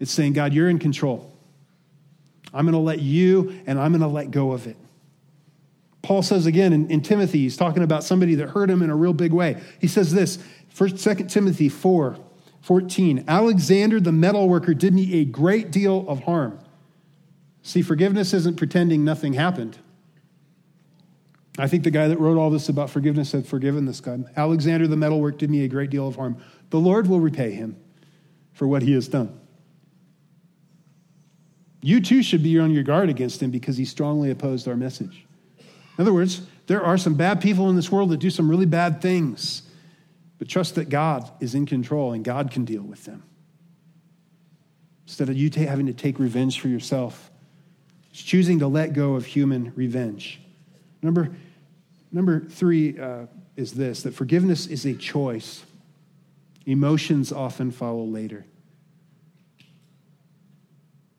It's 0.00 0.10
saying, 0.10 0.32
God, 0.32 0.52
you're 0.52 0.68
in 0.68 0.80
control. 0.80 1.32
I'm 2.52 2.64
going 2.64 2.72
to 2.72 2.80
let 2.80 2.98
you 2.98 3.60
and 3.66 3.78
I'm 3.78 3.92
going 3.92 4.02
to 4.02 4.08
let 4.08 4.30
go 4.30 4.52
of 4.52 4.66
it. 4.66 4.76
Paul 6.02 6.22
says 6.22 6.46
again 6.46 6.72
in, 6.72 6.90
in, 6.90 7.00
Timothy, 7.00 7.38
he's 7.38 7.56
talking 7.56 7.84
about 7.84 8.02
somebody 8.02 8.34
that 8.34 8.48
hurt 8.48 8.68
him 8.68 8.82
in 8.82 8.90
a 8.90 8.96
real 8.96 9.12
big 9.12 9.32
way. 9.32 9.62
He 9.80 9.86
says 9.86 10.12
this, 10.12 10.42
first, 10.68 10.98
Second 10.98 11.28
Timothy 11.28 11.68
4, 11.68 12.18
14. 12.62 13.24
Alexander 13.28 14.00
the 14.00 14.10
metalworker 14.10 14.76
did 14.76 14.94
me 14.94 15.20
a 15.20 15.24
great 15.24 15.70
deal 15.70 16.04
of 16.08 16.24
harm. 16.24 16.58
See, 17.62 17.82
forgiveness 17.82 18.32
isn't 18.32 18.56
pretending 18.56 19.04
nothing 19.04 19.34
happened. 19.34 19.78
I 21.58 21.68
think 21.68 21.84
the 21.84 21.90
guy 21.90 22.08
that 22.08 22.18
wrote 22.18 22.38
all 22.38 22.50
this 22.50 22.68
about 22.68 22.88
forgiveness 22.88 23.32
had 23.32 23.46
forgiven 23.46 23.84
this 23.84 24.00
guy. 24.00 24.18
Alexander 24.36 24.88
the 24.88 24.96
metalworker 24.96 25.38
did 25.38 25.50
me 25.50 25.64
a 25.64 25.68
great 25.68 25.90
deal 25.90 26.08
of 26.08 26.16
harm. 26.16 26.42
The 26.70 26.78
Lord 26.78 27.08
will 27.08 27.20
repay 27.20 27.50
him 27.50 27.76
for 28.52 28.66
what 28.66 28.82
he 28.82 28.92
has 28.92 29.06
done. 29.06 29.38
You 31.82 32.00
too 32.00 32.22
should 32.22 32.42
be 32.42 32.58
on 32.58 32.70
your 32.72 32.84
guard 32.84 33.10
against 33.10 33.42
him 33.42 33.50
because 33.50 33.76
he 33.76 33.84
strongly 33.84 34.30
opposed 34.30 34.68
our 34.68 34.76
message. 34.76 35.26
In 35.58 36.02
other 36.02 36.12
words, 36.12 36.42
there 36.68 36.82
are 36.82 36.96
some 36.96 37.14
bad 37.14 37.40
people 37.40 37.68
in 37.68 37.76
this 37.76 37.90
world 37.90 38.10
that 38.10 38.18
do 38.18 38.30
some 38.30 38.48
really 38.48 38.66
bad 38.66 39.02
things, 39.02 39.62
but 40.42 40.48
trust 40.48 40.74
that 40.74 40.88
God 40.88 41.30
is 41.38 41.54
in 41.54 41.66
control 41.66 42.14
and 42.14 42.24
God 42.24 42.50
can 42.50 42.64
deal 42.64 42.82
with 42.82 43.04
them. 43.04 43.22
Instead 45.06 45.28
of 45.28 45.36
you 45.36 45.48
having 45.68 45.86
to 45.86 45.92
take 45.92 46.18
revenge 46.18 46.58
for 46.58 46.66
yourself, 46.66 47.30
it's 48.10 48.20
choosing 48.20 48.58
to 48.58 48.66
let 48.66 48.92
go 48.92 49.14
of 49.14 49.24
human 49.24 49.72
revenge. 49.76 50.40
Number, 51.00 51.32
number 52.10 52.40
three 52.40 52.98
uh, 52.98 53.26
is 53.54 53.74
this 53.74 54.02
that 54.02 54.14
forgiveness 54.14 54.66
is 54.66 54.84
a 54.84 54.94
choice, 54.94 55.62
emotions 56.66 57.30
often 57.30 57.70
follow 57.70 58.02
later. 58.02 58.44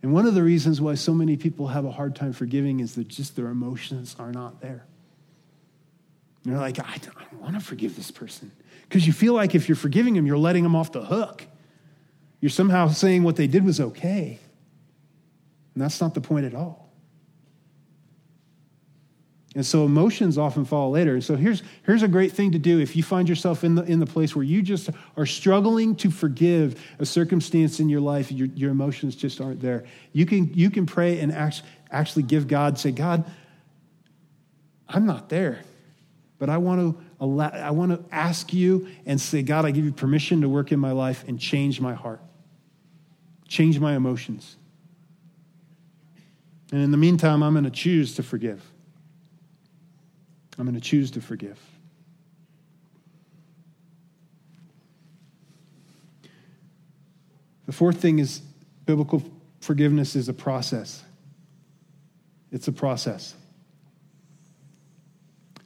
And 0.01 0.11
one 0.11 0.25
of 0.25 0.35
the 0.35 0.43
reasons 0.43 0.81
why 0.81 0.95
so 0.95 1.13
many 1.13 1.37
people 1.37 1.69
have 1.69 1.85
a 1.85 1.91
hard 1.91 2.13
time 2.13 2.33
forgiving 2.33 2.81
is 2.81 2.95
that 2.95 3.07
just 3.07 3.37
their 3.37 3.47
emotions 3.47 4.17
are 4.19 4.33
not 4.33 4.59
there. 4.59 4.85
You're 6.43 6.57
like, 6.57 6.77
I 6.77 6.99
I 7.15 7.35
want 7.39 7.53
to 7.53 7.61
forgive 7.61 7.95
this 7.95 8.11
person. 8.11 8.51
Because 8.83 9.07
you 9.07 9.13
feel 9.13 9.33
like 9.33 9.55
if 9.55 9.67
you're 9.67 9.75
forgiving 9.75 10.13
them, 10.13 10.25
you're 10.25 10.37
letting 10.37 10.63
them 10.63 10.75
off 10.75 10.91
the 10.91 11.03
hook. 11.03 11.45
You're 12.39 12.49
somehow 12.49 12.89
saying 12.89 13.23
what 13.23 13.35
they 13.35 13.47
did 13.47 13.63
was 13.63 13.79
okay. 13.79 14.39
And 15.73 15.81
that's 15.81 15.99
not 15.99 16.13
the 16.13 16.21
point 16.21 16.45
at 16.45 16.53
all. 16.53 16.83
And 19.55 19.65
so 19.65 19.85
emotions 19.85 20.37
often 20.37 20.65
fall 20.65 20.89
later. 20.89 21.13
And 21.13 21.23
so 21.23 21.35
here's, 21.35 21.61
here's 21.83 22.01
a 22.01 22.07
great 22.07 22.31
thing 22.31 22.51
to 22.53 22.59
do 22.59 22.79
if 22.79 22.95
you 22.95 23.03
find 23.03 23.29
yourself 23.29 23.63
in 23.63 23.75
the, 23.75 23.83
in 23.83 23.99
the 23.99 24.05
place 24.05 24.35
where 24.35 24.43
you 24.43 24.63
just 24.63 24.89
are 25.15 25.27
struggling 25.27 25.95
to 25.97 26.09
forgive 26.09 26.83
a 26.97 27.05
circumstance 27.05 27.79
in 27.79 27.87
your 27.87 28.01
life, 28.01 28.31
your, 28.31 28.47
your 28.55 28.71
emotions 28.71 29.15
just 29.15 29.39
aren't 29.39 29.61
there. 29.61 29.83
You 30.11 30.25
can, 30.25 30.51
you 30.55 30.71
can 30.71 30.87
pray 30.87 31.19
and 31.19 31.31
act, 31.31 31.61
actually 31.91 32.23
give 32.23 32.47
God, 32.47 32.79
say, 32.79 32.91
God, 32.91 33.23
I'm 34.89 35.05
not 35.05 35.29
there, 35.29 35.61
but 36.39 36.49
I 36.49 36.57
want 36.57 36.79
to 36.81 37.03
I 37.23 37.71
want 37.71 37.91
to 37.91 38.03
ask 38.13 38.53
you 38.53 38.87
and 39.05 39.19
say, 39.19 39.43
God, 39.43 39.65
I 39.65 39.71
give 39.71 39.85
you 39.85 39.91
permission 39.91 40.41
to 40.41 40.49
work 40.49 40.71
in 40.71 40.79
my 40.79 40.91
life 40.91 41.23
and 41.27 41.39
change 41.39 41.79
my 41.79 41.93
heart, 41.93 42.21
change 43.47 43.79
my 43.79 43.95
emotions. 43.95 44.57
And 46.71 46.81
in 46.81 46.91
the 46.91 46.97
meantime, 46.97 47.43
I'm 47.43 47.53
going 47.53 47.63
to 47.65 47.69
choose 47.69 48.15
to 48.15 48.23
forgive. 48.23 48.61
I'm 50.57 50.65
going 50.65 50.75
to 50.75 50.81
choose 50.81 51.11
to 51.11 51.21
forgive. 51.21 51.59
The 57.67 57.73
fourth 57.73 57.97
thing 57.97 58.19
is 58.19 58.39
biblical 58.85 59.23
forgiveness 59.61 60.15
is 60.15 60.27
a 60.27 60.33
process. 60.33 61.03
It's 62.51 62.67
a 62.67 62.71
process. 62.73 63.33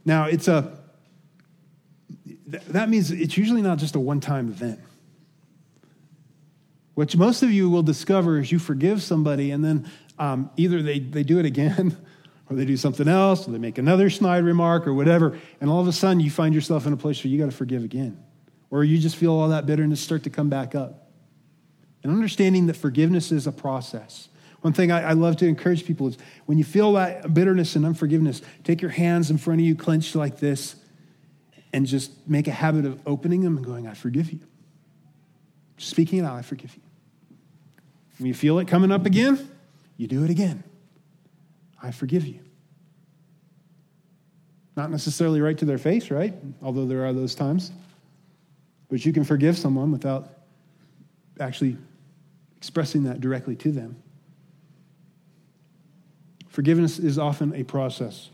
Now, 0.05 0.25
it's 0.25 0.47
a 0.47 0.77
that 2.47 2.89
means 2.89 3.11
it's 3.11 3.37
usually 3.37 3.61
not 3.61 3.77
just 3.77 3.95
a 3.95 3.99
one-time 3.99 4.47
event. 4.47 4.79
Which 6.93 7.15
most 7.15 7.43
of 7.43 7.51
you 7.51 7.69
will 7.69 7.83
discover 7.83 8.39
is 8.39 8.51
you 8.51 8.57
forgive 8.57 9.03
somebody 9.03 9.51
and 9.51 9.63
then 9.63 9.89
um, 10.17 10.49
either 10.57 10.81
they, 10.81 10.99
they 10.99 11.23
do 11.23 11.37
it 11.39 11.45
again 11.45 11.95
or 12.49 12.55
they 12.55 12.65
do 12.65 12.77
something 12.77 13.07
else, 13.07 13.47
or 13.47 13.51
they 13.51 13.57
make 13.57 13.77
another 13.77 14.09
snide 14.09 14.45
remark 14.45 14.87
or 14.87 14.93
whatever, 14.93 15.37
and 15.59 15.69
all 15.69 15.81
of 15.81 15.87
a 15.87 15.91
sudden 15.91 16.21
you 16.21 16.31
find 16.31 16.55
yourself 16.55 16.87
in 16.87 16.93
a 16.93 16.97
place 16.97 17.21
where 17.23 17.29
you 17.29 17.37
got 17.37 17.51
to 17.51 17.55
forgive 17.55 17.83
again. 17.83 18.23
Or 18.69 18.83
you 18.83 18.97
just 18.97 19.17
feel 19.17 19.33
all 19.33 19.49
that 19.49 19.65
bitterness 19.65 19.99
start 19.99 20.23
to 20.23 20.29
come 20.29 20.49
back 20.49 20.73
up. 20.73 21.11
And 22.03 22.11
understanding 22.11 22.67
that 22.67 22.77
forgiveness 22.77 23.33
is 23.33 23.47
a 23.47 23.51
process. 23.51 24.29
One 24.61 24.73
thing 24.73 24.91
I, 24.91 25.09
I 25.09 25.11
love 25.11 25.37
to 25.37 25.45
encourage 25.45 25.85
people 25.85 26.07
is 26.07 26.17
when 26.45 26.57
you 26.57 26.63
feel 26.63 26.93
that 26.93 27.33
bitterness 27.33 27.75
and 27.75 27.85
unforgiveness, 27.85 28.41
take 28.63 28.81
your 28.81 28.91
hands 28.91 29.29
in 29.29 29.37
front 29.37 29.59
of 29.59 29.65
you, 29.65 29.75
clenched 29.75 30.15
like 30.15 30.39
this, 30.39 30.77
and 31.77 31.85
just 31.85 32.27
make 32.27 32.47
a 32.47 32.51
habit 32.51 32.85
of 32.85 32.99
opening 33.05 33.41
them 33.41 33.55
and 33.55 33.63
going, 33.63 33.85
I 33.85 33.93
forgive 33.93 34.31
you. 34.31 34.39
Speaking 35.77 36.17
it 36.17 36.23
out, 36.23 36.35
I 36.35 36.41
forgive 36.41 36.73
you. 36.73 36.81
When 38.17 38.25
you 38.25 38.33
feel 38.33 38.57
it 38.57 38.67
coming 38.67 38.91
up 38.91 39.05
again, 39.05 39.47
you 39.95 40.07
do 40.07 40.23
it 40.23 40.31
again. 40.31 40.63
I 41.79 41.91
forgive 41.91 42.25
you. 42.25 42.39
Not 44.75 44.89
necessarily 44.89 45.39
right 45.39 45.55
to 45.55 45.65
their 45.65 45.77
face, 45.77 46.09
right? 46.09 46.33
Although 46.63 46.87
there 46.87 47.05
are 47.05 47.13
those 47.13 47.35
times. 47.35 47.71
But 48.89 49.05
you 49.05 49.13
can 49.13 49.23
forgive 49.23 49.55
someone 49.55 49.91
without 49.91 50.29
actually 51.39 51.77
expressing 52.57 53.03
that 53.03 53.21
directly 53.21 53.55
to 53.57 53.71
them. 53.71 54.01
Forgiveness 56.47 56.97
is 56.97 57.19
often 57.19 57.53
a 57.53 57.61
process. 57.61 58.31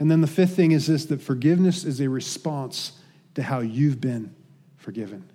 And 0.00 0.10
then 0.10 0.22
the 0.22 0.26
fifth 0.26 0.56
thing 0.56 0.72
is 0.72 0.86
this 0.86 1.04
that 1.06 1.20
forgiveness 1.20 1.84
is 1.84 2.00
a 2.00 2.08
response 2.08 2.92
to 3.34 3.42
how 3.42 3.60
you've 3.60 4.00
been 4.00 4.34
forgiven. 4.78 5.30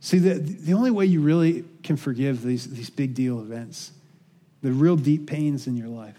See, 0.00 0.18
the, 0.18 0.34
the 0.34 0.72
only 0.72 0.92
way 0.92 1.06
you 1.06 1.20
really 1.20 1.64
can 1.82 1.96
forgive 1.96 2.42
these, 2.42 2.70
these 2.70 2.88
big 2.88 3.14
deal 3.14 3.40
events, 3.40 3.92
the 4.62 4.70
real 4.70 4.94
deep 4.94 5.26
pains 5.26 5.66
in 5.66 5.76
your 5.76 5.88
life, 5.88 6.18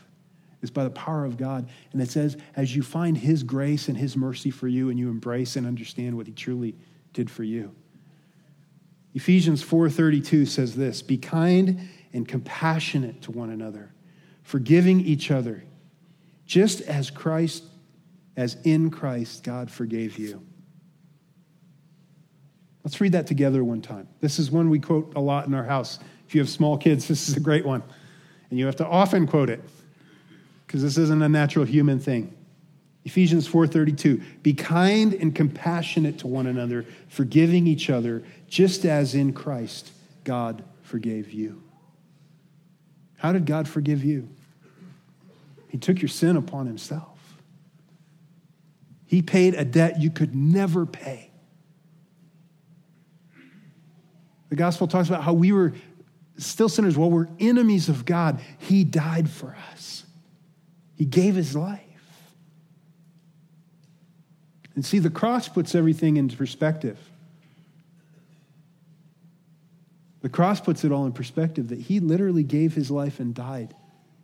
is 0.61 0.69
by 0.69 0.83
the 0.83 0.89
power 0.89 1.23
of 1.23 1.37
God. 1.37 1.69
And 1.93 2.01
it 2.01 2.11
says, 2.11 2.35
as 2.57 2.75
you 2.75 2.83
find 2.83 3.17
His 3.17 3.41
grace 3.41 3.87
and 3.87 3.97
His 3.97 4.17
mercy 4.17 4.51
for 4.51 4.67
you 4.67 4.89
and 4.89 4.99
you 4.99 5.09
embrace 5.09 5.55
and 5.55 5.65
understand 5.65 6.17
what 6.17 6.27
He 6.27 6.33
truly 6.33 6.75
did 7.13 7.31
for 7.31 7.43
you. 7.43 7.73
Ephesians 9.13 9.63
4:32 9.63 10.45
says 10.47 10.75
this, 10.75 11.01
"Be 11.01 11.17
kind 11.17 11.79
and 12.13 12.27
compassionate 12.27 13.21
to 13.23 13.31
one 13.31 13.49
another, 13.49 13.91
forgiving 14.43 14.99
each 14.99 15.31
other, 15.31 15.63
just 16.47 16.81
as 16.81 17.11
Christ 17.11 17.63
as 18.35 18.57
in 18.63 18.89
Christ 18.89 19.43
God 19.43 19.69
forgave 19.69 20.17
you." 20.17 20.41
Let's 22.83 23.01
read 23.01 23.11
that 23.11 23.27
together 23.27 23.63
one 23.63 23.81
time. 23.81 24.07
This 24.21 24.39
is 24.39 24.49
one 24.49 24.69
we 24.69 24.79
quote 24.79 25.11
a 25.15 25.19
lot 25.19 25.45
in 25.45 25.53
our 25.53 25.65
house. 25.65 25.99
If 26.25 26.33
you 26.33 26.39
have 26.41 26.49
small 26.49 26.77
kids, 26.77 27.07
this 27.07 27.27
is 27.27 27.35
a 27.35 27.39
great 27.41 27.65
one. 27.65 27.83
And 28.49 28.57
you 28.57 28.65
have 28.65 28.77
to 28.77 28.87
often 28.87 29.27
quote 29.27 29.49
it 29.49 29.61
because 30.65 30.81
this 30.81 30.97
isn't 30.97 31.21
a 31.21 31.27
natural 31.27 31.65
human 31.65 31.99
thing. 31.99 32.33
Ephesians 33.03 33.47
4:32 33.47 34.21
Be 34.43 34.53
kind 34.53 35.13
and 35.13 35.33
compassionate 35.33 36.19
to 36.19 36.27
one 36.27 36.47
another, 36.47 36.85
forgiving 37.07 37.67
each 37.67 37.89
other, 37.89 38.23
just 38.47 38.85
as 38.85 39.15
in 39.15 39.33
Christ 39.33 39.91
God 40.23 40.63
forgave 40.81 41.31
you. 41.31 41.63
How 43.17 43.31
did 43.31 43.45
God 43.45 43.67
forgive 43.67 44.03
you? 44.03 44.29
He 45.67 45.77
took 45.77 46.01
your 46.01 46.09
sin 46.09 46.37
upon 46.37 46.65
himself. 46.65 47.17
He 49.05 49.21
paid 49.21 49.53
a 49.53 49.65
debt 49.65 50.01
you 50.01 50.09
could 50.09 50.35
never 50.35 50.85
pay. 50.85 51.31
The 54.49 54.55
gospel 54.55 54.87
talks 54.87 55.09
about 55.09 55.23
how 55.23 55.33
we 55.33 55.51
were 55.51 55.73
still 56.37 56.69
sinners 56.69 56.97
while 56.97 57.09
we're 57.09 57.27
enemies 57.39 57.89
of 57.89 58.05
God. 58.05 58.39
He 58.59 58.83
died 58.83 59.29
for 59.29 59.55
us. 59.71 60.05
He 60.95 61.05
gave 61.05 61.35
his 61.35 61.55
life. 61.55 61.81
And 64.75 64.85
see, 64.85 64.99
the 64.99 65.09
cross 65.09 65.47
puts 65.47 65.73
everything 65.73 66.17
into 66.17 66.37
perspective. 66.37 66.97
The 70.21 70.29
cross 70.29 70.59
puts 70.59 70.83
it 70.83 70.91
all 70.91 71.05
in 71.05 71.13
perspective 71.13 71.69
that 71.69 71.79
he 71.79 71.99
literally 71.99 72.43
gave 72.43 72.73
his 72.73 72.91
life 72.91 73.19
and 73.19 73.33
died 73.33 73.73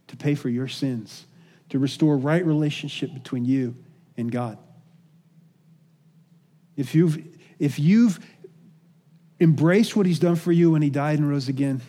to 0.08 0.18
pay 0.18 0.36
for 0.36 0.50
your 0.50 0.68
sins, 0.68 1.26
to 1.70 1.80
restore 1.80 2.18
right 2.18 2.46
relationship 2.46 3.14
between 3.14 3.46
you 3.46 3.76
and 4.18 4.32
God. 4.32 4.58
If 6.76 6.96
you've, 6.96 7.24
if 7.60 7.80
you've 7.80 8.20
embraced 9.40 9.96
what 9.96 10.06
he's 10.06 10.20
done 10.20 10.36
for 10.36 10.52
you 10.52 10.72
when 10.72 10.82
he 10.82 10.90
died 10.90 11.20
and 11.20 11.30
rose 11.30 11.48
again, 11.48 11.82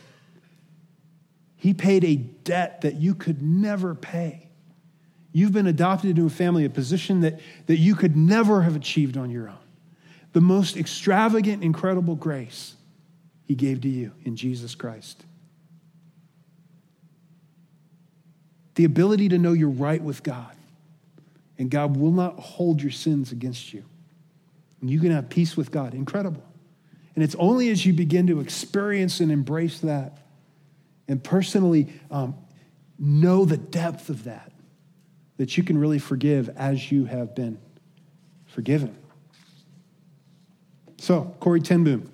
he 1.57 1.73
paid 1.73 2.05
a 2.05 2.17
debt 2.17 2.83
that 2.83 2.97
you 2.97 3.15
could 3.15 3.43
never 3.43 3.95
pay. 3.95 4.51
You've 5.33 5.53
been 5.53 5.67
adopted 5.67 6.11
into 6.11 6.27
a 6.27 6.31
family, 6.31 6.65
a 6.65 6.71
position 6.71 7.23
that, 7.23 7.41
that 7.67 7.79
you 7.79 7.95
could 7.95 8.17
never 8.17 8.63
have 8.63 8.77
achieved 8.77 9.17
on 9.17 9.31
your 9.31 9.49
own. 9.49 9.59
The 10.33 10.41
most 10.41 10.77
extravagant, 10.77 11.65
incredible 11.65 12.17
grace 12.17 12.75
he 13.45 13.55
gave 13.55 13.81
to 13.83 13.89
you 13.89 14.13
in 14.25 14.37
Jesus 14.37 14.75
Christ. 14.75 15.25
The 18.75 18.85
ability 18.85 19.29
to 19.31 19.39
know 19.39 19.53
you're 19.53 19.69
right 19.69 20.03
with 20.03 20.23
God, 20.23 20.55
and 21.59 21.71
God 21.71 21.97
will 21.97 22.11
not 22.11 22.39
hold 22.39 22.83
your 22.83 22.91
sins 22.91 23.33
against 23.33 23.73
you. 23.73 23.85
And 24.81 24.91
you 24.91 25.01
can 25.01 25.13
have 25.13 25.29
peace 25.29 25.57
with 25.57 25.71
God. 25.71 25.95
Incredible. 25.95 26.43
And 27.15 27.23
it's 27.23 27.37
only 27.37 27.71
as 27.71 27.87
you 27.87 27.93
begin 27.93 28.27
to 28.27 28.41
experience 28.41 29.21
and 29.21 29.31
embrace 29.31 29.81
that 29.81 30.19
and 31.07 31.23
personally 31.23 31.93
um, 32.11 32.35
know 32.99 33.45
the 33.45 33.57
depth 33.57 34.09
of 34.09 34.25
that 34.25 34.51
that 35.37 35.57
you 35.57 35.63
can 35.63 35.79
really 35.79 35.99
forgive 35.99 36.49
as 36.57 36.91
you 36.91 37.05
have 37.05 37.35
been 37.35 37.59
forgiven. 38.47 38.97
So, 40.99 41.37
Corrie 41.41 41.61
ten 41.61 41.85
Boom. 41.85 42.11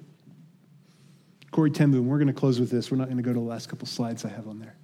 Corey 1.50 1.70
Tenboom, 1.70 2.04
we're 2.04 2.18
going 2.18 2.28
to 2.28 2.32
close 2.32 2.60
with 2.60 2.70
this. 2.70 2.90
We're 2.90 2.96
not 2.96 3.06
going 3.06 3.16
to 3.16 3.22
go 3.22 3.32
to 3.32 3.38
the 3.38 3.44
last 3.44 3.68
couple 3.68 3.86
slides 3.86 4.24
I 4.24 4.28
have 4.28 4.46
on 4.46 4.60
there. 4.60 4.76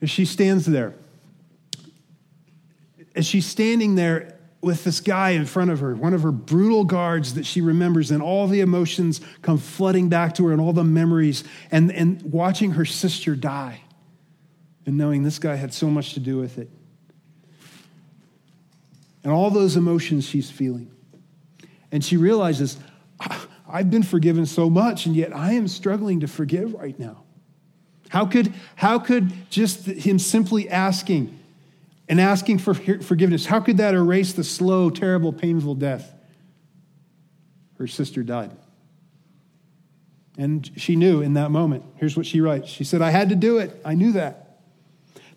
As 0.00 0.10
she 0.10 0.24
stands 0.24 0.66
there, 0.66 0.94
as 3.14 3.26
she's 3.26 3.46
standing 3.46 3.96
there 3.96 4.38
with 4.60 4.84
this 4.84 5.00
guy 5.00 5.30
in 5.30 5.44
front 5.44 5.70
of 5.70 5.80
her, 5.80 5.94
one 5.94 6.14
of 6.14 6.22
her 6.22 6.32
brutal 6.32 6.84
guards 6.84 7.34
that 7.34 7.46
she 7.46 7.60
remembers, 7.60 8.10
and 8.10 8.22
all 8.22 8.46
the 8.46 8.60
emotions 8.60 9.20
come 9.42 9.58
flooding 9.58 10.08
back 10.08 10.34
to 10.34 10.46
her 10.46 10.52
and 10.52 10.60
all 10.60 10.72
the 10.72 10.84
memories, 10.84 11.44
and, 11.70 11.92
and 11.92 12.22
watching 12.22 12.72
her 12.72 12.84
sister 12.84 13.36
die 13.36 13.80
and 14.86 14.96
knowing 14.96 15.22
this 15.22 15.38
guy 15.38 15.54
had 15.54 15.74
so 15.74 15.88
much 15.88 16.14
to 16.14 16.20
do 16.20 16.38
with 16.38 16.58
it. 16.58 16.70
And 19.22 19.32
all 19.32 19.50
those 19.50 19.76
emotions 19.76 20.24
she's 20.24 20.50
feeling. 20.50 20.90
And 21.92 22.04
she 22.04 22.16
realizes, 22.16 22.78
I've 23.68 23.90
been 23.90 24.02
forgiven 24.02 24.46
so 24.46 24.70
much, 24.70 25.06
and 25.06 25.14
yet 25.14 25.34
I 25.34 25.52
am 25.52 25.68
struggling 25.68 26.20
to 26.20 26.28
forgive 26.28 26.72
right 26.72 26.98
now. 26.98 27.24
How 28.08 28.26
could, 28.26 28.52
how 28.76 28.98
could 28.98 29.32
just 29.50 29.86
him 29.86 30.18
simply 30.18 30.68
asking 30.68 31.38
and 32.08 32.20
asking 32.20 32.58
for 32.58 32.74
forgiveness, 32.74 33.46
how 33.46 33.60
could 33.60 33.76
that 33.76 33.94
erase 33.94 34.32
the 34.32 34.44
slow, 34.44 34.88
terrible, 34.88 35.32
painful 35.32 35.74
death? 35.74 36.14
Her 37.78 37.86
sister 37.86 38.22
died. 38.22 38.50
And 40.38 40.70
she 40.76 40.96
knew 40.96 41.20
in 41.20 41.34
that 41.34 41.50
moment. 41.50 41.84
Here's 41.96 42.16
what 42.16 42.24
she 42.24 42.40
writes 42.40 42.68
She 42.68 42.84
said, 42.84 43.02
I 43.02 43.10
had 43.10 43.28
to 43.28 43.36
do 43.36 43.58
it. 43.58 43.80
I 43.84 43.94
knew 43.94 44.12
that. 44.12 44.44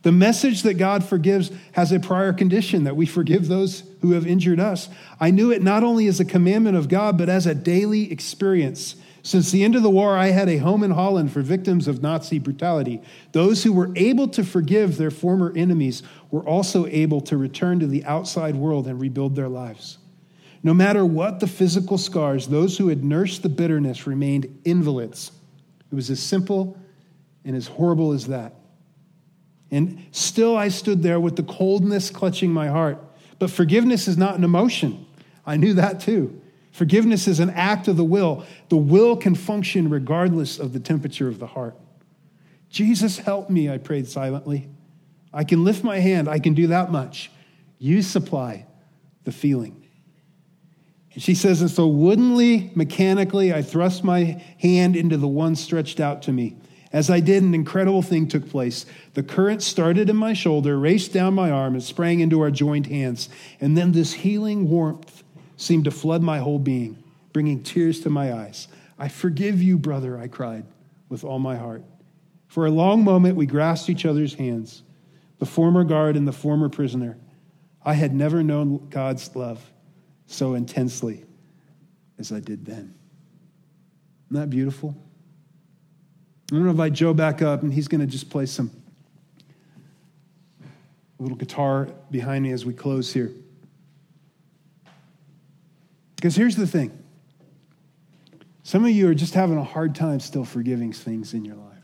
The 0.03 0.11
message 0.11 0.63
that 0.63 0.75
God 0.75 1.03
forgives 1.03 1.51
has 1.73 1.91
a 1.91 1.99
prior 1.99 2.33
condition 2.33 2.85
that 2.85 2.95
we 2.95 3.05
forgive 3.05 3.47
those 3.47 3.83
who 4.01 4.13
have 4.13 4.25
injured 4.25 4.59
us. 4.59 4.89
I 5.19 5.29
knew 5.29 5.51
it 5.51 5.61
not 5.61 5.83
only 5.83 6.07
as 6.07 6.19
a 6.19 6.25
commandment 6.25 6.75
of 6.75 6.87
God, 6.87 7.17
but 7.17 7.29
as 7.29 7.45
a 7.45 7.53
daily 7.53 8.11
experience. 8.11 8.95
Since 9.23 9.51
the 9.51 9.63
end 9.63 9.75
of 9.75 9.83
the 9.83 9.89
war, 9.89 10.17
I 10.17 10.27
had 10.27 10.49
a 10.49 10.57
home 10.57 10.83
in 10.83 10.91
Holland 10.91 11.31
for 11.31 11.41
victims 11.41 11.87
of 11.87 12.01
Nazi 12.01 12.39
brutality. 12.39 13.01
Those 13.33 13.63
who 13.63 13.71
were 13.71 13.91
able 13.95 14.27
to 14.29 14.43
forgive 14.43 14.97
their 14.97 15.11
former 15.11 15.53
enemies 15.55 16.01
were 16.31 16.41
also 16.41 16.87
able 16.87 17.21
to 17.21 17.37
return 17.37 17.79
to 17.79 17.87
the 17.87 18.03
outside 18.05 18.55
world 18.55 18.87
and 18.87 18.99
rebuild 18.99 19.35
their 19.35 19.49
lives. 19.49 19.99
No 20.63 20.73
matter 20.73 21.05
what 21.05 21.39
the 21.39 21.47
physical 21.47 21.97
scars, 21.97 22.47
those 22.47 22.77
who 22.77 22.87
had 22.87 23.03
nursed 23.03 23.43
the 23.43 23.49
bitterness 23.49 24.07
remained 24.07 24.61
invalids. 24.63 25.31
It 25.91 25.95
was 25.95 26.09
as 26.09 26.19
simple 26.19 26.77
and 27.45 27.55
as 27.55 27.67
horrible 27.67 28.13
as 28.13 28.27
that. 28.27 28.55
And 29.69 30.05
still 30.11 30.57
I 30.57 30.69
stood 30.69 31.01
there 31.03 31.19
with 31.19 31.35
the 31.35 31.43
coldness 31.43 32.09
clutching 32.09 32.51
my 32.51 32.67
heart. 32.67 33.03
But 33.39 33.49
forgiveness 33.49 34.07
is 34.07 34.17
not 34.17 34.35
an 34.35 34.43
emotion. 34.43 35.05
I 35.45 35.57
knew 35.57 35.73
that 35.73 35.99
too. 36.01 36.41
Forgiveness 36.71 37.27
is 37.27 37.39
an 37.39 37.49
act 37.51 37.87
of 37.87 37.97
the 37.97 38.03
will. 38.03 38.45
The 38.69 38.77
will 38.77 39.17
can 39.17 39.35
function 39.35 39.89
regardless 39.89 40.57
of 40.57 40.73
the 40.73 40.79
temperature 40.79 41.27
of 41.27 41.39
the 41.39 41.47
heart. 41.47 41.77
Jesus, 42.69 43.17
help 43.17 43.49
me, 43.49 43.69
I 43.69 43.77
prayed 43.77 44.07
silently. 44.07 44.69
I 45.33 45.43
can 45.43 45.63
lift 45.63 45.83
my 45.83 45.99
hand, 45.99 46.27
I 46.27 46.39
can 46.39 46.53
do 46.53 46.67
that 46.67 46.91
much. 46.91 47.31
You 47.77 48.01
supply 48.01 48.65
the 49.23 49.31
feeling. 49.31 49.85
And 51.13 51.21
she 51.21 51.35
says, 51.35 51.61
and 51.61 51.69
so 51.69 51.87
woodenly, 51.87 52.71
mechanically, 52.73 53.53
I 53.53 53.61
thrust 53.61 54.03
my 54.03 54.41
hand 54.59 54.95
into 54.95 55.17
the 55.17 55.27
one 55.27 55.55
stretched 55.55 55.99
out 55.99 56.21
to 56.23 56.31
me. 56.31 56.55
As 56.93 57.09
I 57.09 57.19
did, 57.21 57.43
an 57.43 57.53
incredible 57.53 58.01
thing 58.01 58.27
took 58.27 58.49
place. 58.49 58.85
The 59.13 59.23
current 59.23 59.61
started 59.63 60.09
in 60.09 60.15
my 60.17 60.33
shoulder, 60.33 60.77
raced 60.77 61.13
down 61.13 61.33
my 61.33 61.49
arm, 61.49 61.73
and 61.73 61.83
sprang 61.83 62.19
into 62.19 62.41
our 62.41 62.51
joined 62.51 62.87
hands. 62.87 63.29
And 63.59 63.77
then 63.77 63.93
this 63.93 64.13
healing 64.13 64.69
warmth 64.69 65.23
seemed 65.61 65.85
to 65.85 65.91
flood 65.91 66.23
my 66.23 66.39
whole 66.39 66.57
being, 66.57 67.01
bringing 67.33 67.61
tears 67.61 67.99
to 67.99 68.09
my 68.09 68.33
eyes. 68.33 68.67
I 68.97 69.09
forgive 69.09 69.61
you, 69.61 69.77
brother, 69.77 70.17
I 70.17 70.27
cried 70.27 70.65
with 71.07 71.23
all 71.23 71.37
my 71.37 71.55
heart. 71.55 71.83
For 72.47 72.65
a 72.65 72.71
long 72.71 73.03
moment, 73.03 73.35
we 73.35 73.45
grasped 73.45 73.89
each 73.89 74.05
other's 74.05 74.33
hands, 74.33 74.81
the 75.37 75.45
former 75.45 75.83
guard 75.83 76.17
and 76.17 76.27
the 76.27 76.31
former 76.33 76.67
prisoner. 76.67 77.17
I 77.85 77.93
had 77.93 78.13
never 78.13 78.41
known 78.41 78.89
God's 78.89 79.35
love 79.35 79.61
so 80.25 80.55
intensely 80.55 81.25
as 82.17 82.31
I 82.31 82.39
did 82.39 82.65
then. 82.65 82.95
Isn't 84.31 84.41
that 84.41 84.49
beautiful? 84.49 84.95
I'm 86.51 86.57
going 86.57 86.63
to 86.63 86.69
invite 86.71 86.93
Joe 86.93 87.13
back 87.13 87.43
up, 87.43 87.61
and 87.61 87.71
he's 87.71 87.87
going 87.87 88.01
to 88.01 88.07
just 88.07 88.31
play 88.31 88.47
some 88.47 88.71
little 91.19 91.37
guitar 91.37 91.87
behind 92.09 92.43
me 92.43 92.51
as 92.51 92.65
we 92.65 92.73
close 92.73 93.13
here. 93.13 93.31
Because 96.21 96.35
here's 96.35 96.55
the 96.55 96.67
thing 96.67 96.95
some 98.61 98.85
of 98.85 98.91
you 98.91 99.09
are 99.09 99.15
just 99.15 99.33
having 99.33 99.57
a 99.57 99.63
hard 99.63 99.95
time 99.95 100.19
still 100.19 100.45
forgiving 100.45 100.93
things 100.93 101.33
in 101.33 101.43
your 101.43 101.55
life. 101.55 101.77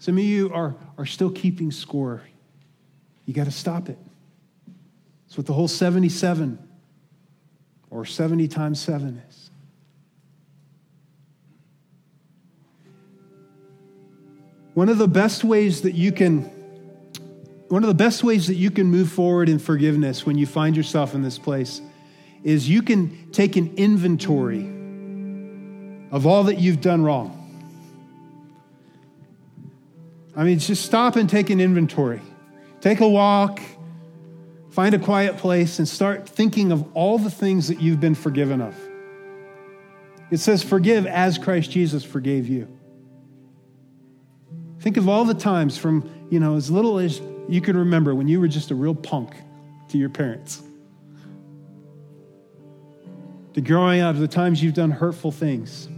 Some 0.00 0.18
of 0.18 0.24
you 0.24 0.52
are, 0.52 0.74
are 0.98 1.06
still 1.06 1.30
keeping 1.30 1.70
score. 1.70 2.22
You 3.24 3.32
got 3.32 3.44
to 3.44 3.52
stop 3.52 3.88
it. 3.88 3.98
That's 5.24 5.36
what 5.36 5.46
the 5.46 5.52
whole 5.52 5.68
77 5.68 6.58
or 7.90 8.04
70 8.04 8.48
times 8.48 8.80
7 8.80 9.22
is. 9.28 9.50
One 14.74 14.88
of 14.88 14.98
the 14.98 15.06
best 15.06 15.44
ways 15.44 15.82
that 15.82 15.94
you 15.94 16.10
can 16.10 16.50
one 17.68 17.84
of 17.84 17.88
the 17.88 17.94
best 17.94 18.22
ways 18.24 18.48
that 18.48 18.56
you 18.56 18.70
can 18.70 18.88
move 18.88 19.10
forward 19.10 19.48
in 19.48 19.58
forgiveness 19.58 20.26
when 20.26 20.36
you 20.36 20.44
find 20.44 20.76
yourself 20.76 21.14
in 21.14 21.22
this 21.22 21.38
place 21.38 21.80
is 22.44 22.68
you 22.68 22.82
can 22.82 23.30
take 23.32 23.56
an 23.56 23.74
inventory 23.76 24.66
of 26.10 26.26
all 26.26 26.44
that 26.44 26.58
you've 26.58 26.80
done 26.80 27.02
wrong. 27.02 27.38
I 30.36 30.44
mean, 30.44 30.58
just 30.58 30.84
stop 30.84 31.16
and 31.16 31.28
take 31.28 31.50
an 31.50 31.60
inventory. 31.60 32.20
Take 32.80 33.00
a 33.00 33.08
walk, 33.08 33.60
find 34.70 34.94
a 34.94 34.98
quiet 34.98 35.36
place, 35.36 35.78
and 35.78 35.86
start 35.86 36.28
thinking 36.28 36.72
of 36.72 36.96
all 36.96 37.18
the 37.18 37.30
things 37.30 37.68
that 37.68 37.80
you've 37.80 38.00
been 38.00 38.14
forgiven 38.14 38.60
of. 38.60 38.74
It 40.30 40.38
says, 40.38 40.62
Forgive 40.62 41.06
as 41.06 41.38
Christ 41.38 41.70
Jesus 41.70 42.02
forgave 42.02 42.48
you. 42.48 42.66
Think 44.80 44.96
of 44.96 45.08
all 45.08 45.24
the 45.24 45.34
times 45.34 45.78
from, 45.78 46.10
you 46.30 46.40
know, 46.40 46.56
as 46.56 46.70
little 46.70 46.98
as 46.98 47.20
you 47.48 47.60
can 47.60 47.76
remember 47.76 48.14
when 48.14 48.26
you 48.26 48.40
were 48.40 48.48
just 48.48 48.70
a 48.70 48.74
real 48.74 48.94
punk 48.94 49.34
to 49.88 49.98
your 49.98 50.08
parents, 50.08 50.62
to 53.54 53.60
growing 53.60 54.00
up, 54.00 54.14
of 54.14 54.20
the 54.20 54.28
times 54.28 54.62
you've 54.62 54.74
done 54.74 54.90
hurtful 54.90 55.30
things. 55.32 55.88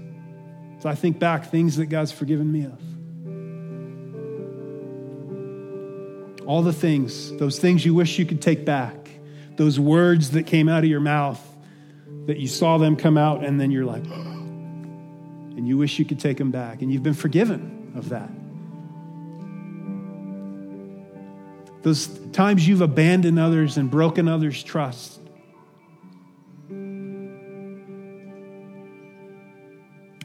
So 0.81 0.89
I 0.89 0.95
think 0.95 1.19
back, 1.19 1.51
things 1.51 1.77
that 1.77 1.87
God's 1.87 2.13
forgiven 2.13 2.51
me 2.53 2.65
of. 2.65 2.81
All 6.47 6.63
the 6.63 6.73
things, 6.73 7.35
those 7.39 7.59
things 7.59 7.85
you 7.87 7.95
wish 7.95 8.19
you 8.19 8.27
could 8.27 8.43
take 8.43 8.65
back, 8.65 8.95
those 9.57 9.81
words 9.81 10.33
that 10.33 10.47
came 10.47 10.69
out 10.69 10.85
of 10.85 10.91
your 10.91 11.01
mouth 11.01 11.41
that 12.27 12.39
you 12.39 12.49
saw 12.49 12.77
them 12.79 12.97
come 12.97 13.17
out 13.17 13.45
and 13.45 13.61
then 13.61 13.71
you're 13.71 13.85
like, 13.85 14.05
and 14.05 15.69
you 15.69 15.79
wish 15.79 15.99
you 15.99 16.05
could 16.05 16.21
take 16.21 16.37
them 16.37 16.51
back, 16.51 16.83
and 16.83 16.93
you've 16.93 17.03
been 17.03 17.15
forgiven 17.15 17.93
of 17.95 18.09
that. 18.09 18.29
Those 21.83 22.09
times 22.33 22.67
you've 22.67 22.81
abandoned 22.81 23.39
others 23.39 23.77
and 23.77 23.91
broken 23.91 24.27
others' 24.27 24.63
trust. 24.63 25.21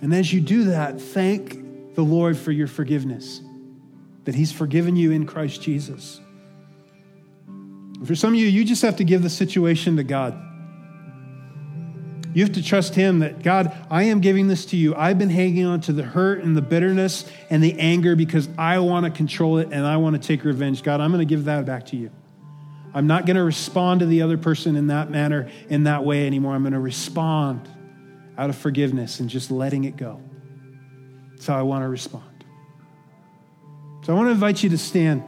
And 0.02 0.14
as 0.14 0.32
you 0.32 0.42
do 0.42 0.66
that, 0.66 1.00
thank 1.00 1.96
the 1.96 2.02
Lord 2.02 2.38
for 2.38 2.52
your 2.52 2.68
forgiveness, 2.68 3.42
that 4.26 4.36
He's 4.36 4.52
forgiven 4.52 4.96
you 4.96 5.12
in 5.12 5.26
Christ 5.26 5.62
Jesus. 5.62 6.22
For 8.06 8.16
some 8.16 8.34
of 8.34 8.40
you, 8.40 8.48
you 8.48 8.64
just 8.64 8.82
have 8.84 8.96
to 8.98 9.04
give 9.04 9.24
the 9.24 9.30
situation 9.30 9.98
to 9.98 10.04
God. 10.04 10.42
You 12.34 12.44
have 12.44 12.54
to 12.54 12.64
trust 12.64 12.96
Him 12.96 13.20
that, 13.20 13.44
God, 13.44 13.76
I 13.90 14.04
am 14.04 14.22
giving 14.22 14.48
this 14.48 14.66
to 14.68 14.78
you. 14.78 14.96
I've 14.96 15.18
been 15.18 15.32
hanging 15.32 15.66
on 15.66 15.82
to 15.82 15.94
the 15.94 16.04
hurt 16.04 16.44
and 16.44 16.56
the 16.56 16.62
bitterness 16.62 17.30
and 17.50 17.62
the 17.62 17.78
anger 17.80 18.16
because 18.16 18.48
I 18.58 18.80
want 18.80 19.06
to 19.06 19.12
control 19.12 19.58
it 19.58 19.70
and 19.72 19.86
I 19.86 19.98
want 19.98 20.22
to 20.22 20.26
take 20.26 20.46
revenge. 20.46 20.84
God, 20.84 21.02
I'm 21.02 21.12
going 21.12 21.28
to 21.28 21.30
give 21.30 21.46
that 21.46 21.66
back 21.66 21.88
to 21.88 21.98
you. 21.98 22.12
I'm 22.94 23.08
not 23.08 23.26
going 23.26 23.36
to 23.36 23.44
respond 23.44 24.00
to 24.00 24.06
the 24.06 24.22
other 24.22 24.38
person 24.38 24.76
in 24.76 24.88
that 24.88 25.12
manner, 25.12 25.50
in 25.70 25.84
that 25.84 26.04
way 26.06 26.26
anymore. 26.26 26.56
I'm 26.56 26.64
going 26.64 26.74
to 26.74 26.80
respond 26.80 27.68
out 28.40 28.50
of 28.50 28.56
forgiveness 28.56 29.20
and 29.20 29.30
just 29.30 29.52
letting 29.52 29.84
it 29.84 29.98
go. 29.98 30.22
That's 31.32 31.46
how 31.46 31.60
I 31.60 31.62
want 31.64 31.84
to 31.84 31.90
respond. 31.90 32.46
So 34.06 34.14
I 34.14 34.16
want 34.16 34.28
to 34.28 34.32
invite 34.32 34.64
you 34.64 34.70
to 34.70 34.78
stand. 34.78 35.24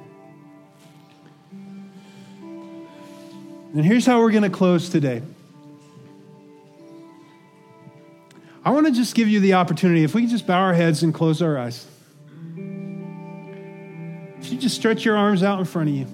And 3.74 3.84
here's 3.84 4.06
how 4.06 4.22
we're 4.22 4.32
going 4.32 4.44
to 4.44 4.50
close 4.50 4.88
today. 4.88 5.22
I 8.64 8.70
want 8.72 8.86
to 8.88 8.94
just 8.94 9.14
give 9.14 9.28
you 9.28 9.42
the 9.42 9.56
opportunity, 9.56 10.06
if 10.06 10.16
we 10.16 10.22
can 10.22 10.30
just 10.30 10.48
bow 10.48 10.62
our 10.62 10.74
heads 10.74 11.04
and 11.04 11.14
close 11.14 11.42
our 11.42 11.58
eyes. 11.58 11.86
If 14.40 14.54
you 14.54 14.58
just 14.58 14.78
stretch 14.78 15.04
your 15.04 15.18
arms 15.18 15.44
out 15.44 15.60
in 15.60 15.66
front 15.66 15.90
of 15.90 15.96
you. 15.96 16.08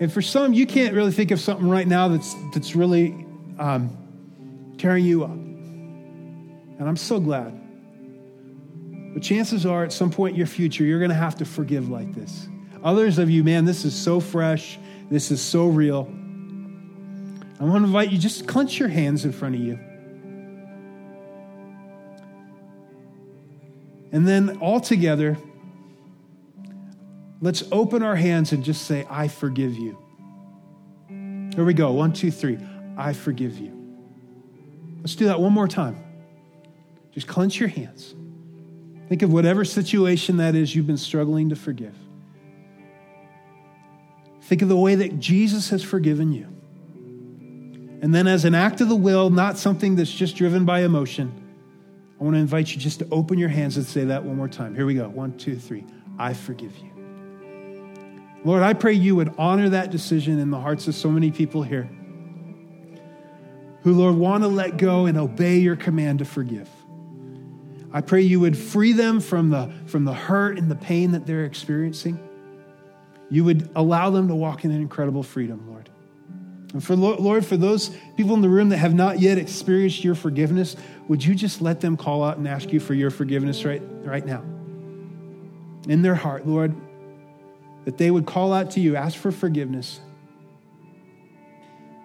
And 0.00 0.12
for 0.12 0.20
some, 0.20 0.52
you 0.52 0.66
can't 0.66 0.94
really 0.94 1.12
think 1.12 1.30
of 1.30 1.40
something 1.40 1.70
right 1.70 1.88
now 1.88 2.08
that's, 2.08 2.34
that's 2.52 2.76
really 2.76 3.24
um, 3.58 4.03
tearing 4.78 5.04
you 5.04 5.24
up. 5.24 5.30
And 5.30 6.82
I'm 6.82 6.96
so 6.96 7.20
glad. 7.20 7.60
But 9.14 9.22
chances 9.22 9.64
are, 9.64 9.84
at 9.84 9.92
some 9.92 10.10
point 10.10 10.32
in 10.32 10.38
your 10.38 10.46
future, 10.46 10.84
you're 10.84 10.98
going 10.98 11.10
to 11.10 11.14
have 11.14 11.36
to 11.36 11.44
forgive 11.44 11.88
like 11.88 12.12
this. 12.14 12.48
Others 12.82 13.18
of 13.18 13.30
you, 13.30 13.44
man, 13.44 13.64
this 13.64 13.84
is 13.84 13.94
so 13.94 14.20
fresh. 14.20 14.78
This 15.10 15.30
is 15.30 15.40
so 15.40 15.68
real. 15.68 16.08
I 17.60 17.64
want 17.64 17.82
to 17.82 17.86
invite 17.86 18.10
you, 18.10 18.18
just 18.18 18.48
clench 18.48 18.78
your 18.78 18.88
hands 18.88 19.24
in 19.24 19.32
front 19.32 19.54
of 19.54 19.60
you. 19.60 19.78
And 24.10 24.26
then 24.26 24.58
all 24.58 24.80
together, 24.80 25.38
let's 27.40 27.62
open 27.70 28.02
our 28.02 28.16
hands 28.16 28.52
and 28.52 28.64
just 28.64 28.86
say, 28.86 29.06
I 29.08 29.28
forgive 29.28 29.76
you. 29.76 29.98
Here 31.54 31.64
we 31.64 31.74
go. 31.74 31.92
One, 31.92 32.12
two, 32.12 32.30
three. 32.30 32.58
I 32.96 33.12
forgive 33.12 33.58
you. 33.58 33.83
Let's 35.04 35.16
do 35.16 35.26
that 35.26 35.38
one 35.38 35.52
more 35.52 35.68
time. 35.68 36.02
Just 37.12 37.28
clench 37.28 37.60
your 37.60 37.68
hands. 37.68 38.14
Think 39.10 39.20
of 39.20 39.30
whatever 39.30 39.62
situation 39.62 40.38
that 40.38 40.54
is 40.54 40.74
you've 40.74 40.86
been 40.86 40.96
struggling 40.96 41.50
to 41.50 41.56
forgive. 41.56 41.94
Think 44.40 44.62
of 44.62 44.70
the 44.70 44.76
way 44.76 44.94
that 44.94 45.20
Jesus 45.20 45.68
has 45.68 45.82
forgiven 45.82 46.32
you. 46.32 46.48
And 48.00 48.14
then, 48.14 48.26
as 48.26 48.46
an 48.46 48.54
act 48.54 48.80
of 48.80 48.88
the 48.88 48.96
will, 48.96 49.28
not 49.28 49.58
something 49.58 49.94
that's 49.94 50.10
just 50.10 50.36
driven 50.36 50.64
by 50.64 50.80
emotion, 50.80 51.32
I 52.18 52.24
want 52.24 52.36
to 52.36 52.40
invite 52.40 52.74
you 52.74 52.78
just 52.80 53.00
to 53.00 53.08
open 53.10 53.38
your 53.38 53.50
hands 53.50 53.76
and 53.76 53.84
say 53.84 54.04
that 54.04 54.24
one 54.24 54.38
more 54.38 54.48
time. 54.48 54.74
Here 54.74 54.86
we 54.86 54.94
go. 54.94 55.10
One, 55.10 55.36
two, 55.36 55.56
three. 55.56 55.84
I 56.18 56.32
forgive 56.32 56.72
you. 56.78 56.90
Lord, 58.42 58.62
I 58.62 58.72
pray 58.72 58.94
you 58.94 59.16
would 59.16 59.34
honor 59.36 59.68
that 59.68 59.90
decision 59.90 60.38
in 60.38 60.50
the 60.50 60.60
hearts 60.60 60.88
of 60.88 60.94
so 60.94 61.10
many 61.10 61.30
people 61.30 61.62
here 61.62 61.90
who, 63.84 63.92
Lord, 63.92 64.16
want 64.16 64.42
to 64.42 64.48
let 64.48 64.78
go 64.78 65.06
and 65.06 65.16
obey 65.16 65.58
your 65.58 65.76
command 65.76 66.18
to 66.20 66.24
forgive. 66.24 66.68
I 67.92 68.00
pray 68.00 68.22
you 68.22 68.40
would 68.40 68.56
free 68.56 68.92
them 68.92 69.20
from 69.20 69.50
the, 69.50 69.70
from 69.86 70.04
the 70.04 70.14
hurt 70.14 70.58
and 70.58 70.70
the 70.70 70.74
pain 70.74 71.12
that 71.12 71.26
they're 71.26 71.44
experiencing. 71.44 72.18
You 73.30 73.44
would 73.44 73.70
allow 73.76 74.10
them 74.10 74.28
to 74.28 74.34
walk 74.34 74.64
in 74.64 74.70
an 74.70 74.80
incredible 74.80 75.22
freedom, 75.22 75.68
Lord. 75.68 75.90
And 76.72 76.82
for 76.82 76.96
Lord, 76.96 77.44
for 77.44 77.56
those 77.56 77.90
people 78.16 78.34
in 78.34 78.40
the 78.40 78.48
room 78.48 78.70
that 78.70 78.78
have 78.78 78.94
not 78.94 79.20
yet 79.20 79.38
experienced 79.38 80.02
your 80.02 80.16
forgiveness, 80.16 80.74
would 81.06 81.24
you 81.24 81.34
just 81.34 81.60
let 81.60 81.80
them 81.80 81.96
call 81.96 82.24
out 82.24 82.38
and 82.38 82.48
ask 82.48 82.72
you 82.72 82.80
for 82.80 82.94
your 82.94 83.10
forgiveness 83.10 83.64
right, 83.64 83.82
right 84.02 84.26
now? 84.26 84.42
In 85.88 86.02
their 86.02 86.14
heart, 86.14 86.48
Lord, 86.48 86.74
that 87.84 87.98
they 87.98 88.10
would 88.10 88.24
call 88.24 88.52
out 88.52 88.72
to 88.72 88.80
you, 88.80 88.96
ask 88.96 89.16
for 89.16 89.30
forgiveness, 89.30 90.00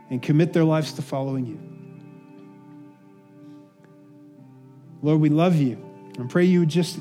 and 0.09 0.21
commit 0.21 0.51
their 0.53 0.65
lives 0.65 0.93
to 0.93 1.01
following 1.01 1.45
you. 1.45 1.68
Lord, 5.01 5.21
we 5.21 5.29
love 5.29 5.55
you. 5.55 5.83
And 6.17 6.29
pray 6.29 6.43
you 6.43 6.61
would 6.61 6.69
just, 6.69 6.99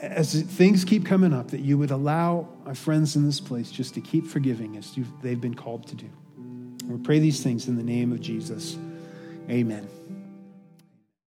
as 0.00 0.40
things 0.42 0.84
keep 0.84 1.04
coming 1.04 1.32
up, 1.32 1.50
that 1.50 1.60
you 1.60 1.76
would 1.76 1.90
allow 1.90 2.48
our 2.64 2.74
friends 2.74 3.16
in 3.16 3.26
this 3.26 3.40
place 3.40 3.70
just 3.70 3.94
to 3.94 4.00
keep 4.00 4.26
forgiving 4.26 4.76
as 4.76 4.96
they've 5.22 5.40
been 5.40 5.54
called 5.54 5.86
to 5.88 5.94
do. 5.94 6.08
We 6.86 6.98
pray 6.98 7.18
these 7.18 7.42
things 7.42 7.68
in 7.68 7.76
the 7.76 7.82
name 7.82 8.12
of 8.12 8.20
Jesus. 8.20 8.78
Amen. 9.50 9.88